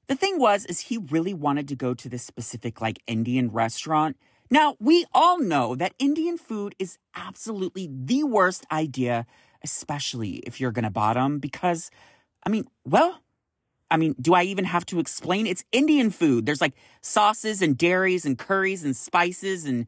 the 0.09 0.17
thing 0.17 0.39
was, 0.39 0.65
is 0.65 0.81
he 0.81 0.99
really 0.99 1.35
wanted 1.35 1.69
to 1.69 1.77
go 1.77 1.95
to 1.95 2.09
this 2.09 2.25
specific 2.25 2.81
like 2.81 2.99
Indian 3.07 3.51
restaurant. 3.51 4.17
Now, 4.51 4.77
we 4.81 5.07
all 5.13 5.39
know 5.39 5.75
that 5.77 5.95
Indian 5.99 6.37
food 6.37 6.75
is 6.79 6.99
absolutely 7.15 7.89
the 7.91 8.25
worst 8.25 8.67
idea, 8.71 9.27
especially 9.63 10.43
if 10.47 10.61
you're 10.61 10.73
going 10.73 10.85
to 10.85 10.91
bottom, 10.91 11.39
because, 11.39 11.91
I 12.47 12.51
mean, 12.51 12.67
well, 12.85 13.21
I 13.91 13.97
mean, 13.97 14.15
do 14.21 14.35
I 14.35 14.43
even 14.45 14.65
have 14.65 14.85
to 14.87 14.99
explain? 14.99 15.47
It's 15.47 15.65
Indian 15.73 16.11
food. 16.11 16.47
There's 16.47 16.61
like 16.61 16.75
sauces 17.01 17.63
and 17.63 17.77
dairies 17.77 18.25
and 18.25 18.39
curries 18.39 18.85
and 18.85 18.97
spices 18.97 19.65
and 19.65 19.87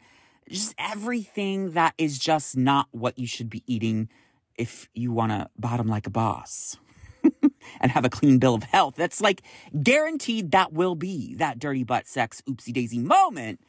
just 0.49 0.75
everything 0.79 1.73
that 1.73 1.95
is 1.99 2.19
just 2.19 2.57
not 2.57 2.87
what 2.93 3.19
you 3.19 3.27
should 3.27 3.51
be 3.51 3.65
eating 3.67 4.09
if 4.57 4.89
you 4.95 5.13
want 5.13 5.33
to 5.33 5.49
bottom 5.59 5.89
like 5.89 6.07
a 6.07 6.11
boss 6.11 6.79
and 7.81 7.91
have 7.91 8.05
a 8.05 8.09
clean 8.11 8.39
bill 8.39 8.55
of 8.55 8.63
health. 8.63 8.95
That's 8.97 9.21
like 9.21 9.43
guaranteed 9.83 10.53
that 10.53 10.73
will 10.73 10.95
be 10.95 11.35
that 11.35 11.59
dirty 11.59 11.85
butt 11.85 12.07
sex 12.07 12.43
oopsie 12.49 12.73
daisy 12.73 12.99
moment. 12.99 13.61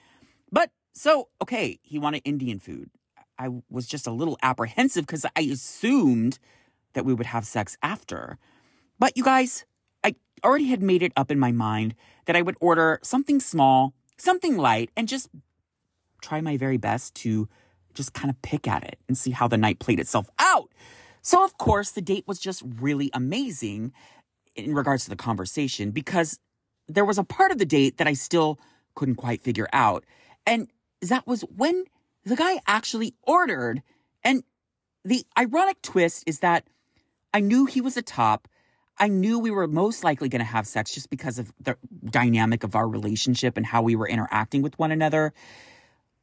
But 0.51 0.71
so, 0.93 1.29
okay, 1.41 1.79
he 1.81 1.99
wanted 1.99 2.21
Indian 2.25 2.59
food. 2.59 2.89
I 3.39 3.49
was 3.69 3.87
just 3.87 4.07
a 4.07 4.11
little 4.11 4.37
apprehensive 4.41 5.05
because 5.05 5.25
I 5.35 5.41
assumed 5.41 6.39
that 6.93 7.05
we 7.05 7.13
would 7.13 7.27
have 7.27 7.45
sex 7.45 7.77
after. 7.83 8.37
But 8.99 9.15
you 9.15 9.23
guys, 9.23 9.65
I 10.03 10.15
already 10.43 10.67
had 10.67 10.81
made 10.81 11.03
it 11.03 11.13
up 11.15 11.31
in 11.31 11.39
my 11.39 11.51
mind 11.51 11.95
that 12.25 12.35
I 12.35 12.41
would 12.41 12.57
order 12.59 12.99
something 13.03 13.39
small, 13.39 13.93
something 14.17 14.57
light, 14.57 14.89
and 14.95 15.07
just 15.07 15.29
try 16.21 16.41
my 16.41 16.57
very 16.57 16.77
best 16.77 17.15
to 17.15 17.47
just 17.93 18.13
kind 18.13 18.29
of 18.29 18.41
pick 18.41 18.67
at 18.67 18.83
it 18.83 18.99
and 19.07 19.17
see 19.17 19.31
how 19.31 19.47
the 19.47 19.57
night 19.57 19.79
played 19.79 19.99
itself 19.99 20.29
out. 20.39 20.71
So, 21.21 21.43
of 21.43 21.57
course, 21.57 21.91
the 21.91 22.01
date 22.01 22.25
was 22.27 22.39
just 22.39 22.63
really 22.79 23.09
amazing 23.13 23.91
in 24.55 24.73
regards 24.73 25.03
to 25.03 25.09
the 25.09 25.15
conversation 25.15 25.91
because 25.91 26.39
there 26.87 27.05
was 27.05 27.17
a 27.17 27.23
part 27.23 27.51
of 27.51 27.57
the 27.57 27.65
date 27.65 27.97
that 27.97 28.07
I 28.07 28.13
still 28.13 28.59
couldn't 28.95 29.15
quite 29.15 29.41
figure 29.41 29.67
out. 29.73 30.05
And 30.45 30.69
that 31.01 31.27
was 31.27 31.41
when 31.41 31.83
the 32.23 32.35
guy 32.35 32.59
actually 32.65 33.13
ordered. 33.23 33.83
And 34.23 34.43
the 35.03 35.25
ironic 35.37 35.81
twist 35.81 36.23
is 36.25 36.39
that 36.39 36.65
I 37.33 37.41
knew 37.41 37.65
he 37.65 37.81
was 37.81 37.97
a 37.97 38.01
top. 38.01 38.47
I 38.99 39.07
knew 39.07 39.39
we 39.39 39.51
were 39.51 39.67
most 39.67 40.03
likely 40.03 40.29
going 40.29 40.39
to 40.39 40.45
have 40.45 40.67
sex 40.67 40.93
just 40.93 41.09
because 41.09 41.37
of 41.37 41.53
the 41.59 41.77
dynamic 42.05 42.63
of 42.63 42.75
our 42.75 42.87
relationship 42.87 43.57
and 43.57 43.65
how 43.65 43.81
we 43.81 43.95
were 43.95 44.07
interacting 44.07 44.61
with 44.61 44.77
one 44.79 44.91
another. 44.91 45.33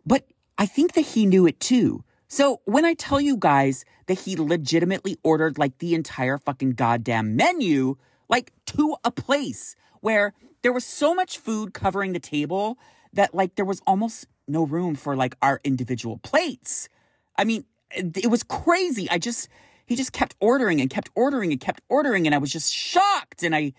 But 0.05 0.27
I 0.59 0.67
think 0.67 0.95
that 0.95 1.03
he 1.03 1.27
knew 1.27 1.47
it 1.47 1.61
too. 1.61 2.05
So 2.29 2.61
when 2.65 2.85
I 2.85 2.95
tell 2.95 3.21
you 3.21 3.37
guys 3.37 3.85
that 4.07 4.21
he 4.21 4.37
legitimately 4.37 5.19
ordered 5.23 5.57
like 5.59 5.79
the 5.79 5.95
entire 5.95 6.39
fucking 6.39 6.73
goddamn 6.73 7.37
menu, 7.37 7.97
like 8.29 8.53
to 8.67 8.97
a 9.05 9.11
place 9.11 9.77
where 10.01 10.33
there 10.63 10.73
was 10.73 10.85
so 10.85 11.15
much 11.15 11.39
food 11.39 11.75
covering 11.75 12.13
the 12.13 12.21
table 12.21 12.79
that 13.13 13.35
like 13.35 13.55
there 13.55 13.65
was 13.65 13.81
almost 13.87 14.27
no 14.49 14.65
room 14.65 14.95
for 14.95 15.15
like 15.15 15.37
our 15.43 15.61
individual 15.63 16.19
plates. 16.19 16.89
I 17.37 17.45
mean, 17.45 17.65
it 17.91 18.31
was 18.31 18.43
crazy. 18.43 19.09
I 19.11 19.19
just, 19.19 19.49
he 19.87 19.97
just 19.97 20.13
kept 20.13 20.35
ordering 20.41 20.81
and 20.81 20.91
kept 20.91 21.11
ordering 21.15 21.53
and 21.53 21.61
kept 21.61 21.81
ordering. 21.89 22.27
And 22.27 22.35
I 22.35 22.39
was 22.39 22.53
just 22.53 22.73
shocked 22.73 23.43
and 23.43 23.55
I, 23.55 23.73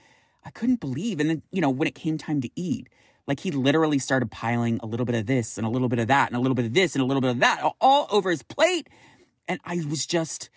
I 0.44 0.50
couldn't 0.52 0.80
believe. 0.80 1.20
And 1.20 1.30
then, 1.30 1.42
you 1.52 1.62
know, 1.62 1.70
when 1.70 1.88
it 1.88 1.96
came 1.96 2.18
time 2.18 2.42
to 2.42 2.50
eat, 2.56 2.90
like 3.28 3.40
he 3.40 3.52
literally 3.52 4.00
started 4.00 4.30
piling 4.30 4.80
a 4.84 4.86
little 4.86 5.06
bit 5.06 5.16
of 5.16 5.26
this 5.26 5.58
and 5.58 5.66
a 5.66 5.70
little 5.70 5.90
bit 5.90 6.00
of 6.00 6.08
that 6.08 6.30
and 6.30 6.38
a 6.38 6.40
little 6.40 6.56
bit 6.56 6.66
of 6.66 6.74
this 6.74 6.96
and 6.96 7.02
a 7.02 7.06
little 7.06 7.22
bit 7.22 7.32
of 7.32 7.40
that 7.40 7.64
all 7.82 8.08
over 8.12 8.30
his 8.30 8.44
plate. 8.44 8.88
And 9.48 9.60
I 9.66 9.82
was 9.90 10.06
just, 10.06 10.50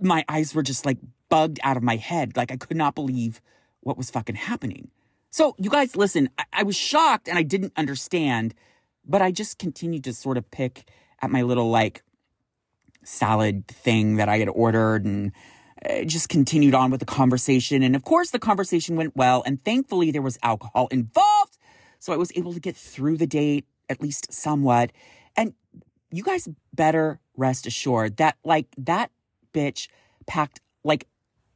my 0.00 0.24
eyes 0.28 0.54
were 0.54 0.62
just 0.62 0.84
like 0.84 0.98
bugged 1.28 1.60
out 1.62 1.76
of 1.76 1.82
my 1.82 1.96
head. 1.96 2.36
Like 2.36 2.50
I 2.50 2.56
could 2.56 2.76
not 2.76 2.94
believe 2.94 3.40
what 3.80 3.96
was 3.96 4.10
fucking 4.10 4.36
happening. 4.36 4.90
So, 5.30 5.54
you 5.58 5.70
guys, 5.70 5.94
listen, 5.94 6.30
I, 6.38 6.44
I 6.52 6.62
was 6.62 6.76
shocked 6.76 7.28
and 7.28 7.38
I 7.38 7.42
didn't 7.42 7.74
understand, 7.76 8.54
but 9.04 9.22
I 9.22 9.30
just 9.30 9.58
continued 9.58 10.04
to 10.04 10.14
sort 10.14 10.36
of 10.36 10.50
pick 10.50 10.88
at 11.20 11.30
my 11.30 11.42
little 11.42 11.70
like 11.70 12.02
salad 13.08 13.66
thing 13.66 14.16
that 14.16 14.28
I 14.28 14.38
had 14.38 14.48
ordered 14.48 15.04
and 15.04 15.32
uh, 15.88 16.04
just 16.04 16.28
continued 16.28 16.74
on 16.74 16.90
with 16.90 17.00
the 17.00 17.06
conversation. 17.06 17.82
And 17.82 17.96
of 17.96 18.04
course, 18.04 18.30
the 18.30 18.38
conversation 18.38 18.96
went 18.96 19.16
well. 19.16 19.42
And 19.46 19.64
thankfully, 19.64 20.10
there 20.10 20.22
was 20.22 20.38
alcohol 20.42 20.88
involved. 20.90 21.56
So 21.98 22.12
I 22.12 22.16
was 22.16 22.30
able 22.36 22.52
to 22.52 22.60
get 22.60 22.76
through 22.76 23.16
the 23.16 23.26
date, 23.26 23.64
at 23.88 24.00
least 24.00 24.32
somewhat. 24.32 24.92
And 25.36 25.54
you 26.10 26.22
guys 26.22 26.48
better 26.74 27.20
rest 27.36 27.66
assured 27.66 28.18
that, 28.18 28.36
like, 28.44 28.66
that 28.76 29.10
bitch 29.52 29.88
packed 30.26 30.60
like 30.84 31.06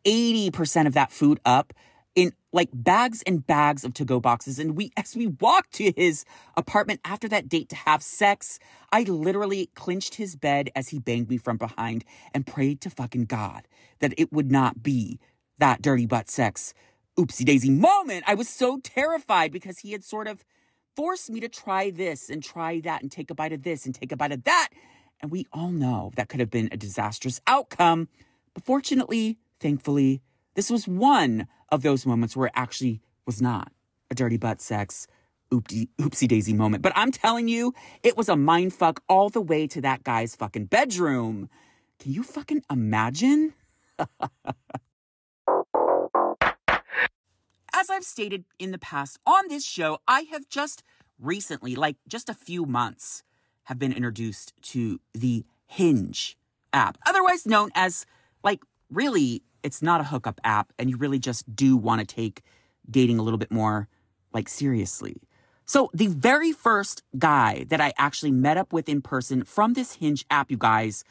80% 0.04 0.86
of 0.86 0.94
that 0.94 1.12
food 1.12 1.38
up 1.44 1.72
in 2.14 2.32
like 2.52 2.68
bags 2.72 3.22
and 3.26 3.46
bags 3.46 3.84
of 3.84 3.94
to 3.94 4.04
go 4.04 4.20
boxes. 4.20 4.58
And 4.58 4.76
we, 4.76 4.92
as 4.96 5.16
we 5.16 5.26
walked 5.26 5.72
to 5.74 5.92
his 5.96 6.24
apartment 6.56 7.00
after 7.04 7.28
that 7.28 7.48
date 7.48 7.68
to 7.70 7.76
have 7.76 8.02
sex, 8.02 8.58
I 8.92 9.02
literally 9.02 9.70
clinched 9.74 10.16
his 10.16 10.36
bed 10.36 10.70
as 10.74 10.90
he 10.90 10.98
banged 10.98 11.30
me 11.30 11.38
from 11.38 11.56
behind 11.56 12.04
and 12.34 12.46
prayed 12.46 12.80
to 12.82 12.90
fucking 12.90 13.26
God 13.26 13.66
that 14.00 14.14
it 14.16 14.32
would 14.32 14.50
not 14.50 14.82
be 14.82 15.18
that 15.58 15.82
dirty 15.82 16.06
butt 16.06 16.28
sex 16.28 16.74
oopsie 17.18 17.44
daisy 17.44 17.70
moment. 17.70 18.24
I 18.26 18.34
was 18.34 18.48
so 18.48 18.78
terrified 18.82 19.52
because 19.52 19.78
he 19.80 19.92
had 19.92 20.04
sort 20.04 20.26
of 20.26 20.44
forced 20.96 21.30
me 21.30 21.40
to 21.40 21.48
try 21.48 21.90
this 21.90 22.28
and 22.28 22.42
try 22.42 22.80
that 22.80 23.02
and 23.02 23.10
take 23.10 23.30
a 23.30 23.34
bite 23.34 23.52
of 23.52 23.62
this 23.62 23.86
and 23.86 23.94
take 23.94 24.12
a 24.12 24.16
bite 24.16 24.32
of 24.32 24.44
that. 24.44 24.70
And 25.20 25.30
we 25.30 25.46
all 25.52 25.70
know 25.70 26.10
that 26.16 26.28
could 26.28 26.40
have 26.40 26.50
been 26.50 26.68
a 26.72 26.76
disastrous 26.76 27.40
outcome. 27.46 28.08
But 28.54 28.64
fortunately, 28.64 29.38
thankfully, 29.60 30.20
this 30.54 30.70
was 30.70 30.86
one 30.86 31.46
of 31.70 31.82
those 31.82 32.06
moments 32.06 32.36
where 32.36 32.48
it 32.48 32.52
actually 32.54 33.00
was 33.26 33.40
not 33.40 33.72
a 34.10 34.14
dirty 34.14 34.36
butt 34.36 34.60
sex 34.60 35.06
oopsie, 35.52 36.28
daisy 36.28 36.52
moment. 36.52 36.82
But 36.82 36.92
I'm 36.96 37.12
telling 37.12 37.48
you, 37.48 37.74
it 38.02 38.16
was 38.16 38.28
a 38.28 38.36
mind 38.36 38.72
fuck 38.72 39.02
all 39.08 39.28
the 39.28 39.40
way 39.40 39.66
to 39.68 39.80
that 39.82 40.04
guy's 40.04 40.34
fucking 40.36 40.66
bedroom. 40.66 41.48
Can 41.98 42.12
you 42.12 42.22
fucking 42.22 42.62
imagine? 42.70 43.54
As 47.74 47.90
I've 47.90 48.04
stated 48.04 48.44
in 48.58 48.70
the 48.70 48.78
past 48.78 49.18
on 49.26 49.48
this 49.48 49.64
show, 49.64 49.98
I 50.06 50.22
have 50.30 50.48
just 50.48 50.82
recently, 51.18 51.74
like 51.74 51.96
just 52.08 52.28
a 52.28 52.34
few 52.34 52.64
months, 52.64 53.22
have 53.64 53.78
been 53.78 53.92
introduced 53.92 54.52
to 54.62 55.00
the 55.14 55.44
Hinge 55.66 56.36
app, 56.72 56.98
otherwise 57.06 57.46
known 57.46 57.70
as, 57.74 58.04
like, 58.42 58.62
really, 58.90 59.42
it's 59.62 59.82
not 59.82 60.00
a 60.00 60.04
hookup 60.04 60.40
app, 60.44 60.72
and 60.78 60.90
you 60.90 60.96
really 60.96 61.18
just 61.18 61.54
do 61.54 61.76
want 61.76 62.00
to 62.00 62.14
take 62.14 62.42
dating 62.88 63.18
a 63.18 63.22
little 63.22 63.38
bit 63.38 63.52
more, 63.52 63.88
like, 64.32 64.48
seriously. 64.48 65.22
So, 65.64 65.90
the 65.94 66.08
very 66.08 66.52
first 66.52 67.02
guy 67.18 67.64
that 67.68 67.80
I 67.80 67.92
actually 67.96 68.32
met 68.32 68.56
up 68.56 68.72
with 68.72 68.88
in 68.88 69.00
person 69.00 69.44
from 69.44 69.74
this 69.74 69.94
Hinge 69.94 70.24
app, 70.30 70.50
you 70.50 70.56
guys, 70.56 71.04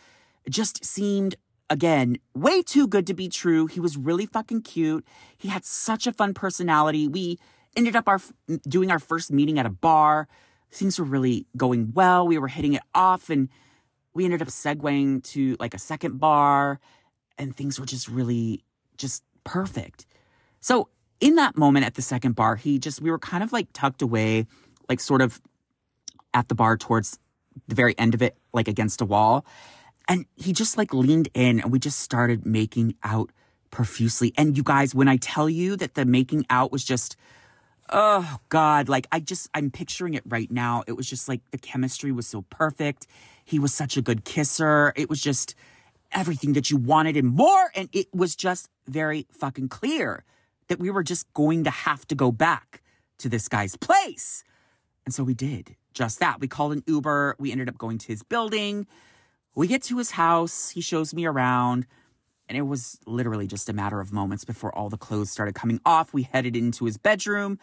just 0.49 0.84
seemed 0.84 1.36
again, 1.72 2.18
way 2.36 2.62
too 2.62 2.86
good 2.86 3.08
to 3.08 3.14
be 3.14 3.30
true. 3.30 3.66
He 3.66 3.80
was 3.80 3.95
really 3.95 4.26
fucking 4.26 4.62
cute. 4.64 5.06
He 5.38 5.47
had 5.47 5.64
such 5.64 6.06
a 6.06 6.12
fun 6.12 6.34
personality. 6.34 7.08
We 7.08 7.39
ended 7.78 7.95
up 7.95 8.10
our 8.10 8.20
doing 8.68 8.91
our 8.91 8.99
first 8.99 9.32
meeting 9.32 9.58
at 9.58 9.66
a 9.66 9.70
bar. 9.70 10.28
Things 10.70 10.99
were 10.99 11.06
really 11.06 11.47
going 11.56 11.93
well. 11.93 12.28
We 12.28 12.38
were 12.38 12.49
hitting 12.49 12.74
it 12.74 12.84
off 12.93 13.30
and 13.30 13.47
we 14.14 14.26
ended 14.26 14.41
up 14.41 14.49
segueing 14.49 15.24
to 15.32 15.56
like 15.60 15.74
a 15.74 15.80
second 15.80 16.20
bar 16.20 16.82
and 17.42 17.56
things 17.56 17.80
were 17.80 17.86
just 17.86 18.08
really 18.08 18.64
just 18.98 19.24
perfect. 19.44 20.06
So, 20.62 20.89
in 21.20 21.36
that 21.36 21.58
moment 21.58 21.86
at 21.86 21.96
the 21.96 22.02
second 22.02 22.36
bar, 22.36 22.56
he 22.56 22.80
just 22.80 23.02
we 23.02 23.12
were 23.12 23.20
kind 23.20 23.44
of 23.44 23.52
like 23.52 23.68
tucked 23.74 24.02
away, 24.02 24.46
like 24.88 25.00
sort 25.00 25.22
of 25.22 25.42
at 26.34 26.48
the 26.48 26.56
bar 26.56 26.78
towards 26.78 27.20
the 27.68 27.76
very 27.76 27.98
end 27.98 28.14
of 28.14 28.22
it, 28.22 28.38
like 28.54 28.68
against 28.68 29.02
a 29.02 29.06
wall. 29.06 29.46
And 30.08 30.26
he 30.36 30.54
just 30.54 30.78
like 30.78 30.94
leaned 30.94 31.30
in 31.34 31.60
and 31.60 31.72
we 31.72 31.80
just 31.80 32.00
started 32.00 32.46
making 32.46 32.96
out 33.04 33.32
profusely. 33.72 34.34
And 34.38 34.56
you 34.58 34.64
guys, 34.64 34.96
when 34.96 35.08
I 35.08 35.18
tell 35.18 35.50
you 35.50 35.76
that 35.78 35.96
the 35.96 36.06
making 36.06 36.46
out 36.50 36.72
was 36.72 36.84
just, 36.84 37.16
oh 37.89 38.38
God, 38.50 38.89
like 38.89 39.08
I 39.12 39.20
just, 39.20 39.50
I'm 39.54 39.70
picturing 39.70 40.14
it 40.14 40.24
right 40.26 40.50
now. 40.50 40.84
It 40.88 40.94
was 40.94 41.10
just 41.10 41.30
like 41.30 41.42
the 41.52 41.58
chemistry 41.58 42.12
was 42.12 42.28
so 42.28 42.44
perfect. 42.44 43.08
He 43.46 43.60
was 43.60 43.74
such 43.74 43.96
a 43.96 44.02
good 44.02 44.26
kisser. 44.26 44.92
It 44.96 45.10
was 45.10 45.22
just 45.22 45.56
everything 46.14 46.53
that 46.53 46.70
you 46.70 46.78
wanted 46.78 47.18
and 47.18 47.28
more. 47.30 47.72
And 47.76 47.89
it 47.91 48.07
was 48.14 48.36
just 48.36 48.70
very 48.88 49.28
fucking 49.32 49.70
clear 49.70 50.24
that 50.68 50.80
we 50.80 50.89
were 50.89 51.03
just 51.03 51.32
going 51.34 51.64
to 51.64 51.70
have 51.70 52.07
to 52.07 52.16
go 52.16 52.32
back 52.32 52.82
to 53.20 53.30
this 53.30 53.47
guy's 53.47 53.76
place. 53.76 54.43
And 55.05 55.14
so 55.14 55.24
we 55.24 55.34
did 55.34 55.76
just 55.93 56.20
that. 56.20 56.39
We 56.39 56.47
called 56.47 56.74
an 56.74 56.84
Uber. 56.88 57.36
We 57.39 57.51
ended 57.51 57.70
up 57.70 57.78
going 57.78 57.97
to 57.99 58.07
his 58.07 58.24
building. 58.24 58.88
We 59.55 59.68
get 59.68 59.84
to 59.84 59.97
his 59.97 60.12
house, 60.12 60.70
he 60.70 60.80
shows 60.80 61.14
me 61.14 61.26
around, 61.26 61.86
and 62.47 62.57
it 62.57 62.62
was 62.62 62.99
literally 63.05 63.47
just 63.47 63.68
a 63.68 63.74
matter 63.74 63.99
of 63.99 64.14
moments 64.14 64.45
before 64.45 64.74
all 64.74 64.89
the 64.89 64.97
clothes 64.97 65.30
started 65.30 65.55
coming 65.55 65.82
off. 65.86 66.14
We 66.14 66.24
headed 66.24 66.55
into 66.55 66.86
his 66.86 66.97
bedroom. 66.97 67.59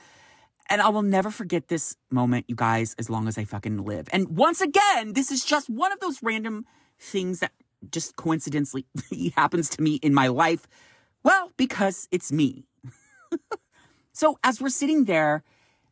And 0.70 0.82
I 0.82 0.90
will 0.90 1.02
never 1.02 1.30
forget 1.30 1.68
this 1.68 1.96
moment, 2.10 2.44
you 2.46 2.54
guys, 2.54 2.94
as 2.98 3.08
long 3.08 3.26
as 3.26 3.38
I 3.38 3.44
fucking 3.44 3.84
live. 3.84 4.08
And 4.12 4.36
once 4.36 4.60
again, 4.60 5.14
this 5.14 5.30
is 5.30 5.42
just 5.42 5.70
one 5.70 5.92
of 5.92 6.00
those 6.00 6.22
random 6.22 6.66
things 6.98 7.40
that 7.40 7.52
just 7.90 8.16
coincidentally 8.16 8.86
happens 9.36 9.68
to 9.70 9.82
me 9.82 9.96
in 9.96 10.14
my 10.14 10.28
life 10.28 10.66
Well, 11.22 11.52
because 11.56 12.08
it's 12.10 12.32
me. 12.32 12.64
so 14.12 14.38
as 14.42 14.60
we're 14.60 14.68
sitting 14.68 15.04
there 15.04 15.42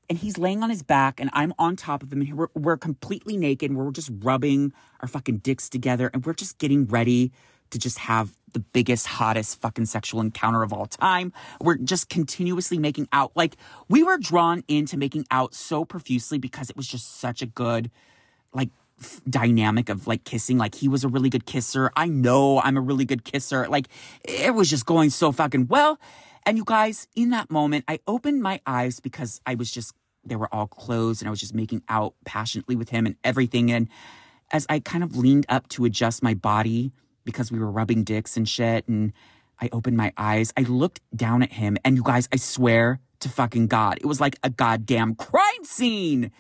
and 0.08 0.18
he's 0.18 0.38
laying 0.38 0.62
on 0.62 0.70
his 0.70 0.82
back 0.82 1.20
and 1.20 1.30
I'm 1.32 1.52
on 1.58 1.76
top 1.76 2.02
of 2.02 2.12
him 2.12 2.20
and 2.20 2.34
we're, 2.34 2.48
we're 2.54 2.76
completely 2.76 3.36
naked 3.36 3.74
we're 3.74 3.90
just 3.90 4.10
rubbing 4.20 4.72
our 5.00 5.08
fucking 5.08 5.38
dicks 5.38 5.68
together 5.68 6.10
and 6.12 6.24
we're 6.24 6.34
just 6.34 6.58
getting 6.58 6.86
ready 6.86 7.32
to 7.70 7.78
just 7.78 7.98
have 7.98 8.36
the 8.52 8.60
biggest, 8.60 9.06
hottest 9.06 9.60
fucking 9.60 9.86
sexual 9.86 10.20
encounter 10.20 10.62
of 10.62 10.72
all 10.72 10.86
time. 10.86 11.32
We're 11.60 11.76
just 11.76 12.08
continuously 12.08 12.78
making 12.78 13.08
out. 13.12 13.32
Like 13.34 13.56
we 13.88 14.02
were 14.02 14.18
drawn 14.18 14.62
into 14.68 14.96
making 14.96 15.26
out 15.30 15.54
so 15.54 15.84
profusely 15.84 16.38
because 16.38 16.70
it 16.70 16.76
was 16.76 16.86
just 16.86 17.16
such 17.18 17.42
a 17.42 17.46
good, 17.46 17.90
like, 18.52 18.70
f- 19.00 19.20
dynamic 19.28 19.88
of 19.88 20.06
like 20.06 20.24
kissing. 20.24 20.58
Like 20.58 20.74
he 20.74 20.88
was 20.88 21.04
a 21.04 21.08
really 21.08 21.30
good 21.30 21.46
kisser. 21.46 21.90
I 21.96 22.06
know 22.06 22.60
I'm 22.60 22.76
a 22.76 22.80
really 22.80 23.04
good 23.04 23.24
kisser. 23.24 23.68
Like 23.68 23.88
it 24.24 24.54
was 24.54 24.68
just 24.70 24.86
going 24.86 25.10
so 25.10 25.32
fucking 25.32 25.66
well. 25.68 25.98
And 26.44 26.56
you 26.56 26.64
guys, 26.64 27.08
in 27.16 27.30
that 27.30 27.50
moment, 27.50 27.84
I 27.88 27.98
opened 28.06 28.40
my 28.42 28.60
eyes 28.66 29.00
because 29.00 29.40
I 29.44 29.56
was 29.56 29.70
just, 29.70 29.94
they 30.24 30.36
were 30.36 30.52
all 30.54 30.68
closed 30.68 31.20
and 31.20 31.28
I 31.28 31.30
was 31.30 31.40
just 31.40 31.54
making 31.54 31.82
out 31.88 32.14
passionately 32.24 32.76
with 32.76 32.90
him 32.90 33.04
and 33.04 33.16
everything. 33.24 33.72
And 33.72 33.88
as 34.52 34.64
I 34.68 34.78
kind 34.78 35.02
of 35.02 35.16
leaned 35.16 35.46
up 35.48 35.68
to 35.70 35.84
adjust 35.84 36.22
my 36.22 36.34
body 36.34 36.92
because 37.24 37.50
we 37.50 37.58
were 37.58 37.70
rubbing 37.70 38.04
dicks 38.04 38.36
and 38.36 38.48
shit, 38.48 38.86
and 38.86 39.12
I 39.60 39.68
opened 39.72 39.96
my 39.96 40.12
eyes, 40.16 40.52
I 40.56 40.62
looked 40.62 41.00
down 41.14 41.42
at 41.42 41.52
him. 41.52 41.76
And 41.84 41.96
you 41.96 42.04
guys, 42.04 42.28
I 42.32 42.36
swear 42.36 43.00
to 43.20 43.28
fucking 43.28 43.66
God, 43.66 43.98
it 44.00 44.06
was 44.06 44.20
like 44.20 44.36
a 44.44 44.50
goddamn 44.50 45.16
crime 45.16 45.64
scene. 45.64 46.30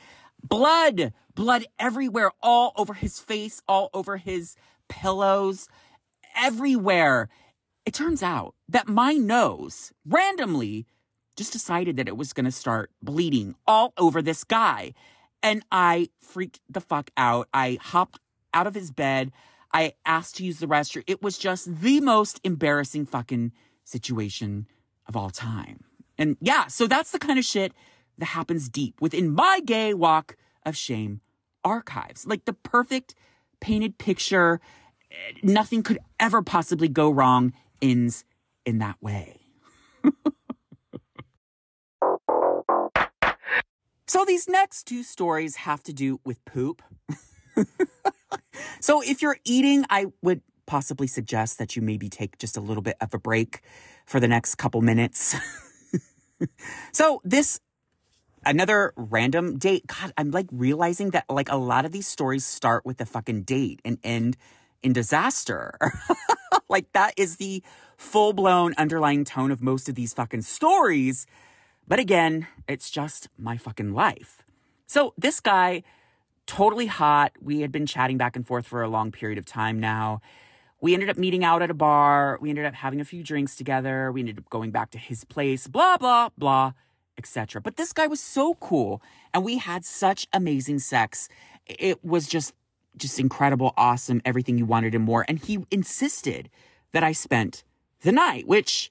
Blood, 0.42 1.12
blood 1.36 1.66
everywhere, 1.78 2.32
all 2.42 2.72
over 2.74 2.94
his 2.94 3.20
face, 3.20 3.62
all 3.68 3.90
over 3.94 4.16
his 4.16 4.56
pillows, 4.88 5.68
everywhere. 6.34 7.28
It 7.84 7.94
turns 7.94 8.24
out 8.24 8.56
that 8.68 8.88
my 8.88 9.12
nose 9.12 9.92
randomly 10.04 10.86
just 11.36 11.52
decided 11.52 11.96
that 11.96 12.08
it 12.08 12.16
was 12.16 12.32
going 12.32 12.46
to 12.46 12.50
start 12.50 12.90
bleeding 13.00 13.54
all 13.66 13.92
over 13.96 14.20
this 14.20 14.42
guy. 14.42 14.92
And 15.42 15.62
I 15.70 16.08
freaked 16.20 16.60
the 16.68 16.80
fuck 16.80 17.10
out. 17.16 17.48
I 17.54 17.78
hopped 17.80 18.18
out 18.52 18.66
of 18.66 18.74
his 18.74 18.90
bed. 18.90 19.30
I 19.72 19.92
asked 20.04 20.36
to 20.36 20.44
use 20.44 20.58
the 20.58 20.66
restroom. 20.66 21.04
It 21.06 21.22
was 21.22 21.38
just 21.38 21.82
the 21.82 22.00
most 22.00 22.40
embarrassing 22.42 23.06
fucking 23.06 23.52
situation 23.84 24.66
of 25.06 25.14
all 25.14 25.30
time. 25.30 25.84
And 26.18 26.38
yeah, 26.40 26.66
so 26.68 26.86
that's 26.86 27.10
the 27.10 27.18
kind 27.18 27.38
of 27.38 27.44
shit 27.44 27.72
that 28.18 28.26
happens 28.26 28.70
deep 28.70 29.00
within 29.00 29.30
my 29.30 29.60
gay 29.64 29.92
walk 29.92 30.36
of 30.64 30.76
shame 30.76 31.20
archives. 31.66 32.26
Like 32.26 32.46
the 32.46 32.52
perfect 32.54 33.14
painted 33.60 33.98
picture. 33.98 34.60
Nothing 35.42 35.82
could 35.82 35.98
ever 36.20 36.40
possibly 36.42 36.88
go 36.88 37.10
wrong 37.10 37.52
ends 37.82 38.24
in 38.64 38.78
that 38.78 38.96
way. 39.02 39.40
so 44.06 44.24
these 44.24 44.48
next 44.48 44.84
two 44.84 45.02
stories 45.02 45.56
have 45.56 45.82
to 45.82 45.92
do 45.92 46.20
with 46.24 46.44
poop. 46.44 46.82
so 48.80 49.02
if 49.02 49.20
you're 49.20 49.38
eating, 49.44 49.84
I 49.90 50.06
would 50.22 50.42
possibly 50.66 51.06
suggest 51.06 51.58
that 51.58 51.76
you 51.76 51.82
maybe 51.82 52.08
take 52.08 52.38
just 52.38 52.56
a 52.56 52.60
little 52.60 52.82
bit 52.82 52.96
of 53.00 53.12
a 53.14 53.18
break 53.18 53.60
for 54.04 54.20
the 54.20 54.28
next 54.28 54.54
couple 54.56 54.80
minutes. 54.82 55.34
so 56.92 57.20
this 57.24 57.60
another 58.46 58.94
random 58.96 59.58
date. 59.58 59.86
God, 59.86 60.12
I'm 60.16 60.30
like 60.30 60.46
realizing 60.50 61.10
that 61.10 61.24
like 61.28 61.50
a 61.50 61.56
lot 61.56 61.84
of 61.84 61.92
these 61.92 62.06
stories 62.06 62.46
start 62.46 62.86
with 62.86 63.00
a 63.00 63.06
fucking 63.06 63.42
date 63.42 63.80
and 63.84 63.98
end 64.02 64.36
in 64.82 64.92
disaster. 64.92 65.76
like 66.68 66.90
that 66.92 67.12
is 67.16 67.36
the 67.36 67.62
full 67.96 68.32
blown 68.32 68.74
underlying 68.78 69.24
tone 69.24 69.50
of 69.50 69.62
most 69.62 69.88
of 69.88 69.94
these 69.94 70.14
fucking 70.14 70.42
stories. 70.42 71.26
But 71.88 71.98
again, 71.98 72.46
it's 72.68 72.90
just 72.90 73.28
my 73.38 73.56
fucking 73.56 73.92
life. 73.92 74.42
So 74.86 75.12
this 75.18 75.40
guy, 75.40 75.82
totally 76.46 76.86
hot. 76.86 77.32
We 77.40 77.60
had 77.60 77.72
been 77.72 77.86
chatting 77.86 78.16
back 78.16 78.36
and 78.36 78.46
forth 78.46 78.66
for 78.66 78.82
a 78.82 78.88
long 78.88 79.12
period 79.12 79.38
of 79.38 79.44
time 79.44 79.80
now. 79.80 80.20
We 80.80 80.94
ended 80.94 81.10
up 81.10 81.16
meeting 81.16 81.42
out 81.42 81.62
at 81.62 81.70
a 81.70 81.74
bar. 81.74 82.38
We 82.40 82.50
ended 82.50 82.66
up 82.66 82.74
having 82.74 83.00
a 83.00 83.04
few 83.04 83.22
drinks 83.22 83.56
together. 83.56 84.12
We 84.12 84.20
ended 84.20 84.38
up 84.38 84.48
going 84.50 84.70
back 84.70 84.90
to 84.90 84.98
his 84.98 85.24
place, 85.24 85.66
blah, 85.66 85.96
blah, 85.96 86.28
blah, 86.36 86.72
etc. 87.18 87.60
But 87.60 87.76
this 87.76 87.92
guy 87.92 88.06
was 88.06 88.20
so 88.20 88.54
cool 88.54 89.02
and 89.32 89.44
we 89.44 89.58
had 89.58 89.84
such 89.84 90.26
amazing 90.32 90.78
sex. 90.80 91.28
It 91.66 92.04
was 92.04 92.26
just 92.26 92.54
just 92.96 93.20
incredible, 93.20 93.74
awesome, 93.76 94.22
everything 94.24 94.56
you 94.58 94.64
wanted 94.64 94.94
and 94.94 95.04
more. 95.04 95.24
And 95.28 95.38
he 95.38 95.64
insisted 95.70 96.48
that 96.92 97.04
I 97.04 97.12
spent 97.12 97.62
the 98.00 98.12
night, 98.12 98.46
which 98.46 98.90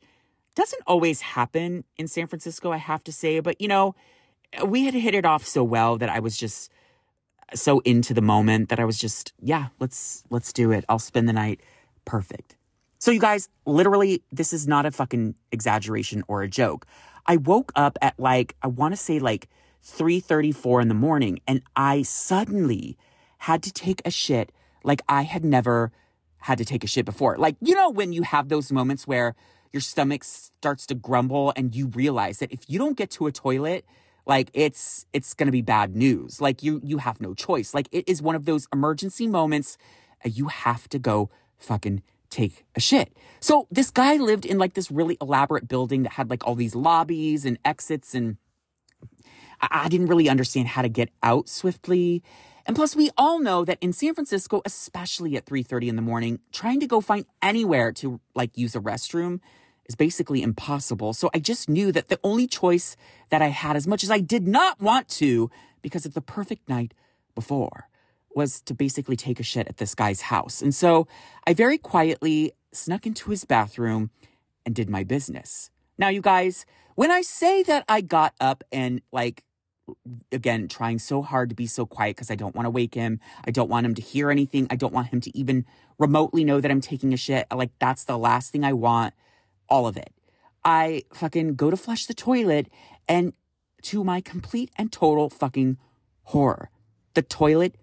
doesn't 0.53 0.83
always 0.87 1.21
happen 1.21 1.83
in 1.97 2.07
San 2.07 2.27
Francisco, 2.27 2.71
I 2.71 2.77
have 2.77 3.03
to 3.05 3.11
say. 3.11 3.39
But, 3.39 3.59
you 3.59 3.67
know, 3.67 3.95
we 4.65 4.85
had 4.85 4.93
hit 4.93 5.15
it 5.15 5.25
off 5.25 5.45
so 5.45 5.63
well 5.63 5.97
that 5.97 6.09
I 6.09 6.19
was 6.19 6.37
just 6.37 6.71
so 7.53 7.79
into 7.79 8.13
the 8.13 8.21
moment 8.21 8.69
that 8.69 8.79
I 8.79 8.85
was 8.85 8.97
just, 8.97 9.33
yeah, 9.41 9.67
let's 9.79 10.23
let's 10.29 10.51
do 10.53 10.71
it. 10.71 10.85
I'll 10.89 10.99
spend 10.99 11.27
the 11.27 11.33
night. 11.33 11.61
Perfect. 12.05 12.55
So 12.99 13.11
you 13.11 13.19
guys, 13.19 13.49
literally, 13.65 14.23
this 14.31 14.53
is 14.53 14.67
not 14.67 14.85
a 14.85 14.91
fucking 14.91 15.35
exaggeration 15.51 16.23
or 16.27 16.41
a 16.41 16.47
joke. 16.47 16.87
I 17.25 17.37
woke 17.37 17.71
up 17.75 17.97
at 18.01 18.19
like, 18.19 18.55
I 18.61 18.67
want 18.67 18.93
to 18.93 18.97
say 18.97 19.19
like 19.19 19.49
3:34 19.83 20.81
in 20.81 20.87
the 20.87 20.93
morning 20.93 21.39
and 21.47 21.61
I 21.75 22.01
suddenly 22.01 22.97
had 23.39 23.61
to 23.63 23.71
take 23.71 24.01
a 24.05 24.11
shit 24.11 24.51
like 24.83 25.01
I 25.07 25.23
had 25.23 25.43
never 25.43 25.91
had 26.39 26.57
to 26.59 26.65
take 26.65 26.83
a 26.83 26.87
shit 26.87 27.05
before. 27.05 27.37
Like, 27.37 27.55
you 27.61 27.75
know, 27.75 27.89
when 27.89 28.13
you 28.13 28.21
have 28.21 28.49
those 28.49 28.71
moments 28.71 29.07
where 29.07 29.35
your 29.73 29.81
stomach 29.81 30.23
starts 30.23 30.85
to 30.87 30.95
grumble 30.95 31.51
and 31.55 31.75
you 31.75 31.87
realize 31.87 32.39
that 32.39 32.51
if 32.51 32.69
you 32.69 32.77
don't 32.79 32.95
get 32.95 33.09
to 33.11 33.27
a 33.27 33.31
toilet, 33.31 33.85
like 34.25 34.49
it's 34.53 35.05
it's 35.13 35.33
going 35.33 35.47
to 35.47 35.51
be 35.51 35.61
bad 35.61 35.95
news. 35.95 36.41
Like 36.41 36.63
you 36.63 36.81
you 36.83 36.99
have 36.99 37.19
no 37.19 37.33
choice. 37.33 37.73
Like 37.73 37.89
it 37.91 38.07
is 38.07 38.21
one 38.21 38.35
of 38.35 38.45
those 38.45 38.67
emergency 38.73 39.27
moments 39.27 39.77
you 40.23 40.47
have 40.47 40.87
to 40.89 40.99
go 40.99 41.29
fucking 41.57 42.01
take 42.35 42.65
a 42.75 42.79
shit. 42.79 43.15
So 43.39 43.67
this 43.71 43.89
guy 43.91 44.17
lived 44.17 44.45
in 44.45 44.57
like 44.57 44.73
this 44.73 44.91
really 44.91 45.17
elaborate 45.21 45.67
building 45.67 46.03
that 46.03 46.13
had 46.13 46.29
like 46.29 46.45
all 46.45 46.55
these 46.55 46.75
lobbies 46.75 47.45
and 47.45 47.57
exits 47.63 48.13
and 48.13 48.37
I, 49.61 49.87
didn't 49.87 50.07
really 50.07 50.27
understand 50.27 50.67
how 50.67 50.81
to 50.81 50.89
get 50.89 51.09
out 51.23 51.47
swiftly. 51.47 52.21
And 52.65 52.75
plus, 52.75 52.95
we 52.95 53.09
all 53.17 53.39
know 53.39 53.63
that 53.63 53.77
in 53.79 53.93
San 53.93 54.13
Francisco, 54.13 54.61
especially 54.65 55.37
at 55.37 55.45
3:30 55.45 55.87
in 55.87 55.95
the 55.95 56.01
morning, 56.01 56.39
trying 56.51 56.79
to 56.81 56.87
go 56.87 56.99
find 56.99 57.25
anywhere 57.41 57.91
to 57.93 58.19
like 58.33 58.57
use 58.57 58.75
a 58.75 58.79
restroom 58.79 59.39
is 59.85 59.95
basically 59.95 60.41
impossible. 60.41 61.13
So 61.13 61.29
I 61.33 61.39
just 61.39 61.69
knew 61.69 61.91
that 61.91 62.09
the 62.09 62.19
only 62.23 62.47
choice 62.47 62.97
that 63.29 63.41
I 63.41 63.47
had, 63.47 63.75
as 63.75 63.87
much 63.87 64.03
as 64.03 64.11
I 64.11 64.19
did 64.19 64.47
not 64.47 64.81
want 64.81 65.07
to, 65.21 65.49
because 65.81 66.05
of 66.05 66.15
the 66.15 66.21
perfect 66.21 66.67
night 66.67 66.93
before, 67.33 67.87
was 68.35 68.61
to 68.61 68.73
basically 68.73 69.15
take 69.15 69.39
a 69.39 69.43
shit 69.43 69.67
at 69.67 69.77
this 69.77 69.95
guy's 69.95 70.21
house. 70.21 70.61
And 70.61 70.75
so 70.75 71.07
I 71.47 71.53
very 71.53 71.77
quietly 71.77 72.51
snuck 72.73 73.05
into 73.07 73.31
his 73.31 73.45
bathroom 73.45 74.11
and 74.65 74.75
did 74.75 74.89
my 74.89 75.03
business. 75.03 75.69
Now, 75.97 76.09
you 76.09 76.21
guys, 76.21 76.65
when 76.95 77.11
I 77.11 77.21
say 77.21 77.63
that 77.63 77.85
I 77.87 78.01
got 78.01 78.33
up 78.39 78.63
and 78.71 79.01
like 79.11 79.43
again 80.31 80.67
trying 80.67 80.99
so 80.99 81.21
hard 81.21 81.49
to 81.49 81.55
be 81.55 81.67
so 81.67 81.85
quiet 81.85 82.15
because 82.15 82.31
I 82.31 82.35
don't 82.35 82.55
want 82.55 82.65
to 82.65 82.71
wake 82.71 82.95
him. 82.95 83.19
I 83.45 83.51
don't 83.51 83.69
want 83.69 83.85
him 83.85 83.95
to 83.95 84.01
hear 84.01 84.31
anything. 84.31 84.67
I 84.69 84.75
don't 84.75 84.93
want 84.93 85.07
him 85.07 85.21
to 85.21 85.37
even 85.37 85.65
remotely 85.99 86.43
know 86.43 86.59
that 86.59 86.71
I'm 86.71 86.81
taking 86.81 87.13
a 87.13 87.17
shit. 87.17 87.45
Like 87.53 87.71
that's 87.79 88.03
the 88.03 88.17
last 88.17 88.51
thing 88.51 88.63
I 88.63 88.73
want. 88.73 89.13
All 89.69 89.87
of 89.87 89.97
it. 89.97 90.11
I 90.63 91.03
fucking 91.13 91.55
go 91.55 91.69
to 91.69 91.77
flush 91.77 92.05
the 92.05 92.13
toilet 92.13 92.67
and 93.07 93.33
to 93.83 94.03
my 94.03 94.21
complete 94.21 94.71
and 94.77 94.91
total 94.91 95.29
fucking 95.29 95.77
horror, 96.23 96.71
the 97.13 97.21
toilet 97.21 97.75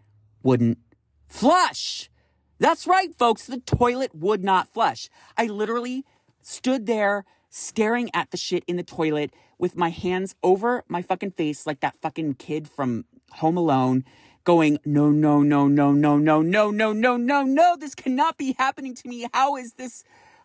wouldn't 0.43 0.78
flush. 1.26 2.11
That's 2.59 2.86
right, 2.86 3.14
folks. 3.18 3.47
The 3.47 3.59
toilet 3.59 4.14
would 4.14 4.45
not 4.45 4.72
flush. 4.72 5.09
I 5.36 5.47
literally 5.47 6.05
stood 6.43 6.86
there 6.86 7.24
staring 7.51 8.11
at 8.14 8.30
the 8.30 8.36
shit 8.36 8.64
in 8.66 8.76
the 8.76 8.82
toilet 8.82 9.32
with 9.59 9.76
my 9.76 9.90
hands 9.90 10.34
over 10.43 10.84
my 10.88 11.03
fucking 11.03 11.32
face 11.32 11.66
like 11.66 11.80
that 11.80 11.97
fucking 12.01 12.34
kid 12.34 12.68
from 12.68 13.05
Home 13.34 13.57
Alone 13.57 14.05
going, 14.45 14.78
no, 14.84 15.11
no, 15.11 15.43
no, 15.43 15.68
no, 15.68 15.93
no, 15.93 16.18
no, 16.18 16.40
no, 16.43 16.70
no, 16.70 16.93
no, 16.93 17.16
no, 17.16 17.43
no, 17.43 17.76
this 17.78 17.95
cannot 17.95 18.36
be 18.38 18.55
happening 18.59 18.95
to 18.95 19.09
me. 19.09 19.26
How 19.32 19.57
is 19.57 19.74
this 19.74 20.03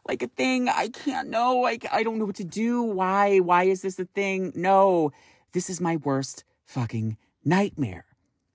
like 0.08 0.22
a 0.22 0.28
thing? 0.28 0.70
I 0.70 0.90
can't 0.90 1.30
know. 1.30 1.58
Like, 1.58 1.86
I 1.92 2.04
don't 2.04 2.20
know 2.20 2.26
what 2.26 2.36
to 2.36 2.44
do. 2.44 2.82
Why? 2.82 3.40
Why 3.40 3.64
is 3.64 3.82
this 3.82 3.98
a 4.00 4.06
thing? 4.06 4.54
No, 4.56 5.12
this 5.54 5.70
is 5.70 5.82
my 5.82 5.96
worst 5.98 6.44
fucking 6.66 7.18
nightmare. 7.44 8.06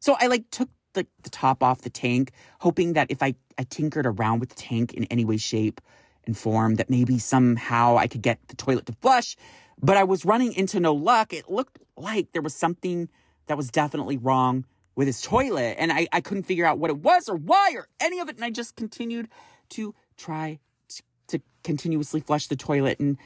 So 0.01 0.17
I 0.21 0.27
like 0.27 0.51
took 0.51 0.69
the, 0.95 1.07
the 1.23 1.31
top 1.31 1.63
off 1.63 1.83
the 1.83 1.91
tank, 1.91 2.33
hoping 2.61 2.95
that 2.95 3.11
if 3.11 3.23
I, 3.23 3.35
I 3.59 3.65
tinkered 3.65 4.07
around 4.07 4.41
with 4.41 4.51
the 4.51 4.57
tank 4.57 4.95
in 4.95 5.05
any 5.05 5.25
way, 5.25 5.37
shape, 5.37 5.81
and 6.25 6.37
form, 6.37 6.77
that 6.77 6.89
maybe 6.89 7.19
somehow 7.19 7.97
I 7.97 8.07
could 8.07 8.23
get 8.23 8.39
the 8.49 8.57
toilet 8.57 8.87
to 8.87 8.93
flush. 9.01 9.37
But 9.81 9.97
I 9.97 10.05
was 10.05 10.25
running 10.25 10.53
into 10.53 10.79
no 10.79 10.95
luck. 10.95 11.33
It 11.33 11.51
looked 11.51 11.79
like 11.97 12.33
there 12.33 12.43
was 12.43 12.55
something 12.55 13.09
that 13.47 13.57
was 13.57 13.71
definitely 13.71 14.17
wrong 14.17 14.65
with 14.95 15.09
his 15.09 15.21
toilet. 15.21 15.77
And 15.79 15.93
I, 15.93 16.07
I 16.13 16.21
couldn't 16.21 16.45
figure 16.45 16.65
out 16.65 16.79
what 16.79 16.91
it 16.91 16.99
was 16.99 17.29
or 17.29 17.37
why 17.37 17.73
or 17.75 17.89
any 17.99 18.21
of 18.21 18.29
it. 18.29 18.37
And 18.37 18.45
I 18.45 18.51
just 18.51 18.77
continued 18.77 19.29
to 19.71 19.95
try 20.17 20.61
to, 20.89 21.03
to 21.29 21.41
continuously 21.65 22.21
flush 22.21 22.47
the 22.47 22.57
toilet 22.57 23.01
and 23.01 23.19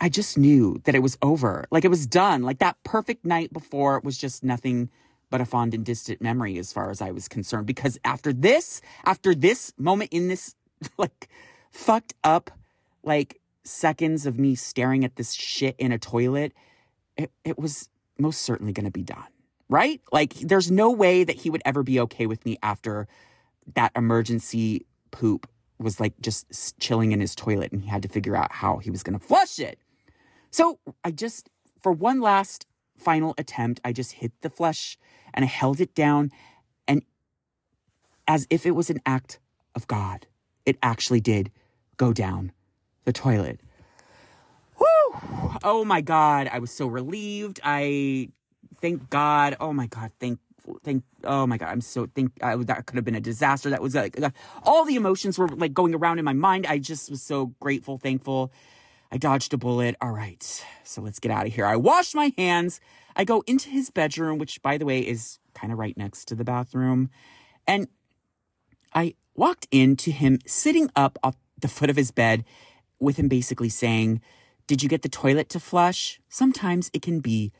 I 0.00 0.08
just 0.08 0.38
knew 0.38 0.80
that 0.84 0.94
it 0.94 1.00
was 1.00 1.18
over. 1.22 1.66
Like 1.70 1.84
it 1.84 1.88
was 1.88 2.06
done. 2.06 2.42
Like 2.42 2.58
that 2.58 2.76
perfect 2.84 3.24
night 3.24 3.52
before 3.52 4.00
was 4.00 4.16
just 4.16 4.44
nothing 4.44 4.90
but 5.30 5.40
a 5.40 5.44
fond 5.44 5.74
and 5.74 5.84
distant 5.84 6.20
memory 6.20 6.58
as 6.58 6.72
far 6.72 6.90
as 6.90 7.00
I 7.00 7.10
was 7.10 7.28
concerned. 7.28 7.66
Because 7.66 7.98
after 8.04 8.32
this, 8.32 8.80
after 9.04 9.34
this 9.34 9.72
moment 9.78 10.12
in 10.12 10.28
this 10.28 10.54
like 10.98 11.28
fucked 11.70 12.14
up 12.24 12.50
like 13.02 13.40
seconds 13.64 14.26
of 14.26 14.38
me 14.38 14.54
staring 14.54 15.04
at 15.04 15.16
this 15.16 15.32
shit 15.32 15.76
in 15.78 15.92
a 15.92 15.98
toilet, 15.98 16.52
it, 17.16 17.30
it 17.44 17.58
was 17.58 17.88
most 18.18 18.42
certainly 18.42 18.72
going 18.72 18.86
to 18.86 18.90
be 18.90 19.02
done. 19.02 19.26
Right? 19.68 20.00
Like 20.12 20.34
there's 20.34 20.70
no 20.70 20.90
way 20.90 21.24
that 21.24 21.36
he 21.36 21.50
would 21.50 21.62
ever 21.64 21.82
be 21.82 22.00
okay 22.00 22.26
with 22.26 22.44
me 22.46 22.56
after 22.62 23.06
that 23.74 23.92
emergency 23.94 24.86
poop 25.10 25.46
was 25.78 26.00
like 26.00 26.14
just 26.20 26.78
chilling 26.80 27.12
in 27.12 27.20
his 27.20 27.34
toilet 27.34 27.70
and 27.70 27.82
he 27.82 27.88
had 27.88 28.02
to 28.02 28.08
figure 28.08 28.34
out 28.34 28.50
how 28.50 28.78
he 28.78 28.90
was 28.90 29.02
going 29.02 29.18
to 29.18 29.24
flush 29.24 29.58
it. 29.58 29.78
So 30.50 30.78
I 31.04 31.10
just, 31.10 31.50
for 31.82 31.92
one 31.92 32.20
last 32.20 32.66
final 32.98 33.34
attempt, 33.38 33.80
I 33.84 33.92
just 33.92 34.12
hit 34.12 34.32
the 34.42 34.50
flush 34.50 34.98
and 35.32 35.44
I 35.44 35.48
held 35.48 35.80
it 35.80 35.94
down 35.94 36.30
and 36.86 37.02
as 38.26 38.46
if 38.50 38.66
it 38.66 38.72
was 38.72 38.90
an 38.90 39.00
act 39.06 39.38
of 39.74 39.86
God, 39.86 40.26
it 40.66 40.76
actually 40.82 41.20
did 41.20 41.50
go 41.96 42.12
down 42.12 42.52
the 43.04 43.12
toilet. 43.12 43.60
Woo! 44.78 45.20
Oh 45.62 45.84
my 45.84 46.00
God. 46.00 46.48
I 46.52 46.58
was 46.58 46.70
so 46.70 46.86
relieved. 46.86 47.60
I 47.64 48.28
thank 48.80 49.08
God. 49.10 49.56
Oh 49.60 49.72
my 49.72 49.86
God. 49.86 50.12
Thank 50.20 50.38
thank 50.84 51.02
oh 51.24 51.46
my 51.46 51.56
god 51.56 51.68
i'm 51.70 51.80
so 51.80 52.06
think 52.14 52.30
that 52.40 52.84
could 52.84 52.96
have 52.96 53.04
been 53.04 53.14
a 53.14 53.20
disaster 53.20 53.70
that 53.70 53.80
was 53.80 53.94
like 53.94 54.20
all 54.64 54.84
the 54.84 54.96
emotions 54.96 55.38
were 55.38 55.48
like 55.48 55.72
going 55.72 55.94
around 55.94 56.18
in 56.18 56.26
my 56.26 56.34
mind 56.34 56.66
i 56.66 56.78
just 56.78 57.10
was 57.10 57.22
so 57.22 57.46
grateful 57.58 57.96
thankful 57.96 58.52
i 59.10 59.18
dodged 59.18 59.54
a 59.54 59.58
bullet. 59.58 59.96
All 60.00 60.12
right 60.12 60.64
so 60.84 61.02
let's 61.02 61.18
get 61.18 61.32
out 61.32 61.46
of 61.46 61.54
here. 61.54 61.66
I 61.66 61.76
wash 61.76 62.14
my 62.14 62.32
hands. 62.36 62.80
I 63.16 63.24
go 63.24 63.42
into 63.46 63.68
his 63.68 63.90
bedroom 63.90 64.38
which 64.38 64.62
by 64.62 64.78
the 64.78 64.84
way 64.84 65.00
is 65.00 65.38
kind 65.54 65.72
of 65.72 65.78
right 65.78 65.96
next 65.96 66.26
to 66.26 66.34
the 66.34 66.44
bathroom. 66.44 67.10
And 67.66 67.88
i 68.94 69.14
walked 69.34 69.68
into 69.70 70.10
him 70.10 70.38
sitting 70.46 70.90
up 70.96 71.18
off 71.22 71.36
the 71.60 71.68
foot 71.68 71.90
of 71.90 71.96
his 71.96 72.10
bed 72.10 72.44
with 72.98 73.16
him 73.16 73.28
basically 73.28 73.68
saying 73.68 74.20
did 74.66 74.82
you 74.82 74.88
get 74.88 75.00
the 75.00 75.08
toilet 75.08 75.48
to 75.48 75.60
flush? 75.60 76.20
Sometimes 76.28 76.90
it 76.92 77.00
can 77.00 77.20
be 77.20 77.52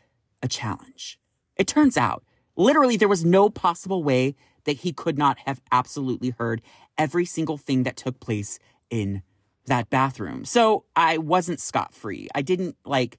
a 0.43 0.49
challenge. 0.49 1.19
It 1.57 1.67
turns 1.67 1.97
out 1.97 2.23
Literally, 2.59 2.97
there 2.97 3.07
was 3.07 3.25
no 3.25 3.49
possible 3.49 4.03
way 4.03 4.35
that 4.65 4.79
he 4.79 4.93
could 4.93 5.17
not 5.17 5.39
have 5.47 5.61
absolutely 5.71 6.31
heard 6.31 6.61
every 6.99 7.25
single 7.25 7.57
thing 7.57 7.85
that 7.85 7.97
took 7.97 8.19
place 8.19 8.59
in 8.91 9.23
that 9.69 9.91
bathroom. 9.91 10.45
So 10.45 10.85
I 10.97 11.19
wasn't 11.19 11.61
scot 11.61 11.95
free. 11.95 12.29
I 12.35 12.43
didn't 12.43 12.77
like 12.85 13.19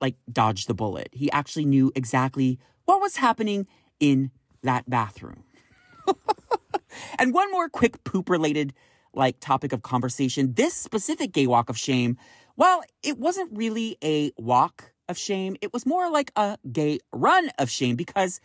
like 0.00 0.16
dodge 0.30 0.66
the 0.66 0.74
bullet. 0.74 1.08
He 1.12 1.30
actually 1.30 1.64
knew 1.64 1.92
exactly 1.94 2.58
what 2.84 3.00
was 3.00 3.16
happening 3.16 3.66
in 4.00 4.30
that 4.62 4.88
bathroom. 4.88 5.44
and 7.18 7.32
one 7.32 7.50
more 7.50 7.68
quick 7.68 8.02
poop 8.04 8.28
related 8.28 8.74
like 9.14 9.38
topic 9.40 9.72
of 9.72 9.82
conversation. 9.82 10.54
This 10.54 10.74
specific 10.74 11.32
gay 11.32 11.46
walk 11.46 11.70
of 11.70 11.78
shame, 11.78 12.18
well, 12.56 12.82
it 13.02 13.18
wasn't 13.18 13.56
really 13.56 13.96
a 14.02 14.32
walk 14.36 14.92
of 15.08 15.16
shame. 15.16 15.56
It 15.60 15.72
was 15.72 15.86
more 15.86 16.10
like 16.10 16.32
a 16.36 16.58
gay 16.70 16.98
run 17.12 17.50
of 17.58 17.70
shame 17.70 17.96
because 17.96 18.40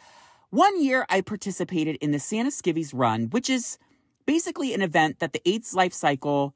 one 0.50 0.82
year 0.82 1.06
I 1.10 1.22
participated 1.22 1.98
in 2.02 2.12
the 2.12 2.20
Santa 2.20 2.50
Skivvies 2.50 2.92
Run, 2.94 3.26
which 3.26 3.50
is 3.50 3.78
basically 4.26 4.74
an 4.74 4.82
event 4.82 5.20
that 5.20 5.34
the 5.34 5.42
AIDS 5.48 5.74
Life 5.74 5.94
Cycle, 5.94 6.54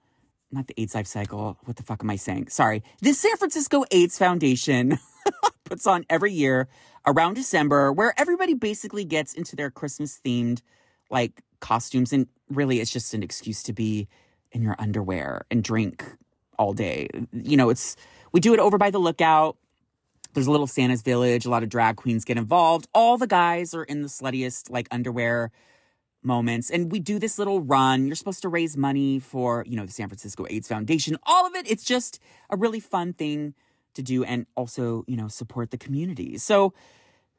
not 0.54 0.68
the 0.68 0.80
AIDS 0.80 0.96
Life 0.96 1.08
Cycle, 1.08 1.58
what 1.66 1.78
the 1.78 1.84
fuck 1.84 2.04
am 2.04 2.10
I 2.10 2.16
saying? 2.16 2.48
Sorry, 2.50 2.84
the 3.02 3.14
San 3.14 3.36
Francisco 3.38 3.84
AIDS 3.92 4.18
Foundation 4.18 5.00
puts 5.64 5.88
on 5.88 6.06
every 6.10 6.32
year 6.32 6.68
around 7.06 7.34
December, 7.34 7.92
where 7.92 8.14
everybody 8.18 8.54
basically 8.54 9.04
gets 9.04 9.34
into 9.34 9.56
their 9.56 9.70
Christmas 9.70 10.20
themed 10.24 10.62
like 11.10 11.42
costumes. 11.60 12.14
And 12.14 12.28
really, 12.50 12.80
it's 12.80 12.92
just 12.92 13.14
an 13.14 13.24
excuse 13.24 13.64
to 13.64 13.74
be 13.74 14.08
in 14.52 14.62
your 14.62 14.76
underwear 14.80 15.46
and 15.50 15.64
drink 15.64 16.06
all 16.58 16.74
day. 16.74 17.08
You 17.32 17.58
know, 17.58 17.70
it's, 17.70 17.96
we 18.32 18.40
do 18.40 18.54
it 18.54 18.60
over 18.60 18.78
by 18.78 18.92
the 18.92 19.00
lookout. 19.00 19.58
There's 20.34 20.48
a 20.48 20.52
little 20.52 20.68
Santa's 20.68 21.02
village. 21.02 21.46
A 21.46 21.50
lot 21.50 21.64
of 21.64 21.70
drag 21.70 21.96
queens 21.96 22.26
get 22.26 22.38
involved. 22.38 22.88
All 22.94 23.18
the 23.18 23.28
guys 23.28 23.74
are 23.74 23.84
in 23.84 24.02
the 24.02 24.08
sluttiest, 24.08 24.70
like, 24.70 24.88
underwear 24.92 25.52
moments. 26.26 26.70
And 26.70 26.92
we 26.92 27.00
do 27.00 27.20
this 27.20 27.38
little 27.38 27.62
run. 27.62 28.08
You're 28.08 28.16
supposed 28.16 28.42
to 28.42 28.50
raise 28.50 28.78
money 28.78 29.20
for, 29.20 29.64
you 29.68 29.76
know, 29.76 29.86
the 29.86 29.92
San 29.92 30.08
Francisco 30.08 30.46
AIDS 30.50 30.68
Foundation. 30.68 31.18
All 31.24 31.46
of 31.46 31.56
it. 31.56 31.70
It's 31.70 31.84
just 31.84 32.20
a 32.50 32.58
really 32.58 32.80
fun 32.80 33.14
thing 33.14 33.54
to 33.94 34.02
do 34.02 34.24
and 34.24 34.46
also, 34.56 35.04
you 35.08 35.16
know, 35.16 35.28
support 35.28 35.72
the 35.72 35.78
community. 35.78 36.38
So 36.38 36.74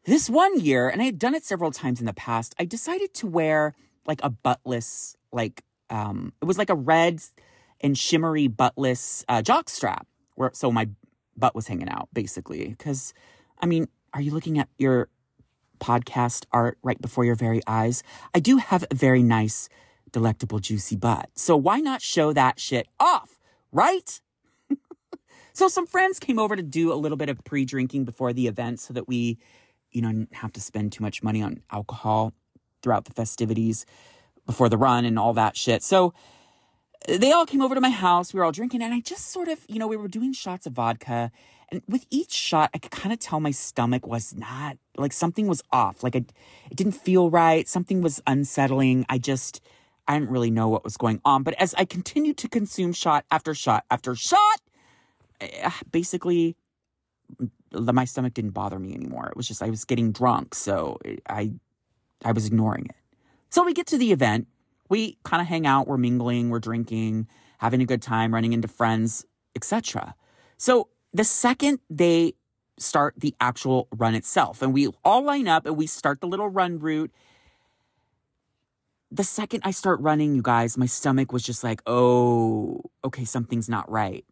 this 0.04 0.30
one 0.30 0.60
year, 0.60 0.88
and 0.88 1.02
I 1.02 1.06
had 1.06 1.18
done 1.18 1.34
it 1.34 1.44
several 1.44 1.70
times 1.70 2.00
in 2.00 2.06
the 2.06 2.14
past, 2.14 2.54
I 2.58 2.64
decided 2.64 3.14
to 3.14 3.26
wear 3.26 3.74
like 4.06 4.20
a 4.22 4.30
buttless, 4.30 5.16
like, 5.32 5.62
um, 5.90 6.32
it 6.40 6.44
was 6.44 6.58
like 6.58 6.70
a 6.70 6.74
red 6.74 7.22
and 7.80 7.96
shimmery 7.98 8.48
buttless 8.48 9.24
uh, 9.28 9.42
jock 9.42 9.68
strap. 9.68 10.06
Where, 10.34 10.50
so 10.52 10.70
my 10.70 10.88
butt 11.36 11.54
was 11.54 11.66
hanging 11.66 11.88
out, 11.88 12.08
basically. 12.12 12.68
Because, 12.68 13.14
I 13.60 13.66
mean, 13.66 13.88
are 14.12 14.20
you 14.20 14.32
looking 14.32 14.58
at 14.58 14.68
your 14.78 15.08
podcast 15.80 16.44
art 16.52 16.78
right 16.82 17.00
before 17.00 17.24
your 17.24 17.34
very 17.34 17.60
eyes? 17.66 18.02
I 18.34 18.40
do 18.40 18.58
have 18.58 18.84
a 18.90 18.94
very 18.94 19.22
nice, 19.22 19.68
delectable, 20.12 20.58
juicy 20.58 20.96
butt. 20.96 21.30
So 21.34 21.56
why 21.56 21.80
not 21.80 22.02
show 22.02 22.32
that 22.32 22.60
shit 22.60 22.88
off, 22.98 23.38
right? 23.72 24.20
so 25.52 25.68
some 25.68 25.86
friends 25.86 26.18
came 26.18 26.38
over 26.38 26.56
to 26.56 26.62
do 26.62 26.92
a 26.92 26.94
little 26.94 27.16
bit 27.16 27.28
of 27.28 27.42
pre 27.44 27.64
drinking 27.64 28.04
before 28.04 28.32
the 28.32 28.46
event 28.46 28.80
so 28.80 28.94
that 28.94 29.08
we, 29.08 29.38
you 29.90 30.02
know, 30.02 30.08
didn't 30.08 30.34
have 30.34 30.52
to 30.52 30.60
spend 30.60 30.92
too 30.92 31.02
much 31.02 31.22
money 31.22 31.42
on 31.42 31.60
alcohol 31.70 32.32
throughout 32.82 33.04
the 33.06 33.12
festivities 33.12 33.86
before 34.46 34.68
the 34.68 34.76
run 34.76 35.04
and 35.04 35.18
all 35.18 35.32
that 35.32 35.56
shit. 35.56 35.82
So, 35.82 36.12
they 37.08 37.32
all 37.32 37.46
came 37.46 37.60
over 37.60 37.74
to 37.74 37.80
my 37.80 37.90
house. 37.90 38.32
We 38.32 38.38
were 38.38 38.44
all 38.44 38.52
drinking, 38.52 38.82
and 38.82 38.94
I 38.94 39.00
just 39.00 39.30
sort 39.30 39.48
of, 39.48 39.60
you 39.68 39.78
know, 39.78 39.86
we 39.86 39.96
were 39.96 40.08
doing 40.08 40.32
shots 40.32 40.66
of 40.66 40.74
vodka. 40.74 41.30
And 41.70 41.82
with 41.88 42.06
each 42.10 42.32
shot, 42.32 42.70
I 42.74 42.78
could 42.78 42.90
kind 42.90 43.12
of 43.12 43.18
tell 43.18 43.40
my 43.40 43.50
stomach 43.50 44.06
was 44.06 44.34
not 44.34 44.76
like 44.96 45.12
something 45.12 45.46
was 45.46 45.62
off. 45.72 46.02
Like 46.02 46.14
it, 46.14 46.32
didn't 46.74 46.92
feel 46.92 47.30
right. 47.30 47.68
Something 47.68 48.00
was 48.00 48.22
unsettling. 48.26 49.04
I 49.08 49.18
just, 49.18 49.60
I 50.06 50.18
didn't 50.18 50.30
really 50.30 50.50
know 50.50 50.68
what 50.68 50.84
was 50.84 50.96
going 50.96 51.20
on. 51.24 51.42
But 51.42 51.54
as 51.54 51.74
I 51.74 51.84
continued 51.84 52.36
to 52.38 52.48
consume 52.48 52.92
shot 52.92 53.24
after 53.30 53.54
shot 53.54 53.84
after 53.90 54.14
shot, 54.14 54.60
eh, 55.40 55.70
basically, 55.90 56.56
my 57.72 58.04
stomach 58.04 58.34
didn't 58.34 58.52
bother 58.52 58.78
me 58.78 58.94
anymore. 58.94 59.26
It 59.28 59.36
was 59.36 59.48
just 59.48 59.62
I 59.62 59.70
was 59.70 59.84
getting 59.84 60.12
drunk, 60.12 60.54
so 60.54 60.98
I, 61.28 61.52
I 62.24 62.32
was 62.32 62.46
ignoring 62.46 62.86
it. 62.86 62.96
So 63.50 63.64
we 63.64 63.74
get 63.74 63.86
to 63.88 63.98
the 63.98 64.12
event 64.12 64.48
we 64.88 65.18
kind 65.24 65.40
of 65.40 65.46
hang 65.46 65.66
out, 65.66 65.86
we're 65.86 65.96
mingling, 65.96 66.50
we're 66.50 66.60
drinking, 66.60 67.28
having 67.58 67.80
a 67.80 67.86
good 67.86 68.02
time, 68.02 68.34
running 68.34 68.52
into 68.52 68.68
friends, 68.68 69.24
etc. 69.56 70.14
So 70.56 70.88
the 71.12 71.24
second 71.24 71.78
they 71.88 72.34
start 72.78 73.14
the 73.16 73.34
actual 73.40 73.88
run 73.94 74.14
itself, 74.14 74.62
and 74.62 74.74
we 74.74 74.88
all 75.04 75.22
line 75.22 75.48
up 75.48 75.66
and 75.66 75.76
we 75.76 75.86
start 75.86 76.20
the 76.20 76.26
little 76.26 76.48
run 76.48 76.78
route. 76.78 77.10
The 79.10 79.24
second 79.24 79.62
I 79.64 79.70
start 79.70 80.00
running, 80.00 80.34
you 80.34 80.42
guys, 80.42 80.76
my 80.76 80.86
stomach 80.86 81.32
was 81.32 81.44
just 81.44 81.62
like, 81.62 81.80
oh, 81.86 82.82
okay, 83.04 83.24
something's 83.24 83.68
not 83.68 83.88
right. 83.90 84.24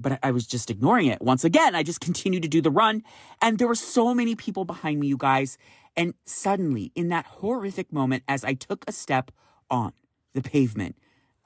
But 0.00 0.20
I 0.22 0.30
was 0.30 0.46
just 0.46 0.70
ignoring 0.70 1.08
it. 1.08 1.20
Once 1.20 1.42
again, 1.42 1.74
I 1.74 1.82
just 1.82 2.00
continued 2.08 2.44
to 2.44 2.48
do 2.48 2.60
the 2.60 2.70
run. 2.70 3.02
And 3.42 3.58
there 3.58 3.66
were 3.66 3.74
so 3.74 4.14
many 4.14 4.36
people 4.36 4.64
behind 4.64 5.00
me, 5.00 5.08
you 5.08 5.16
guys. 5.16 5.58
And 5.96 6.14
suddenly, 6.24 6.92
in 6.94 7.08
that 7.08 7.26
horrific 7.26 7.92
moment, 7.92 8.22
as 8.28 8.44
I 8.44 8.54
took 8.54 8.84
a 8.86 8.92
step 8.92 9.32
on 9.70 9.92
the 10.34 10.42
pavement. 10.42 10.96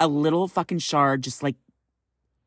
A 0.00 0.08
little 0.08 0.48
fucking 0.48 0.78
shard 0.78 1.22
just 1.22 1.42
like 1.42 1.56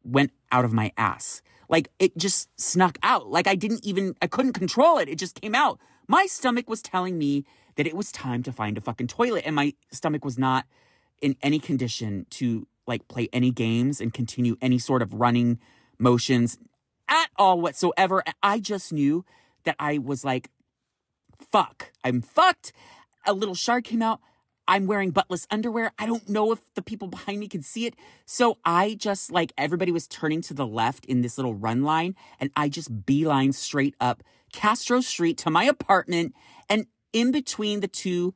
went 0.03 0.31
out 0.51 0.65
of 0.65 0.73
my 0.73 0.91
ass. 0.97 1.41
Like 1.69 1.89
it 1.99 2.17
just 2.17 2.49
snuck 2.59 2.97
out. 3.01 3.27
Like 3.29 3.47
I 3.47 3.55
didn't 3.55 3.85
even, 3.85 4.15
I 4.21 4.27
couldn't 4.27 4.53
control 4.53 4.97
it. 4.97 5.09
It 5.09 5.17
just 5.17 5.41
came 5.41 5.55
out. 5.55 5.79
My 6.07 6.25
stomach 6.27 6.69
was 6.69 6.81
telling 6.81 7.17
me 7.17 7.45
that 7.75 7.87
it 7.87 7.95
was 7.95 8.11
time 8.11 8.43
to 8.43 8.51
find 8.51 8.77
a 8.77 8.81
fucking 8.81 9.07
toilet. 9.07 9.43
And 9.45 9.55
my 9.55 9.73
stomach 9.91 10.23
was 10.23 10.37
not 10.37 10.65
in 11.21 11.35
any 11.41 11.59
condition 11.59 12.25
to 12.31 12.67
like 12.87 13.07
play 13.07 13.29
any 13.33 13.51
games 13.51 13.99
and 13.99 14.13
continue 14.13 14.57
any 14.61 14.77
sort 14.77 15.01
of 15.01 15.13
running 15.13 15.59
motions 15.97 16.57
at 17.07 17.29
all 17.37 17.59
whatsoever. 17.59 18.23
I 18.43 18.59
just 18.59 18.93
knew 18.93 19.25
that 19.63 19.75
I 19.79 19.97
was 19.97 20.23
like, 20.23 20.49
fuck, 21.51 21.91
I'm 22.03 22.21
fucked. 22.21 22.71
A 23.25 23.33
little 23.33 23.55
shard 23.55 23.83
came 23.83 24.01
out. 24.01 24.19
I'm 24.67 24.87
wearing 24.87 25.11
buttless 25.11 25.45
underwear. 25.51 25.91
I 25.99 26.05
don't 26.05 26.27
know 26.27 26.51
if 26.51 26.59
the 26.73 26.81
people 26.81 27.07
behind 27.07 27.39
me 27.39 27.47
can 27.47 27.61
see 27.61 27.85
it. 27.85 27.95
So 28.25 28.57
I 28.65 28.95
just 28.95 29.31
like 29.31 29.53
everybody 29.57 29.91
was 29.91 30.07
turning 30.07 30.41
to 30.43 30.53
the 30.53 30.65
left 30.65 31.05
in 31.05 31.21
this 31.21 31.37
little 31.37 31.53
run 31.53 31.83
line 31.83 32.15
and 32.39 32.49
I 32.55 32.69
just 32.69 33.05
beeline 33.05 33.53
straight 33.53 33.95
up 33.99 34.23
Castro 34.51 35.01
Street 35.01 35.37
to 35.39 35.49
my 35.49 35.65
apartment. 35.65 36.33
And 36.69 36.87
in 37.13 37.31
between 37.31 37.81
the 37.81 37.87
two 37.87 38.33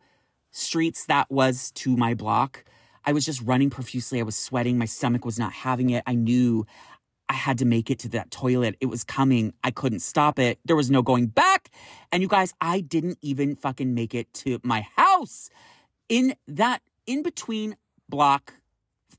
streets 0.51 1.05
that 1.05 1.31
was 1.31 1.71
to 1.71 1.95
my 1.95 2.13
block, 2.13 2.63
I 3.05 3.13
was 3.13 3.25
just 3.25 3.41
running 3.41 3.69
profusely. 3.69 4.19
I 4.19 4.23
was 4.23 4.35
sweating. 4.35 4.77
My 4.77 4.85
stomach 4.85 5.25
was 5.25 5.39
not 5.39 5.53
having 5.53 5.89
it. 5.89 6.03
I 6.05 6.15
knew 6.15 6.65
I 7.27 7.33
had 7.33 7.59
to 7.59 7.65
make 7.65 7.89
it 7.89 7.99
to 7.99 8.09
that 8.09 8.31
toilet. 8.31 8.75
It 8.81 8.87
was 8.87 9.03
coming. 9.03 9.53
I 9.63 9.71
couldn't 9.71 9.99
stop 9.99 10.39
it. 10.39 10.59
There 10.65 10.75
was 10.75 10.91
no 10.91 11.01
going 11.01 11.27
back. 11.27 11.69
And 12.11 12.21
you 12.21 12.27
guys, 12.27 12.53
I 12.59 12.81
didn't 12.81 13.19
even 13.21 13.55
fucking 13.55 13.93
make 13.93 14.13
it 14.13 14.33
to 14.35 14.59
my 14.63 14.85
house 14.95 15.49
in 16.09 16.35
that 16.47 16.81
in 17.05 17.23
between 17.23 17.77
block, 18.09 18.55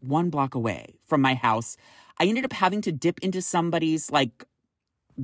one 0.00 0.28
block 0.30 0.54
away 0.54 0.96
from 1.06 1.22
my 1.22 1.34
house. 1.34 1.76
I 2.18 2.26
ended 2.26 2.44
up 2.44 2.52
having 2.52 2.82
to 2.82 2.92
dip 2.92 3.18
into 3.20 3.40
somebody's 3.40 4.10
like 4.10 4.44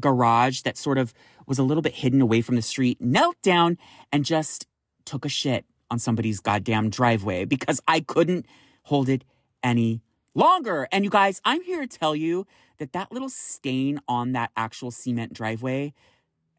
garage 0.00 0.62
that 0.62 0.76
sort 0.76 0.98
of 0.98 1.12
was 1.46 1.58
a 1.58 1.62
little 1.62 1.82
bit 1.82 1.94
hidden 1.94 2.20
away 2.20 2.40
from 2.40 2.56
the 2.56 2.62
street, 2.62 3.00
knelt 3.00 3.40
down 3.42 3.78
and 4.12 4.24
just 4.24 4.66
took 5.04 5.24
a 5.24 5.28
shit 5.28 5.64
on 5.90 5.98
somebody's 5.98 6.40
goddamn 6.40 6.90
driveway 6.90 7.44
because 7.44 7.80
I 7.86 8.00
couldn't 8.00 8.46
hold 8.84 9.08
it 9.08 9.24
any 9.62 10.02
longer. 10.34 10.88
And 10.90 11.04
you 11.04 11.10
guys, 11.10 11.40
I'm 11.44 11.62
here 11.62 11.80
to 11.80 11.86
tell 11.86 12.16
you 12.16 12.46
that 12.78 12.92
that 12.92 13.12
little 13.12 13.28
stain 13.28 14.00
on 14.08 14.32
that 14.32 14.50
actual 14.56 14.90
cement 14.90 15.32
driveway, 15.32 15.94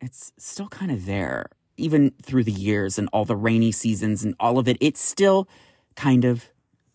it's 0.02 0.32
still 0.38 0.68
kind 0.68 0.92
of 0.92 1.06
there. 1.06 1.50
Even 1.78 2.12
through 2.22 2.44
the 2.44 2.52
years 2.52 2.98
and 2.98 3.08
all 3.14 3.26
the 3.26 3.36
rainy 3.36 3.72
seasons 3.72 4.24
and 4.24 4.36
all 4.40 4.58
of 4.58 4.68
it, 4.68 4.78
it's 4.82 5.02
still 5.02 5.48
kind 5.96 6.26
of 6.26 6.50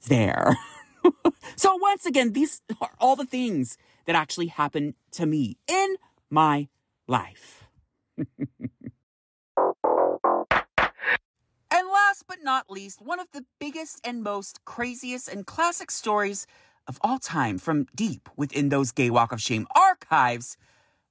there. 0.08 0.56
so 1.56 1.76
once 1.76 2.04
again, 2.06 2.32
these 2.32 2.62
are 2.80 2.90
all 2.98 3.16
the 3.16 3.26
things 3.26 3.78
that 4.06 4.16
actually 4.16 4.48
happened 4.48 4.94
to 5.12 5.26
me 5.26 5.56
in 5.68 5.96
my 6.30 6.68
life. 7.06 7.64
And 11.74 11.88
last 11.88 12.24
but 12.28 12.42
not 12.42 12.70
least, 12.70 13.00
one 13.00 13.18
of 13.18 13.28
the 13.32 13.46
biggest 13.58 14.06
and 14.06 14.22
most 14.22 14.62
craziest 14.66 15.26
and 15.26 15.46
classic 15.46 15.90
stories 15.90 16.46
of 16.86 16.98
all 17.00 17.18
time 17.18 17.56
from 17.56 17.86
deep 17.94 18.28
within 18.36 18.68
those 18.68 18.92
Gay 18.92 19.08
Walk 19.08 19.32
of 19.32 19.40
Shame 19.40 19.66
archives 19.74 20.58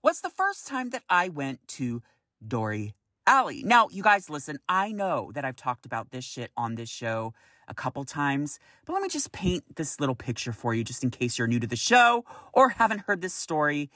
was 0.04 0.22
the 0.22 0.30
first 0.30 0.68
time 0.68 0.92
that 0.92 1.02
I 1.10 1.30
went 1.30 1.68
to 1.70 2.04
Dore 2.48 2.90
Alley. 3.28 3.64
Now, 3.64 3.88
you 3.92 4.04
guys 4.04 4.30
listen, 4.30 4.60
I 4.68 4.92
know 4.92 5.32
that 5.34 5.46
I've 5.46 5.56
talked 5.56 5.86
about 5.86 6.12
this 6.12 6.26
shit 6.26 6.52
on 6.58 6.76
this 6.76 6.90
show 6.90 7.34
a 7.68 7.74
couple 7.74 8.04
times, 8.04 8.60
but 8.86 8.94
let 8.94 9.02
me 9.02 9.08
just 9.08 9.32
paint 9.32 9.64
this 9.76 10.00
little 10.00 10.16
picture 10.16 10.52
for 10.52 10.74
you 10.74 10.84
just 10.84 11.04
in 11.04 11.10
case 11.10 11.38
you're 11.38 11.48
new 11.48 11.60
to 11.60 11.68
the 11.68 11.76
show 11.76 12.26
or 12.54 12.70
haven't 12.70 13.02
heard 13.02 13.22
this 13.22 13.34
story. 13.34 13.90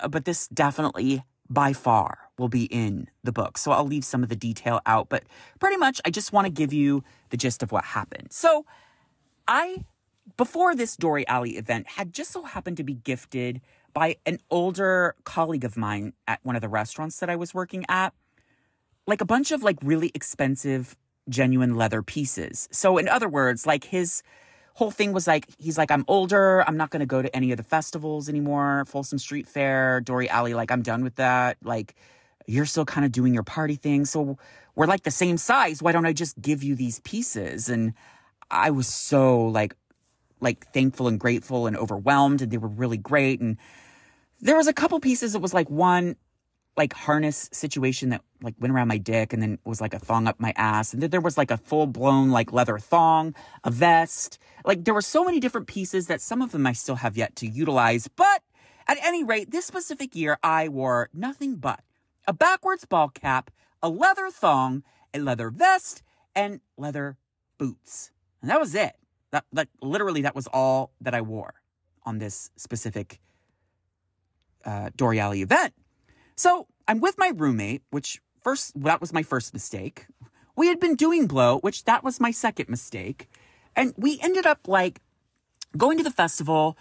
Uh, 0.00 0.08
but 0.08 0.24
this 0.24 0.48
definitely 0.48 1.22
by 1.48 1.72
far 1.72 2.30
will 2.38 2.48
be 2.48 2.64
in 2.64 3.08
the 3.22 3.32
book. 3.32 3.58
So 3.58 3.72
I'll 3.72 3.86
leave 3.86 4.04
some 4.04 4.22
of 4.22 4.28
the 4.28 4.36
detail 4.36 4.80
out, 4.86 5.08
but 5.08 5.24
pretty 5.60 5.76
much 5.76 6.00
I 6.04 6.10
just 6.10 6.32
want 6.32 6.46
to 6.46 6.50
give 6.50 6.72
you 6.72 7.04
the 7.30 7.36
gist 7.36 7.62
of 7.62 7.72
what 7.72 7.84
happened. 7.84 8.28
So 8.30 8.64
I, 9.46 9.84
before 10.36 10.74
this 10.74 10.96
Dore 10.96 11.22
Alley 11.28 11.56
event, 11.58 11.88
had 11.88 12.12
just 12.12 12.32
so 12.32 12.44
happened 12.44 12.78
to 12.78 12.84
be 12.84 12.94
gifted 12.94 13.60
by 13.92 14.16
an 14.24 14.38
older 14.50 15.14
colleague 15.24 15.64
of 15.64 15.76
mine 15.76 16.14
at 16.26 16.40
one 16.42 16.56
of 16.56 16.62
the 16.62 16.68
restaurants 16.68 17.18
that 17.20 17.28
I 17.28 17.36
was 17.36 17.52
working 17.52 17.84
at, 17.88 18.14
like 19.06 19.20
a 19.20 19.24
bunch 19.24 19.52
of 19.52 19.62
like 19.62 19.78
really 19.82 20.10
expensive, 20.14 20.96
genuine 21.28 21.74
leather 21.74 22.02
pieces. 22.02 22.68
So 22.72 22.98
in 22.98 23.08
other 23.08 23.28
words, 23.28 23.66
like 23.66 23.84
his 23.84 24.22
whole 24.74 24.90
thing 24.90 25.12
was 25.12 25.26
like 25.26 25.46
he's 25.58 25.76
like 25.76 25.90
i'm 25.90 26.04
older. 26.08 26.66
I'm 26.66 26.76
not 26.76 26.90
going 26.90 27.00
to 27.00 27.06
go 27.06 27.20
to 27.22 27.34
any 27.36 27.50
of 27.50 27.58
the 27.58 27.62
festivals 27.62 28.28
anymore 28.28 28.84
folsom 28.86 29.18
street 29.18 29.46
fair 29.46 30.00
dore 30.00 30.24
alley 30.30 30.54
like 30.54 30.70
i'm 30.70 30.82
done 30.82 31.04
with 31.04 31.16
that. 31.16 31.58
Like 31.62 31.94
you're 32.46 32.66
still 32.66 32.84
kind 32.84 33.04
of 33.04 33.12
doing 33.12 33.34
your 33.34 33.44
party 33.44 33.76
thing. 33.76 34.04
So 34.04 34.36
we're 34.74 34.86
like 34.86 35.02
the 35.02 35.10
same 35.10 35.36
size. 35.36 35.82
Why 35.82 35.92
don't 35.92 36.06
i 36.06 36.12
just 36.12 36.40
give 36.40 36.62
you 36.62 36.74
these 36.74 37.00
pieces? 37.00 37.68
And 37.68 37.94
i 38.50 38.70
was 38.70 38.86
so 38.86 39.46
like 39.46 39.74
like 40.40 40.72
thankful 40.72 41.06
and 41.06 41.20
grateful 41.20 41.66
and 41.66 41.76
overwhelmed 41.76 42.42
and 42.42 42.50
they 42.50 42.58
were 42.58 42.68
really 42.68 42.98
great. 42.98 43.40
And 43.40 43.58
there 44.40 44.56
was 44.56 44.66
a 44.66 44.72
couple 44.72 44.98
pieces 45.00 45.34
it 45.34 45.40
was 45.40 45.54
like 45.54 45.70
one 45.70 46.16
like 46.76 46.92
harness 46.94 47.50
situation 47.52 48.10
that 48.10 48.22
like 48.42 48.54
went 48.58 48.72
around 48.72 48.88
my 48.88 48.96
dick 48.96 49.32
and 49.32 49.42
then 49.42 49.58
was 49.64 49.80
like 49.80 49.92
a 49.92 49.98
thong 49.98 50.26
up 50.26 50.40
my 50.40 50.52
ass. 50.56 50.92
And 50.92 51.02
then 51.02 51.10
there 51.10 51.20
was 51.20 51.36
like 51.36 51.50
a 51.50 51.58
full 51.58 51.86
blown 51.86 52.30
like 52.30 52.52
leather 52.52 52.78
thong, 52.78 53.34
a 53.64 53.70
vest. 53.70 54.38
Like 54.64 54.84
there 54.84 54.94
were 54.94 55.02
so 55.02 55.24
many 55.24 55.38
different 55.38 55.66
pieces 55.66 56.06
that 56.06 56.20
some 56.20 56.40
of 56.40 56.52
them 56.52 56.66
I 56.66 56.72
still 56.72 56.96
have 56.96 57.16
yet 57.16 57.36
to 57.36 57.46
utilize. 57.46 58.08
But 58.08 58.42
at 58.88 58.98
any 59.02 59.22
rate, 59.22 59.50
this 59.50 59.66
specific 59.66 60.16
year 60.16 60.38
I 60.42 60.68
wore 60.68 61.10
nothing 61.12 61.56
but 61.56 61.80
a 62.26 62.32
backwards 62.32 62.84
ball 62.84 63.08
cap, 63.08 63.50
a 63.82 63.88
leather 63.88 64.30
thong, 64.30 64.82
a 65.12 65.18
leather 65.18 65.50
vest, 65.50 66.02
and 66.34 66.60
leather 66.78 67.18
boots. 67.58 68.10
And 68.40 68.50
that 68.50 68.60
was 68.60 68.74
it. 68.74 68.92
That, 69.30 69.44
that 69.52 69.68
literally 69.80 70.22
that 70.22 70.34
was 70.34 70.46
all 70.46 70.92
that 71.00 71.14
I 71.14 71.20
wore 71.20 71.54
on 72.04 72.18
this 72.18 72.50
specific 72.56 73.20
uh, 74.64 74.90
event. 74.98 75.74
So 76.42 76.66
I'm 76.88 76.98
with 76.98 77.14
my 77.18 77.30
roommate, 77.36 77.82
which 77.90 78.20
first, 78.42 78.72
that 78.82 79.00
was 79.00 79.12
my 79.12 79.22
first 79.22 79.52
mistake. 79.52 80.08
We 80.56 80.66
had 80.66 80.80
been 80.80 80.96
doing 80.96 81.28
blow, 81.28 81.60
which 81.60 81.84
that 81.84 82.02
was 82.02 82.18
my 82.18 82.32
second 82.32 82.68
mistake. 82.68 83.28
And 83.76 83.94
we 83.96 84.18
ended 84.20 84.44
up 84.44 84.66
like 84.66 85.00
going 85.76 85.98
to 85.98 86.02
the 86.02 86.10
festival 86.10 86.76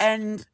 and 0.00 0.44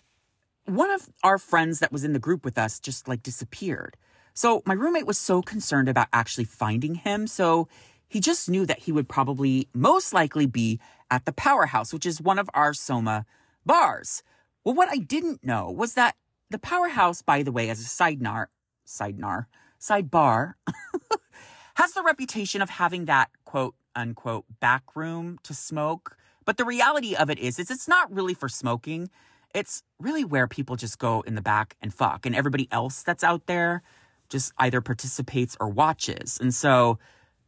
one 0.67 0.91
of 0.91 1.09
our 1.25 1.39
friends 1.39 1.79
that 1.79 1.91
was 1.91 2.05
in 2.05 2.13
the 2.13 2.19
group 2.19 2.45
with 2.45 2.59
us 2.59 2.79
just 2.79 3.09
like 3.09 3.23
disappeared. 3.23 3.97
So 4.35 4.63
my 4.67 4.75
roommate 4.75 5.07
was 5.07 5.17
so 5.17 5.41
concerned 5.41 5.89
about 5.89 6.09
actually 6.13 6.45
finding 6.45 6.97
him. 6.97 7.29
So 7.29 7.67
he 8.09 8.21
just 8.21 8.51
knew 8.51 8.67
that 8.67 8.81
he 8.81 8.93
would 8.93 9.09
probably 9.09 9.69
most 9.73 10.13
likely 10.13 10.45
be 10.45 10.79
at 11.11 11.25
the 11.25 11.33
Powerhouse, 11.33 11.95
which 11.95 12.05
is 12.05 12.21
one 12.21 12.39
of 12.39 12.51
our 12.53 12.75
Soma 12.75 13.25
bars. 13.65 14.23
Well, 14.65 14.75
what 14.75 14.91
I 14.91 14.99
didn't 14.99 15.43
know 15.43 15.71
was 15.71 15.95
that 15.95 16.15
the 16.51 16.59
Powerhouse, 16.59 17.23
by 17.23 17.43
the 17.43 17.53
way, 17.53 17.71
as 17.71 17.81
a 17.81 17.85
side 17.85 18.21
nar, 18.21 18.51
side 18.85 19.19
nar, 19.19 19.49
sidebar, 19.81 20.55
has 21.75 21.93
the 21.93 22.03
reputation 22.03 22.61
of 22.61 22.69
having 22.69 23.07
that 23.07 23.31
quote 23.45 23.75
unquote 23.95 24.45
back 24.61 24.97
room 24.97 25.39
to 25.45 25.55
smoke. 25.55 26.17
But 26.45 26.57
the 26.57 26.65
reality 26.65 27.15
of 27.15 27.31
it 27.31 27.39
is, 27.39 27.59
is 27.59 27.71
it's 27.71 27.89
not 27.89 28.13
really 28.13 28.35
for 28.35 28.49
smoking. 28.49 29.11
It's 29.55 29.83
really 29.99 30.25
where 30.25 30.47
people 30.47 30.77
just 30.77 30.99
go 30.99 31.23
in 31.23 31.35
the 31.35 31.43
back 31.43 31.77
and 31.81 31.93
fuck, 31.95 32.27
and 32.27 32.35
everybody 32.35 32.69
else 32.71 33.03
that's 33.03 33.25
out 33.25 33.47
there 33.47 33.83
just 34.29 34.53
either 34.59 34.81
participates 34.81 35.57
or 35.61 35.69
watches. 35.69 36.39
And 36.41 36.55
so 36.55 36.99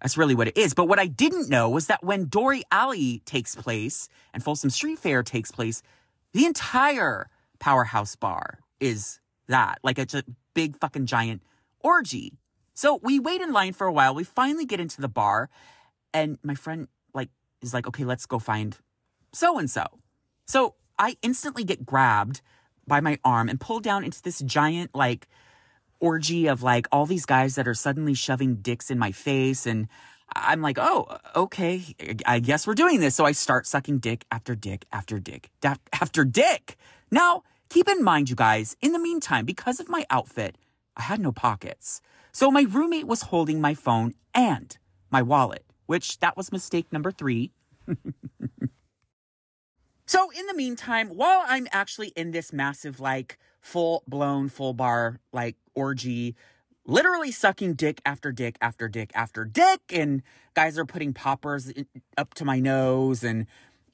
that's 0.01 0.17
really 0.17 0.35
what 0.35 0.49
it 0.49 0.57
is. 0.57 0.75
But 0.75 0.87
what 0.89 0.99
I 0.99 1.07
didn't 1.07 1.49
know 1.49 1.69
was 1.69 1.87
that 1.87 2.03
when 2.03 2.27
Dore 2.27 2.57
Alley 2.73 3.23
takes 3.25 3.55
place 3.55 4.09
and 4.35 4.43
Folsom 4.43 4.71
Street 4.71 4.99
Fair 4.99 5.23
takes 5.23 5.53
place, 5.53 5.81
the 6.33 6.45
entire 6.45 7.29
powerhouse 7.61 8.17
bar 8.17 8.59
is 8.83 9.21
that. 9.49 9.79
Like 9.83 9.99
it's 9.99 10.15
a 10.15 10.25
big 10.55 10.79
fucking 10.79 11.07
giant 11.07 11.43
orgy. 11.81 12.39
So 12.75 13.01
we 13.03 13.19
wait 13.19 13.41
in 13.41 13.53
line 13.53 13.73
for 13.73 13.87
a 13.87 13.93
while. 13.93 14.15
We 14.15 14.25
finally 14.25 14.67
get 14.67 14.81
into 14.81 15.01
the 15.01 15.09
bar 15.09 15.49
and 16.13 16.39
my 16.43 16.55
friend 16.55 16.89
like 17.15 17.31
is 17.61 17.73
like, 17.73 17.87
okay, 17.87 18.05
let's 18.05 18.27
go 18.27 18.39
find 18.39 18.77
so 19.33 19.59
and 19.59 19.71
so. 19.71 19.87
So 20.47 20.75
I 20.99 21.17
instantly 21.23 21.65
get 21.65 21.87
grabbed 21.87 22.43
by 22.87 23.01
my 23.01 23.19
arm 23.25 23.49
and 23.49 23.61
pulled 23.61 23.85
down 23.85 24.05
into 24.05 24.21
this 24.21 24.41
giant 24.41 24.91
like 24.95 25.29
orgy 26.01 26.49
of 26.49 26.63
like 26.63 26.89
all 26.91 27.07
these 27.07 27.25
guys 27.25 27.55
that 27.55 27.69
are 27.69 27.75
suddenly 27.75 28.15
shoving 28.15 28.57
dicks 28.57 28.91
in 28.91 28.99
my 28.99 29.13
face 29.13 29.67
and 29.67 29.89
I'm 30.35 30.63
like, 30.63 30.79
oh, 30.79 31.19
okay, 31.37 31.85
I 32.25 32.39
guess 32.39 32.67
we're 32.67 32.75
doing 32.75 33.01
this. 33.01 33.15
So 33.15 33.27
I 33.27 33.33
start 33.33 33.67
sucking 33.67 33.99
dick 33.99 34.25
after 34.31 34.55
dick 34.55 34.87
after 34.91 35.19
dick 35.19 35.51
after 35.93 36.25
dick. 36.25 36.77
Now, 37.11 37.43
keep 37.73 37.89
in 37.89 38.05
mind, 38.05 38.29
you 38.29 38.37
guys, 38.37 38.77
in 38.83 38.93
the 38.93 38.99
meantime, 38.99 39.47
because 39.47 39.81
of 39.81 39.89
my 39.89 40.05
outfit, 40.11 40.59
I 40.95 41.03
had 41.03 41.21
no 41.21 41.33
pockets. 41.33 42.03
So 42.31 42.51
my 42.51 42.67
roommate 42.69 43.07
was 43.07 43.23
holding 43.23 43.63
my 43.63 43.73
phone 43.73 44.13
and 44.35 44.77
my 45.11 45.23
wallet, 45.23 45.65
which 45.87 46.19
that 46.19 46.37
was 46.37 46.53
mistake 46.53 46.93
number 46.93 47.11
three. 47.11 47.51
so 50.07 50.31
in 50.31 50.47
the 50.47 50.55
meantime, 50.55 51.09
while 51.09 51.45
I'm 51.49 51.67
actually 51.73 52.09
in 52.09 52.33
this 52.33 52.53
massive, 52.53 53.01
like, 53.01 53.39
full 53.63 54.03
blown, 54.07 54.51
full 54.51 54.75
bar, 54.75 55.21
like, 55.33 55.57
orgy, 55.75 56.37
literally 56.85 57.33
sucking 57.33 57.73
dick 57.75 58.03
after 58.05 58.33
dick 58.33 58.59
after 58.61 58.87
dick 58.87 59.11
after 59.15 59.47
dick, 59.47 59.81
and 59.91 60.23
guys 60.53 60.79
are 60.79 60.85
putting 60.85 61.15
poppers 61.15 61.73
up 62.19 62.35
to 62.35 62.45
my 62.45 62.61
nose, 62.61 63.25
and 63.25 63.47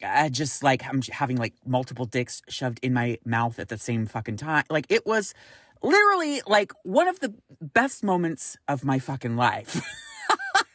I 0.03 0.29
just 0.29 0.63
like 0.63 0.85
I'm 0.87 1.03
having 1.11 1.37
like 1.37 1.55
multiple 1.67 2.05
dicks 2.05 2.43
shoved 2.49 2.79
in 2.83 2.93
my 2.93 3.19
mouth 3.25 3.59
at 3.59 3.69
the 3.69 3.79
same 3.79 4.07
fucking 4.07 4.37
time. 4.37 4.65
Like 4.71 4.87
it 4.89 5.07
was 5.07 5.35
literally 5.83 6.43
like 6.47 6.73
one 6.83 7.09
of 7.09 7.21
the 7.21 7.35
best 7.61 8.05
moments 8.05 8.57
of 8.67 8.85
my 8.85 8.99
fucking 8.99 9.37
life. 9.37 9.83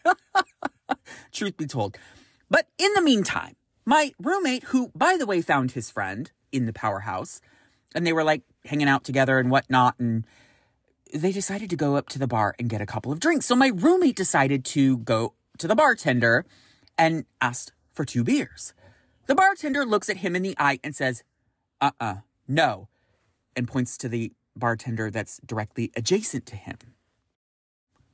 Truth 1.32 1.57
be 1.57 1.65
told. 1.65 1.97
But 2.49 2.67
in 2.78 2.93
the 2.93 3.01
meantime, 3.01 3.55
my 3.86 4.11
roommate, 4.19 4.65
who 4.65 4.91
by 4.95 5.17
the 5.17 5.26
way 5.26 5.41
found 5.41 5.71
his 5.71 5.89
friend 5.89 6.32
in 6.51 6.65
the 6.65 6.74
powerhouse, 6.74 7.41
and 7.95 8.05
they 8.05 8.13
were 8.13 8.24
like 8.24 8.43
hanging 8.65 8.88
out 8.88 9.03
together 9.03 9.39
and 9.39 9.49
whatnot, 9.49 9.95
and 9.99 10.26
they 11.13 11.32
decided 11.32 11.69
to 11.69 11.76
go 11.76 11.95
up 11.95 12.09
to 12.09 12.19
the 12.19 12.28
bar 12.28 12.55
and 12.59 12.69
get 12.69 12.82
a 12.82 12.86
couple 12.86 13.11
of 13.11 13.19
drinks. 13.19 13.45
So 13.45 13.55
my 13.55 13.67
roommate 13.67 14.15
decided 14.15 14.65
to 14.65 14.97
go 14.97 15.34
to 15.59 15.67
the 15.67 15.76
bartender 15.76 16.45
and 16.97 17.26
asked 17.41 17.71
for 17.93 18.05
two 18.05 18.24
beers. 18.24 18.74
The 19.26 19.36
bartender 19.36 19.86
looks 19.86 20.09
at 20.09 20.17
him 20.17 20.36
in 20.36 20.41
the 20.41 20.55
eye 20.57 20.80
and 20.84 20.95
says, 20.95 21.24
uh 21.80 21.91
uh-uh, 21.99 22.05
uh, 22.05 22.15
no, 22.47 22.89
and 23.55 23.67
points 23.67 23.97
to 23.99 24.09
the 24.09 24.34
bartender 24.55 25.09
that's 25.09 25.39
directly 25.45 25.91
adjacent 25.95 26.45
to 26.47 26.55
him. 26.55 26.78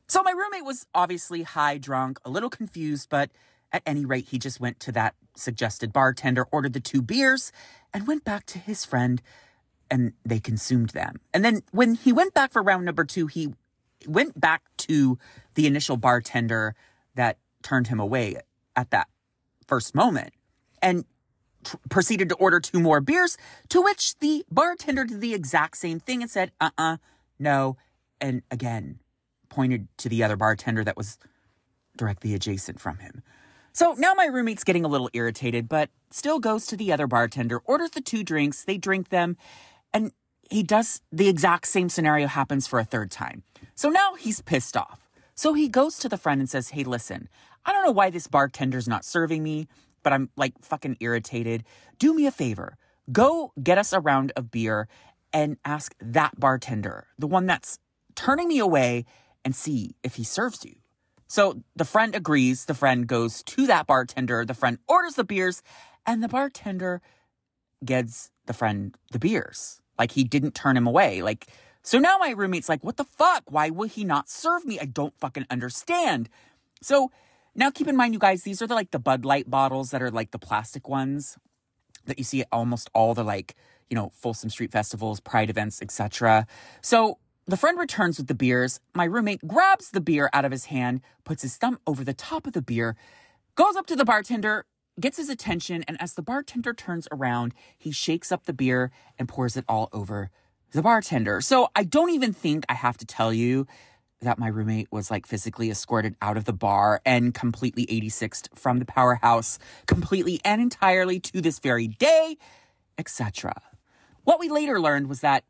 So 0.08 0.22
my 0.24 0.32
roommate 0.32 0.66
was 0.66 0.86
obviously 0.94 1.44
high, 1.44 1.78
drunk, 1.78 2.20
a 2.24 2.30
little 2.30 2.50
confused, 2.50 3.10
but 3.10 3.32
at 3.72 3.84
any 3.86 4.06
rate, 4.06 4.28
he 4.30 4.40
just 4.40 4.60
went 4.60 4.80
to 4.82 4.92
that 4.94 5.16
suggested 5.36 5.94
bartender, 5.94 6.46
ordered 6.52 6.74
the 6.74 6.80
two 6.80 7.02
beers, 7.02 7.52
and 7.94 8.08
went 8.08 8.24
back 8.24 8.46
to 8.48 8.60
his 8.60 8.86
friend, 8.86 9.22
and 9.90 10.14
they 10.26 10.40
consumed 10.40 10.90
them. 10.90 11.20
And 11.34 11.44
then 11.44 11.62
when 11.72 11.96
he 11.96 12.14
went 12.14 12.34
back 12.34 12.52
for 12.52 12.62
round 12.62 12.86
number 12.86 13.06
two, 13.06 13.28
he 13.28 13.54
went 14.08 14.40
back 14.40 14.64
to 14.78 15.18
the 15.56 15.68
initial 15.68 15.98
bartender 15.98 16.76
that 17.16 17.38
turned 17.62 17.88
him 17.88 18.00
away 18.00 18.38
at 18.76 18.92
that 18.92 19.08
first 19.68 19.94
moment 19.94 20.34
and 20.82 21.06
t- 21.64 21.78
proceeded 21.90 22.30
to 22.30 22.36
order 22.36 22.60
two 22.60 22.80
more 22.80 23.02
beers, 23.02 23.38
to 23.70 23.82
which 23.82 24.18
the 24.20 24.46
bartender 24.52 25.06
did 25.06 25.22
the 25.22 25.34
exact 25.34 25.78
same 25.78 26.00
thing 26.00 26.22
and 26.22 26.32
said, 26.32 26.52
uh 26.60 26.70
uh-uh, 26.78 26.94
uh 26.94 26.98
no. 27.38 27.78
And 28.22 28.42
again, 28.52 29.00
pointed 29.50 29.88
to 29.98 30.10
the 30.10 30.24
other 30.24 30.36
bartender 30.36 30.84
that 30.84 30.98
was 30.98 31.18
directly 31.98 32.34
adjacent 32.34 32.80
from 32.80 33.00
him. 33.00 33.24
So 33.72 33.94
now 33.98 34.14
my 34.14 34.26
roommate's 34.26 34.64
getting 34.64 34.84
a 34.84 34.90
little 34.90 35.10
irritated, 35.14 35.70
but 35.70 35.90
still 36.12 36.40
goes 36.40 36.66
to 36.68 36.78
the 36.78 36.92
other 36.92 37.08
bartender, 37.08 37.60
orders 37.66 37.92
the 37.92 38.02
two 38.02 38.24
drinks, 38.24 38.64
they 38.64 38.78
drink 38.78 39.10
them, 39.10 39.38
and 39.94 40.12
he 40.50 40.64
does 40.64 41.02
the 41.12 41.30
exact 41.30 41.68
same 41.68 41.90
scenario 41.90 42.28
happens 42.28 42.68
for 42.68 42.80
a 42.80 42.84
third 42.84 43.12
time. 43.12 43.44
So 43.76 43.90
now 43.90 44.16
he's 44.16 44.42
pissed 44.42 44.76
off. 44.76 45.10
So 45.36 45.54
he 45.54 45.70
goes 45.70 45.98
to 46.00 46.10
the 46.10 46.18
friend 46.18 46.42
and 46.42 46.50
says, 46.50 46.70
Hey, 46.70 46.84
listen, 46.84 47.30
I 47.66 47.72
don't 47.72 47.86
know 47.86 47.92
why 47.92 48.10
this 48.10 48.28
bartender's 48.28 48.88
not 48.88 49.06
serving 49.06 49.44
me, 49.44 49.68
but 50.10 50.16
I'm 50.16 50.32
like 50.36 50.56
fucking 50.64 50.98
irritated. 51.02 51.64
Do 52.00 52.16
me 52.16 52.26
a 52.26 52.32
favor. 52.32 52.78
Go 53.12 53.54
get 53.62 53.78
us 53.78 53.94
a 53.94 54.00
round 54.00 54.32
of 54.36 54.50
beer 54.50 54.88
and 55.32 55.58
ask 55.64 55.94
that 56.02 56.40
bartender, 56.40 57.06
the 57.20 57.28
one 57.28 57.46
that's 57.46 57.78
turning 58.16 58.48
me 58.48 58.58
away, 58.58 59.06
and 59.46 59.56
see 59.56 59.92
if 60.04 60.16
he 60.16 60.24
serves 60.24 60.66
you. 60.66 60.74
So 61.28 61.62
the 61.76 61.86
friend 61.86 62.16
agrees. 62.16 62.66
The 62.66 62.74
friend 62.74 63.06
goes 63.06 63.44
to 63.44 63.68
that 63.68 63.86
bartender. 63.86 64.46
The 64.46 64.56
friend 64.56 64.80
orders 64.88 65.14
the 65.14 65.24
beers, 65.24 65.62
and 66.08 66.24
the 66.24 66.28
bartender 66.28 67.02
gets 67.86 68.32
the 68.48 68.54
friend 68.54 68.96
the 69.12 69.20
beers. 69.20 69.80
Like 70.00 70.14
he 70.14 70.24
didn't 70.24 70.56
turn 70.56 70.76
him 70.76 70.88
away. 70.88 71.22
Like, 71.22 71.46
so 71.84 72.00
now 72.00 72.18
my 72.18 72.32
roommate's 72.32 72.68
like, 72.68 72.84
what 72.84 72.98
the 72.98 73.04
fuck? 73.04 73.44
Why 73.52 73.70
would 73.70 73.92
he 73.92 74.04
not 74.04 74.28
serve 74.28 74.66
me? 74.66 74.80
I 74.80 74.86
don't 74.86 75.14
fucking 75.20 75.46
understand. 75.52 76.30
So 76.82 77.12
now 77.56 77.72
keep 77.72 77.88
in 77.88 77.96
mind, 77.96 78.14
you 78.14 78.20
guys, 78.20 78.44
these 78.44 78.62
are 78.62 78.68
the 78.68 78.76
like 78.76 78.92
the 78.92 79.00
Bud 79.00 79.26
Light 79.26 79.50
bottles 79.50 79.92
that 79.92 80.02
are 80.02 80.12
like 80.12 80.32
the 80.32 80.40
plastic 80.40 80.88
ones 80.88 81.38
that 82.06 82.18
you 82.18 82.24
see 82.24 82.42
at 82.42 82.48
almost 82.52 82.90
all 82.94 83.14
the 83.14 83.24
like, 83.24 83.56
you 83.90 83.96
know, 83.96 84.12
Folsom 84.14 84.50
Street 84.50 84.72
festivals, 84.72 85.20
pride 85.20 85.50
events, 85.50 85.82
etc. 85.82 86.48
So 86.82 87.18
the 87.46 87.58
friend 87.58 87.80
returns 87.80 88.18
with 88.18 88.28
the 88.28 88.36
beers. 88.36 88.80
My 88.94 89.06
roommate 89.06 89.48
grabs 89.48 89.92
the 89.92 90.02
beer 90.02 90.30
out 90.34 90.46
of 90.46 90.52
his 90.52 90.66
hand, 90.66 91.02
puts 91.24 91.42
his 91.42 91.58
thumb 91.58 91.80
over 91.88 92.04
the 92.04 92.14
top 92.14 92.46
of 92.46 92.54
the 92.54 92.62
beer, 92.62 92.96
goes 93.56 93.76
up 93.76 93.88
to 93.88 93.96
the 93.96 94.06
bartender, 94.06 94.66
gets 95.00 95.18
his 95.18 95.30
attention, 95.30 95.84
and 95.88 96.00
as 96.02 96.14
the 96.14 96.22
bartender 96.22 96.74
turns 96.74 97.08
around, 97.12 97.54
he 97.78 97.92
shakes 97.92 98.32
up 98.32 98.46
the 98.46 98.54
beer 98.54 98.92
and 99.18 99.28
pours 99.28 99.58
it 99.58 99.66
all 99.68 99.90
over 99.92 100.30
the 100.72 100.82
bartender. 100.82 101.42
So 101.42 101.70
I 101.76 101.84
don't 101.84 102.12
even 102.12 102.34
think 102.34 102.66
I 102.70 102.74
have 102.74 102.98
to 102.98 103.06
tell 103.06 103.34
you 103.34 103.66
that 104.22 104.38
my 104.38 104.48
roommate 104.48 104.92
was 104.92 105.10
like 105.10 105.26
physically 105.26 105.70
escorted 105.70 106.16
out 106.22 106.38
of 106.38 106.46
the 106.46 106.54
bar 106.54 107.02
and 107.06 107.34
completely 107.34 107.86
86th 107.86 108.48
from 108.56 108.80
the 108.80 108.86
powerhouse, 108.86 109.60
completely 109.86 110.40
and 110.44 110.62
entirely 110.62 111.20
to 111.20 111.42
this 111.42 111.60
very 111.60 111.88
day, 111.88 112.38
etc. 112.98 113.54
What 114.24 114.40
we 114.40 114.50
later 114.50 114.80
learned 114.80 115.08
was 115.08 115.22
that 115.22 115.44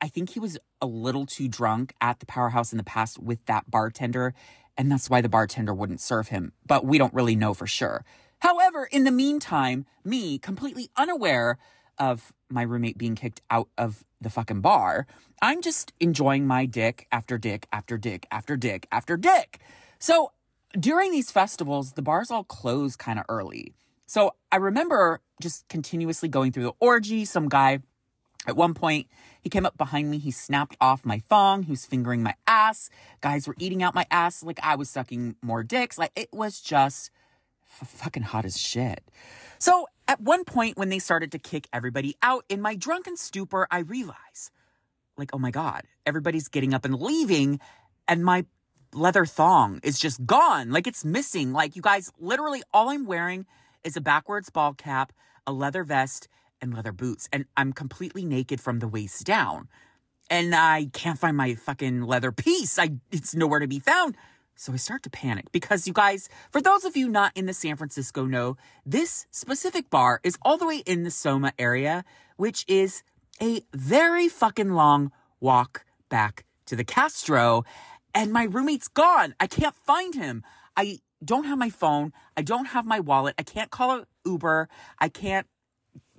I 0.00 0.08
think 0.08 0.30
he 0.30 0.40
was 0.40 0.58
a 0.82 0.86
little 0.86 1.24
too 1.24 1.48
drunk 1.48 1.94
at 2.00 2.20
the 2.20 2.26
powerhouse 2.26 2.72
in 2.72 2.78
the 2.78 2.84
past 2.84 3.18
with 3.18 3.44
that 3.46 3.70
bartender, 3.70 4.34
and 4.76 4.90
that's 4.90 5.08
why 5.08 5.20
the 5.20 5.28
bartender 5.28 5.72
wouldn't 5.72 6.00
serve 6.00 6.28
him. 6.28 6.52
But 6.66 6.84
we 6.84 6.98
don't 6.98 7.14
really 7.14 7.36
know 7.36 7.54
for 7.54 7.66
sure. 7.66 8.04
However, 8.40 8.86
in 8.90 9.04
the 9.04 9.10
meantime, 9.10 9.86
me, 10.04 10.38
completely 10.38 10.90
unaware 10.96 11.56
of 11.98 12.33
my 12.54 12.62
roommate 12.62 12.96
being 12.96 13.14
kicked 13.14 13.42
out 13.50 13.68
of 13.76 14.04
the 14.20 14.30
fucking 14.30 14.60
bar, 14.60 15.06
I'm 15.42 15.60
just 15.60 15.92
enjoying 16.00 16.46
my 16.46 16.64
dick 16.64 17.06
after 17.12 17.36
dick 17.36 17.66
after 17.72 17.98
dick 17.98 18.26
after 18.30 18.56
dick 18.56 18.86
after 18.90 19.16
dick. 19.16 19.60
So 19.98 20.32
during 20.78 21.12
these 21.12 21.30
festivals, 21.30 21.92
the 21.92 22.02
bars 22.02 22.30
all 22.30 22.44
close 22.44 22.96
kind 22.96 23.18
of 23.18 23.24
early. 23.28 23.74
So 24.06 24.34
I 24.50 24.56
remember 24.56 25.20
just 25.40 25.68
continuously 25.68 26.28
going 26.28 26.52
through 26.52 26.64
the 26.64 26.72
orgy. 26.80 27.24
Some 27.24 27.48
guy 27.48 27.80
at 28.46 28.56
one 28.56 28.74
point, 28.74 29.08
he 29.40 29.48
came 29.48 29.64
up 29.64 29.76
behind 29.78 30.10
me. 30.10 30.18
He 30.18 30.30
snapped 30.30 30.76
off 30.80 31.04
my 31.04 31.18
thong. 31.18 31.62
He 31.62 31.70
was 31.70 31.86
fingering 31.86 32.22
my 32.22 32.34
ass. 32.46 32.90
Guys 33.20 33.48
were 33.48 33.56
eating 33.58 33.82
out 33.82 33.94
my 33.94 34.06
ass 34.10 34.42
like 34.42 34.60
I 34.62 34.76
was 34.76 34.90
sucking 34.90 35.36
more 35.42 35.62
dicks. 35.62 35.98
Like 35.98 36.12
it 36.14 36.28
was 36.32 36.60
just 36.60 37.10
fucking 37.64 38.24
hot 38.24 38.44
as 38.44 38.58
shit. 38.58 39.02
So 39.58 39.86
at 40.06 40.20
one 40.20 40.44
point, 40.44 40.76
when 40.76 40.88
they 40.88 40.98
started 40.98 41.32
to 41.32 41.38
kick 41.38 41.66
everybody 41.72 42.16
out, 42.22 42.44
in 42.48 42.60
my 42.60 42.74
drunken 42.74 43.16
stupor, 43.16 43.66
I 43.70 43.80
realize, 43.80 44.50
like, 45.16 45.30
oh 45.32 45.38
my 45.38 45.50
God, 45.50 45.82
everybody's 46.04 46.48
getting 46.48 46.74
up 46.74 46.84
and 46.84 47.00
leaving, 47.00 47.60
and 48.06 48.24
my 48.24 48.44
leather 48.92 49.26
thong 49.26 49.80
is 49.82 49.98
just 49.98 50.24
gone. 50.24 50.70
Like 50.70 50.86
it's 50.86 51.04
missing. 51.04 51.52
Like, 51.52 51.76
you 51.76 51.82
guys, 51.82 52.12
literally, 52.18 52.62
all 52.72 52.90
I'm 52.90 53.06
wearing 53.06 53.46
is 53.82 53.96
a 53.96 54.00
backwards 54.00 54.50
ball 54.50 54.74
cap, 54.74 55.12
a 55.46 55.52
leather 55.52 55.84
vest, 55.84 56.28
and 56.60 56.74
leather 56.74 56.92
boots, 56.92 57.28
and 57.32 57.44
I'm 57.56 57.72
completely 57.72 58.24
naked 58.24 58.60
from 58.60 58.78
the 58.78 58.88
waist 58.88 59.24
down. 59.24 59.68
And 60.30 60.54
I 60.54 60.88
can't 60.92 61.18
find 61.18 61.36
my 61.36 61.54
fucking 61.54 62.02
leather 62.02 62.32
piece. 62.32 62.78
I 62.78 62.92
it's 63.10 63.34
nowhere 63.34 63.60
to 63.60 63.68
be 63.68 63.78
found. 63.78 64.16
So 64.56 64.72
I 64.72 64.76
start 64.76 65.02
to 65.02 65.10
panic 65.10 65.50
because 65.52 65.86
you 65.86 65.92
guys, 65.92 66.28
for 66.50 66.60
those 66.60 66.84
of 66.84 66.96
you 66.96 67.08
not 67.08 67.32
in 67.36 67.46
the 67.46 67.52
San 67.52 67.76
Francisco 67.76 68.24
know, 68.24 68.56
this 68.86 69.26
specific 69.30 69.90
bar 69.90 70.20
is 70.22 70.38
all 70.42 70.56
the 70.56 70.66
way 70.66 70.78
in 70.86 71.02
the 71.02 71.10
Soma 71.10 71.52
area, 71.58 72.04
which 72.36 72.64
is 72.68 73.02
a 73.42 73.62
very 73.72 74.28
fucking 74.28 74.70
long 74.72 75.10
walk 75.40 75.84
back 76.08 76.44
to 76.66 76.76
the 76.76 76.84
Castro. 76.84 77.64
And 78.14 78.32
my 78.32 78.44
roommate's 78.44 78.88
gone. 78.88 79.34
I 79.40 79.48
can't 79.48 79.74
find 79.74 80.14
him. 80.14 80.44
I 80.76 81.00
don't 81.24 81.44
have 81.44 81.58
my 81.58 81.70
phone. 81.70 82.12
I 82.36 82.42
don't 82.42 82.66
have 82.66 82.86
my 82.86 83.00
wallet. 83.00 83.34
I 83.38 83.42
can't 83.42 83.70
call 83.70 83.98
an 83.98 84.04
Uber. 84.24 84.68
I 84.98 85.08
can't 85.08 85.48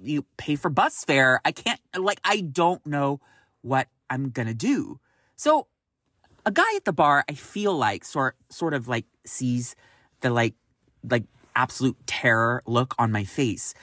you 0.01 0.25
pay 0.37 0.55
for 0.55 0.69
bus 0.69 1.05
fare. 1.05 1.39
I 1.45 1.51
can't, 1.51 1.79
like, 1.97 2.19
I 2.23 2.41
don't 2.41 2.85
know 2.85 3.21
what 3.61 3.87
I'm 4.09 4.29
gonna 4.29 4.53
do. 4.53 4.99
So, 5.37 5.67
a 6.45 6.51
guy 6.51 6.75
at 6.75 6.85
the 6.85 6.93
bar, 6.93 7.23
I 7.29 7.33
feel 7.33 7.75
like, 7.75 8.05
sort, 8.05 8.35
sort 8.49 8.73
of 8.73 8.87
like 8.87 9.05
sees 9.25 9.75
the 10.21 10.29
like, 10.29 10.53
like 11.03 11.23
absolute 11.55 11.97
terror 12.05 12.61
look 12.65 12.93
on 12.99 13.11
my 13.11 13.23
face 13.23 13.73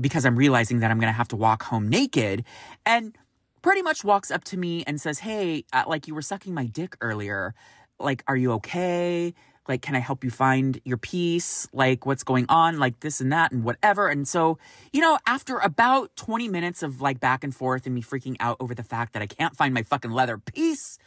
because 0.00 0.24
I'm 0.24 0.36
realizing 0.36 0.80
that 0.80 0.90
I'm 0.90 0.98
gonna 1.00 1.12
have 1.12 1.28
to 1.28 1.36
walk 1.36 1.64
home 1.64 1.88
naked 1.88 2.44
and 2.84 3.16
pretty 3.62 3.82
much 3.82 4.04
walks 4.04 4.30
up 4.30 4.44
to 4.44 4.56
me 4.56 4.84
and 4.86 5.00
says, 5.00 5.20
Hey, 5.20 5.64
uh, 5.72 5.84
like 5.86 6.06
you 6.06 6.14
were 6.14 6.22
sucking 6.22 6.54
my 6.54 6.66
dick 6.66 6.96
earlier. 7.00 7.54
Like, 7.98 8.22
are 8.28 8.36
you 8.36 8.52
okay? 8.52 9.34
like 9.68 9.82
can 9.82 9.94
i 9.94 9.98
help 9.98 10.24
you 10.24 10.30
find 10.30 10.80
your 10.84 10.96
piece 10.96 11.68
like 11.72 12.06
what's 12.06 12.22
going 12.22 12.46
on 12.48 12.78
like 12.78 13.00
this 13.00 13.20
and 13.20 13.32
that 13.32 13.52
and 13.52 13.64
whatever 13.64 14.08
and 14.08 14.26
so 14.26 14.58
you 14.92 15.00
know 15.00 15.18
after 15.26 15.58
about 15.58 16.14
20 16.16 16.48
minutes 16.48 16.82
of 16.82 17.00
like 17.00 17.20
back 17.20 17.44
and 17.44 17.54
forth 17.54 17.86
and 17.86 17.94
me 17.94 18.02
freaking 18.02 18.36
out 18.40 18.56
over 18.60 18.74
the 18.74 18.82
fact 18.82 19.12
that 19.12 19.22
i 19.22 19.26
can't 19.26 19.56
find 19.56 19.74
my 19.74 19.82
fucking 19.82 20.10
leather 20.10 20.38
piece 20.38 20.98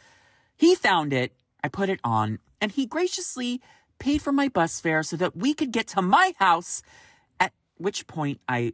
he 0.60 0.74
found 0.74 1.12
it. 1.12 1.32
I 1.64 1.68
put 1.68 1.88
it 1.88 2.00
on 2.04 2.38
and 2.60 2.70
he 2.70 2.86
graciously 2.86 3.60
paid 3.98 4.22
for 4.22 4.32
my 4.32 4.48
bus 4.48 4.80
fare 4.80 5.02
so 5.02 5.16
that 5.16 5.36
we 5.36 5.54
could 5.54 5.72
get 5.72 5.86
to 5.88 6.02
my 6.02 6.32
house 6.38 6.82
at 7.38 7.52
which 7.76 8.06
point 8.06 8.40
i 8.48 8.72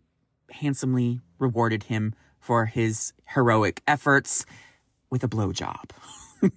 handsomely 0.50 1.20
rewarded 1.38 1.84
him 1.84 2.14
for 2.38 2.66
his 2.66 3.12
heroic 3.26 3.82
efforts 3.88 4.46
with 5.10 5.24
a 5.24 5.28
blowjob. 5.28 5.90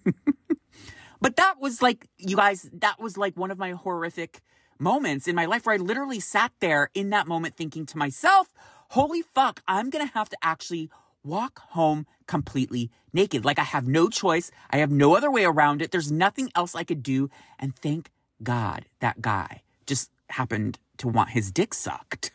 But 1.22 1.36
that 1.36 1.56
was 1.60 1.82
like, 1.82 2.08
you 2.18 2.38
guys, 2.38 2.70
that 2.74 3.00
was 3.00 3.18
like 3.18 3.36
one 3.36 3.52
of 3.52 3.58
my 3.58 3.72
horrific 3.72 4.42
moments 4.80 5.28
in 5.28 5.36
my 5.36 5.46
life 5.46 5.66
where 5.66 5.76
I 5.76 5.78
literally 5.78 6.20
sat 6.20 6.54
there 6.60 6.90
in 6.94 7.10
that 7.10 7.28
moment 7.28 7.58
thinking 7.58 7.86
to 7.88 7.98
myself, 7.98 8.48
holy 8.90 9.22
fuck, 9.22 9.62
I'm 9.68 9.90
going 9.90 10.08
to 10.08 10.14
have 10.14 10.30
to 10.30 10.38
actually 10.42 10.90
walk 11.24 11.60
home 11.72 12.08
completely 12.30 12.92
naked. 13.12 13.44
Like 13.44 13.58
I 13.60 13.64
have 13.64 13.88
no 13.88 14.08
choice. 14.08 14.52
I 14.70 14.78
have 14.78 14.92
no 14.92 15.16
other 15.18 15.32
way 15.32 15.44
around 15.44 15.82
it. 15.82 15.90
There's 15.92 16.12
nothing 16.12 16.52
else 16.56 16.76
I 16.76 16.84
could 16.84 17.02
do. 17.02 17.30
And 17.58 17.76
thank 17.76 18.12
God 18.44 18.86
that 19.00 19.20
guy 19.20 19.64
just 19.88 20.12
happened 20.30 20.78
to 20.98 21.08
want 21.08 21.32
his 21.32 21.52
dick 21.52 21.74
sucked. 21.74 22.32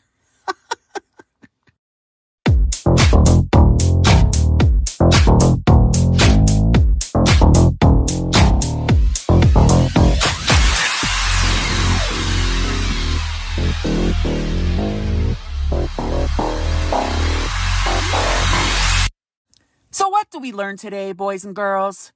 Do 20.31 20.39
we 20.39 20.53
learn 20.53 20.77
today, 20.77 21.13
boys 21.13 21.45
and 21.45 21.55
girls? 21.55 22.13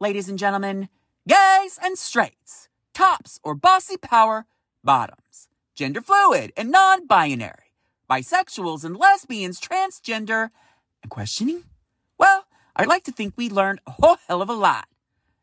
Ladies 0.00 0.28
and 0.28 0.38
gentlemen, 0.38 0.88
gays 1.28 1.78
and 1.82 1.96
straights, 1.98 2.68
tops 2.94 3.40
or 3.42 3.54
bossy 3.54 3.96
power, 3.96 4.46
bottoms, 4.82 5.48
gender 5.74 6.00
fluid 6.00 6.52
and 6.56 6.70
non 6.70 7.06
binary, 7.06 7.72
bisexuals 8.10 8.84
and 8.84 8.96
lesbians, 8.96 9.60
transgender, 9.60 10.50
and 11.02 11.10
questioning? 11.10 11.64
Well, 12.18 12.46
I'd 12.74 12.88
like 12.88 13.04
to 13.04 13.12
think 13.12 13.34
we 13.36 13.48
learned 13.48 13.80
a 13.86 13.92
whole 13.92 14.16
hell 14.28 14.42
of 14.42 14.48
a 14.48 14.54
lot. 14.54 14.88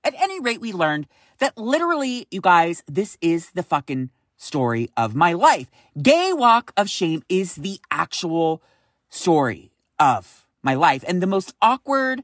At 0.03 0.15
any 0.19 0.39
rate, 0.39 0.61
we 0.61 0.71
learned 0.71 1.07
that 1.39 1.57
literally, 1.57 2.27
you 2.31 2.41
guys, 2.41 2.83
this 2.87 3.17
is 3.21 3.51
the 3.51 3.63
fucking 3.63 4.09
story 4.37 4.89
of 4.95 5.15
my 5.15 5.33
life. 5.33 5.69
Gay 6.01 6.31
Walk 6.33 6.71
of 6.77 6.89
Shame 6.89 7.23
is 7.29 7.55
the 7.55 7.79
actual 7.91 8.61
story 9.09 9.71
of 9.99 10.45
my 10.63 10.73
life 10.73 11.03
and 11.07 11.21
the 11.21 11.27
most 11.27 11.53
awkward, 11.61 12.23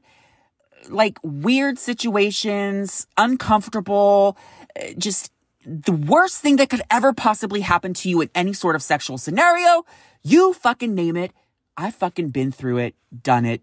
like 0.88 1.18
weird 1.22 1.78
situations, 1.78 3.06
uncomfortable, 3.16 4.36
uh, 4.80 4.88
just 4.98 5.32
the 5.64 5.92
worst 5.92 6.40
thing 6.40 6.56
that 6.56 6.70
could 6.70 6.82
ever 6.90 7.12
possibly 7.12 7.60
happen 7.60 7.92
to 7.94 8.08
you 8.08 8.20
in 8.20 8.30
any 8.34 8.52
sort 8.52 8.76
of 8.76 8.82
sexual 8.82 9.18
scenario. 9.18 9.84
You 10.22 10.52
fucking 10.52 10.94
name 10.94 11.16
it. 11.16 11.32
I 11.76 11.90
fucking 11.90 12.30
been 12.30 12.52
through 12.52 12.78
it, 12.78 12.94
done 13.22 13.44
it, 13.44 13.62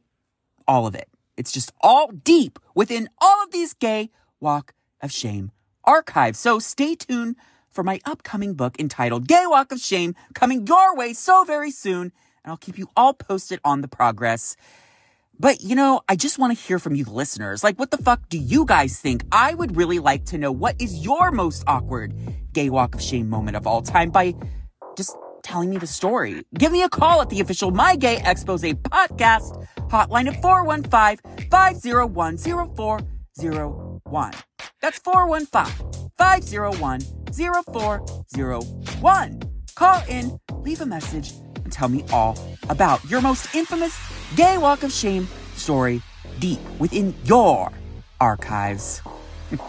all 0.67 0.85
of 0.85 0.95
it. 0.95 1.07
It's 1.37 1.51
just 1.51 1.71
all 1.81 2.09
deep 2.11 2.59
within 2.75 3.09
all 3.19 3.43
of 3.43 3.51
these 3.51 3.73
gay 3.73 4.11
walk 4.39 4.73
of 5.01 5.11
shame 5.11 5.51
archives. 5.83 6.39
So 6.39 6.59
stay 6.59 6.95
tuned 6.95 7.35
for 7.69 7.83
my 7.83 7.99
upcoming 8.05 8.53
book 8.53 8.79
entitled 8.79 9.27
Gay 9.27 9.45
Walk 9.47 9.71
of 9.71 9.79
Shame 9.79 10.15
coming 10.33 10.67
your 10.67 10.95
way 10.95 11.13
so 11.13 11.43
very 11.43 11.71
soon. 11.71 12.11
And 12.43 12.51
I'll 12.51 12.57
keep 12.57 12.77
you 12.77 12.89
all 12.95 13.13
posted 13.13 13.59
on 13.63 13.81
the 13.81 13.87
progress. 13.87 14.55
But 15.39 15.61
you 15.61 15.75
know, 15.75 16.01
I 16.07 16.15
just 16.15 16.37
want 16.37 16.57
to 16.57 16.63
hear 16.63 16.79
from 16.79 16.95
you 16.95 17.05
listeners. 17.05 17.63
Like, 17.63 17.79
what 17.79 17.91
the 17.91 17.97
fuck 17.97 18.29
do 18.29 18.37
you 18.37 18.65
guys 18.65 18.99
think? 18.99 19.23
I 19.31 19.53
would 19.53 19.75
really 19.75 19.99
like 19.99 20.25
to 20.25 20.37
know 20.37 20.51
what 20.51 20.79
is 20.79 21.03
your 21.03 21.31
most 21.31 21.63
awkward 21.67 22.13
gay 22.53 22.69
walk 22.69 22.95
of 22.95 23.01
shame 23.01 23.29
moment 23.29 23.57
of 23.57 23.65
all 23.65 23.81
time 23.81 24.11
by 24.11 24.35
just 24.95 25.17
telling 25.41 25.69
me 25.69 25.77
the 25.77 25.87
story. 25.87 26.43
Give 26.53 26.71
me 26.71 26.83
a 26.83 26.89
call 26.89 27.21
at 27.21 27.29
the 27.29 27.41
official 27.41 27.71
My 27.71 27.95
Gay 27.95 28.21
Expose 28.23 28.61
podcast 28.61 29.67
hotline 29.89 30.31
at 30.31 30.41
415 30.41 31.49
501 31.49 32.37
0401. 32.37 34.33
That's 34.81 34.99
415 34.99 36.09
501 36.17 37.01
0401. 37.31 39.41
Call 39.75 40.03
in, 40.07 40.39
leave 40.61 40.81
a 40.81 40.85
message, 40.85 41.33
tell 41.73 41.89
me 41.89 42.03
all 42.11 42.37
about 42.69 43.03
your 43.05 43.21
most 43.21 43.53
infamous 43.55 43.97
gay 44.35 44.57
walk 44.57 44.83
of 44.83 44.91
shame 44.91 45.27
story 45.55 46.01
deep 46.39 46.59
within 46.79 47.13
your 47.25 47.71
archives. 48.21 49.01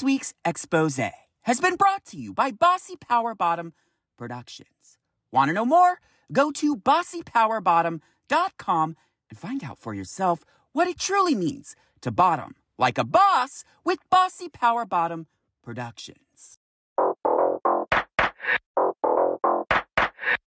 This 0.00 0.06
week's 0.06 0.32
expose 0.46 0.98
has 1.42 1.60
been 1.60 1.76
brought 1.76 2.06
to 2.06 2.16
you 2.16 2.32
by 2.32 2.52
Bossy 2.52 2.96
Power 2.96 3.34
Bottom 3.34 3.74
Productions. 4.16 4.96
Want 5.30 5.50
to 5.50 5.52
know 5.52 5.66
more? 5.66 6.00
Go 6.32 6.50
to 6.52 6.74
bossypowerbottom.com 6.74 8.96
and 9.28 9.38
find 9.38 9.62
out 9.62 9.78
for 9.78 9.92
yourself 9.92 10.42
what 10.72 10.88
it 10.88 10.98
truly 10.98 11.34
means 11.34 11.76
to 12.00 12.10
bottom 12.10 12.54
like 12.78 12.96
a 12.96 13.04
boss 13.04 13.62
with 13.84 13.98
Bossy 14.08 14.48
Power 14.48 14.86
Bottom 14.86 15.26
Productions. 15.62 16.56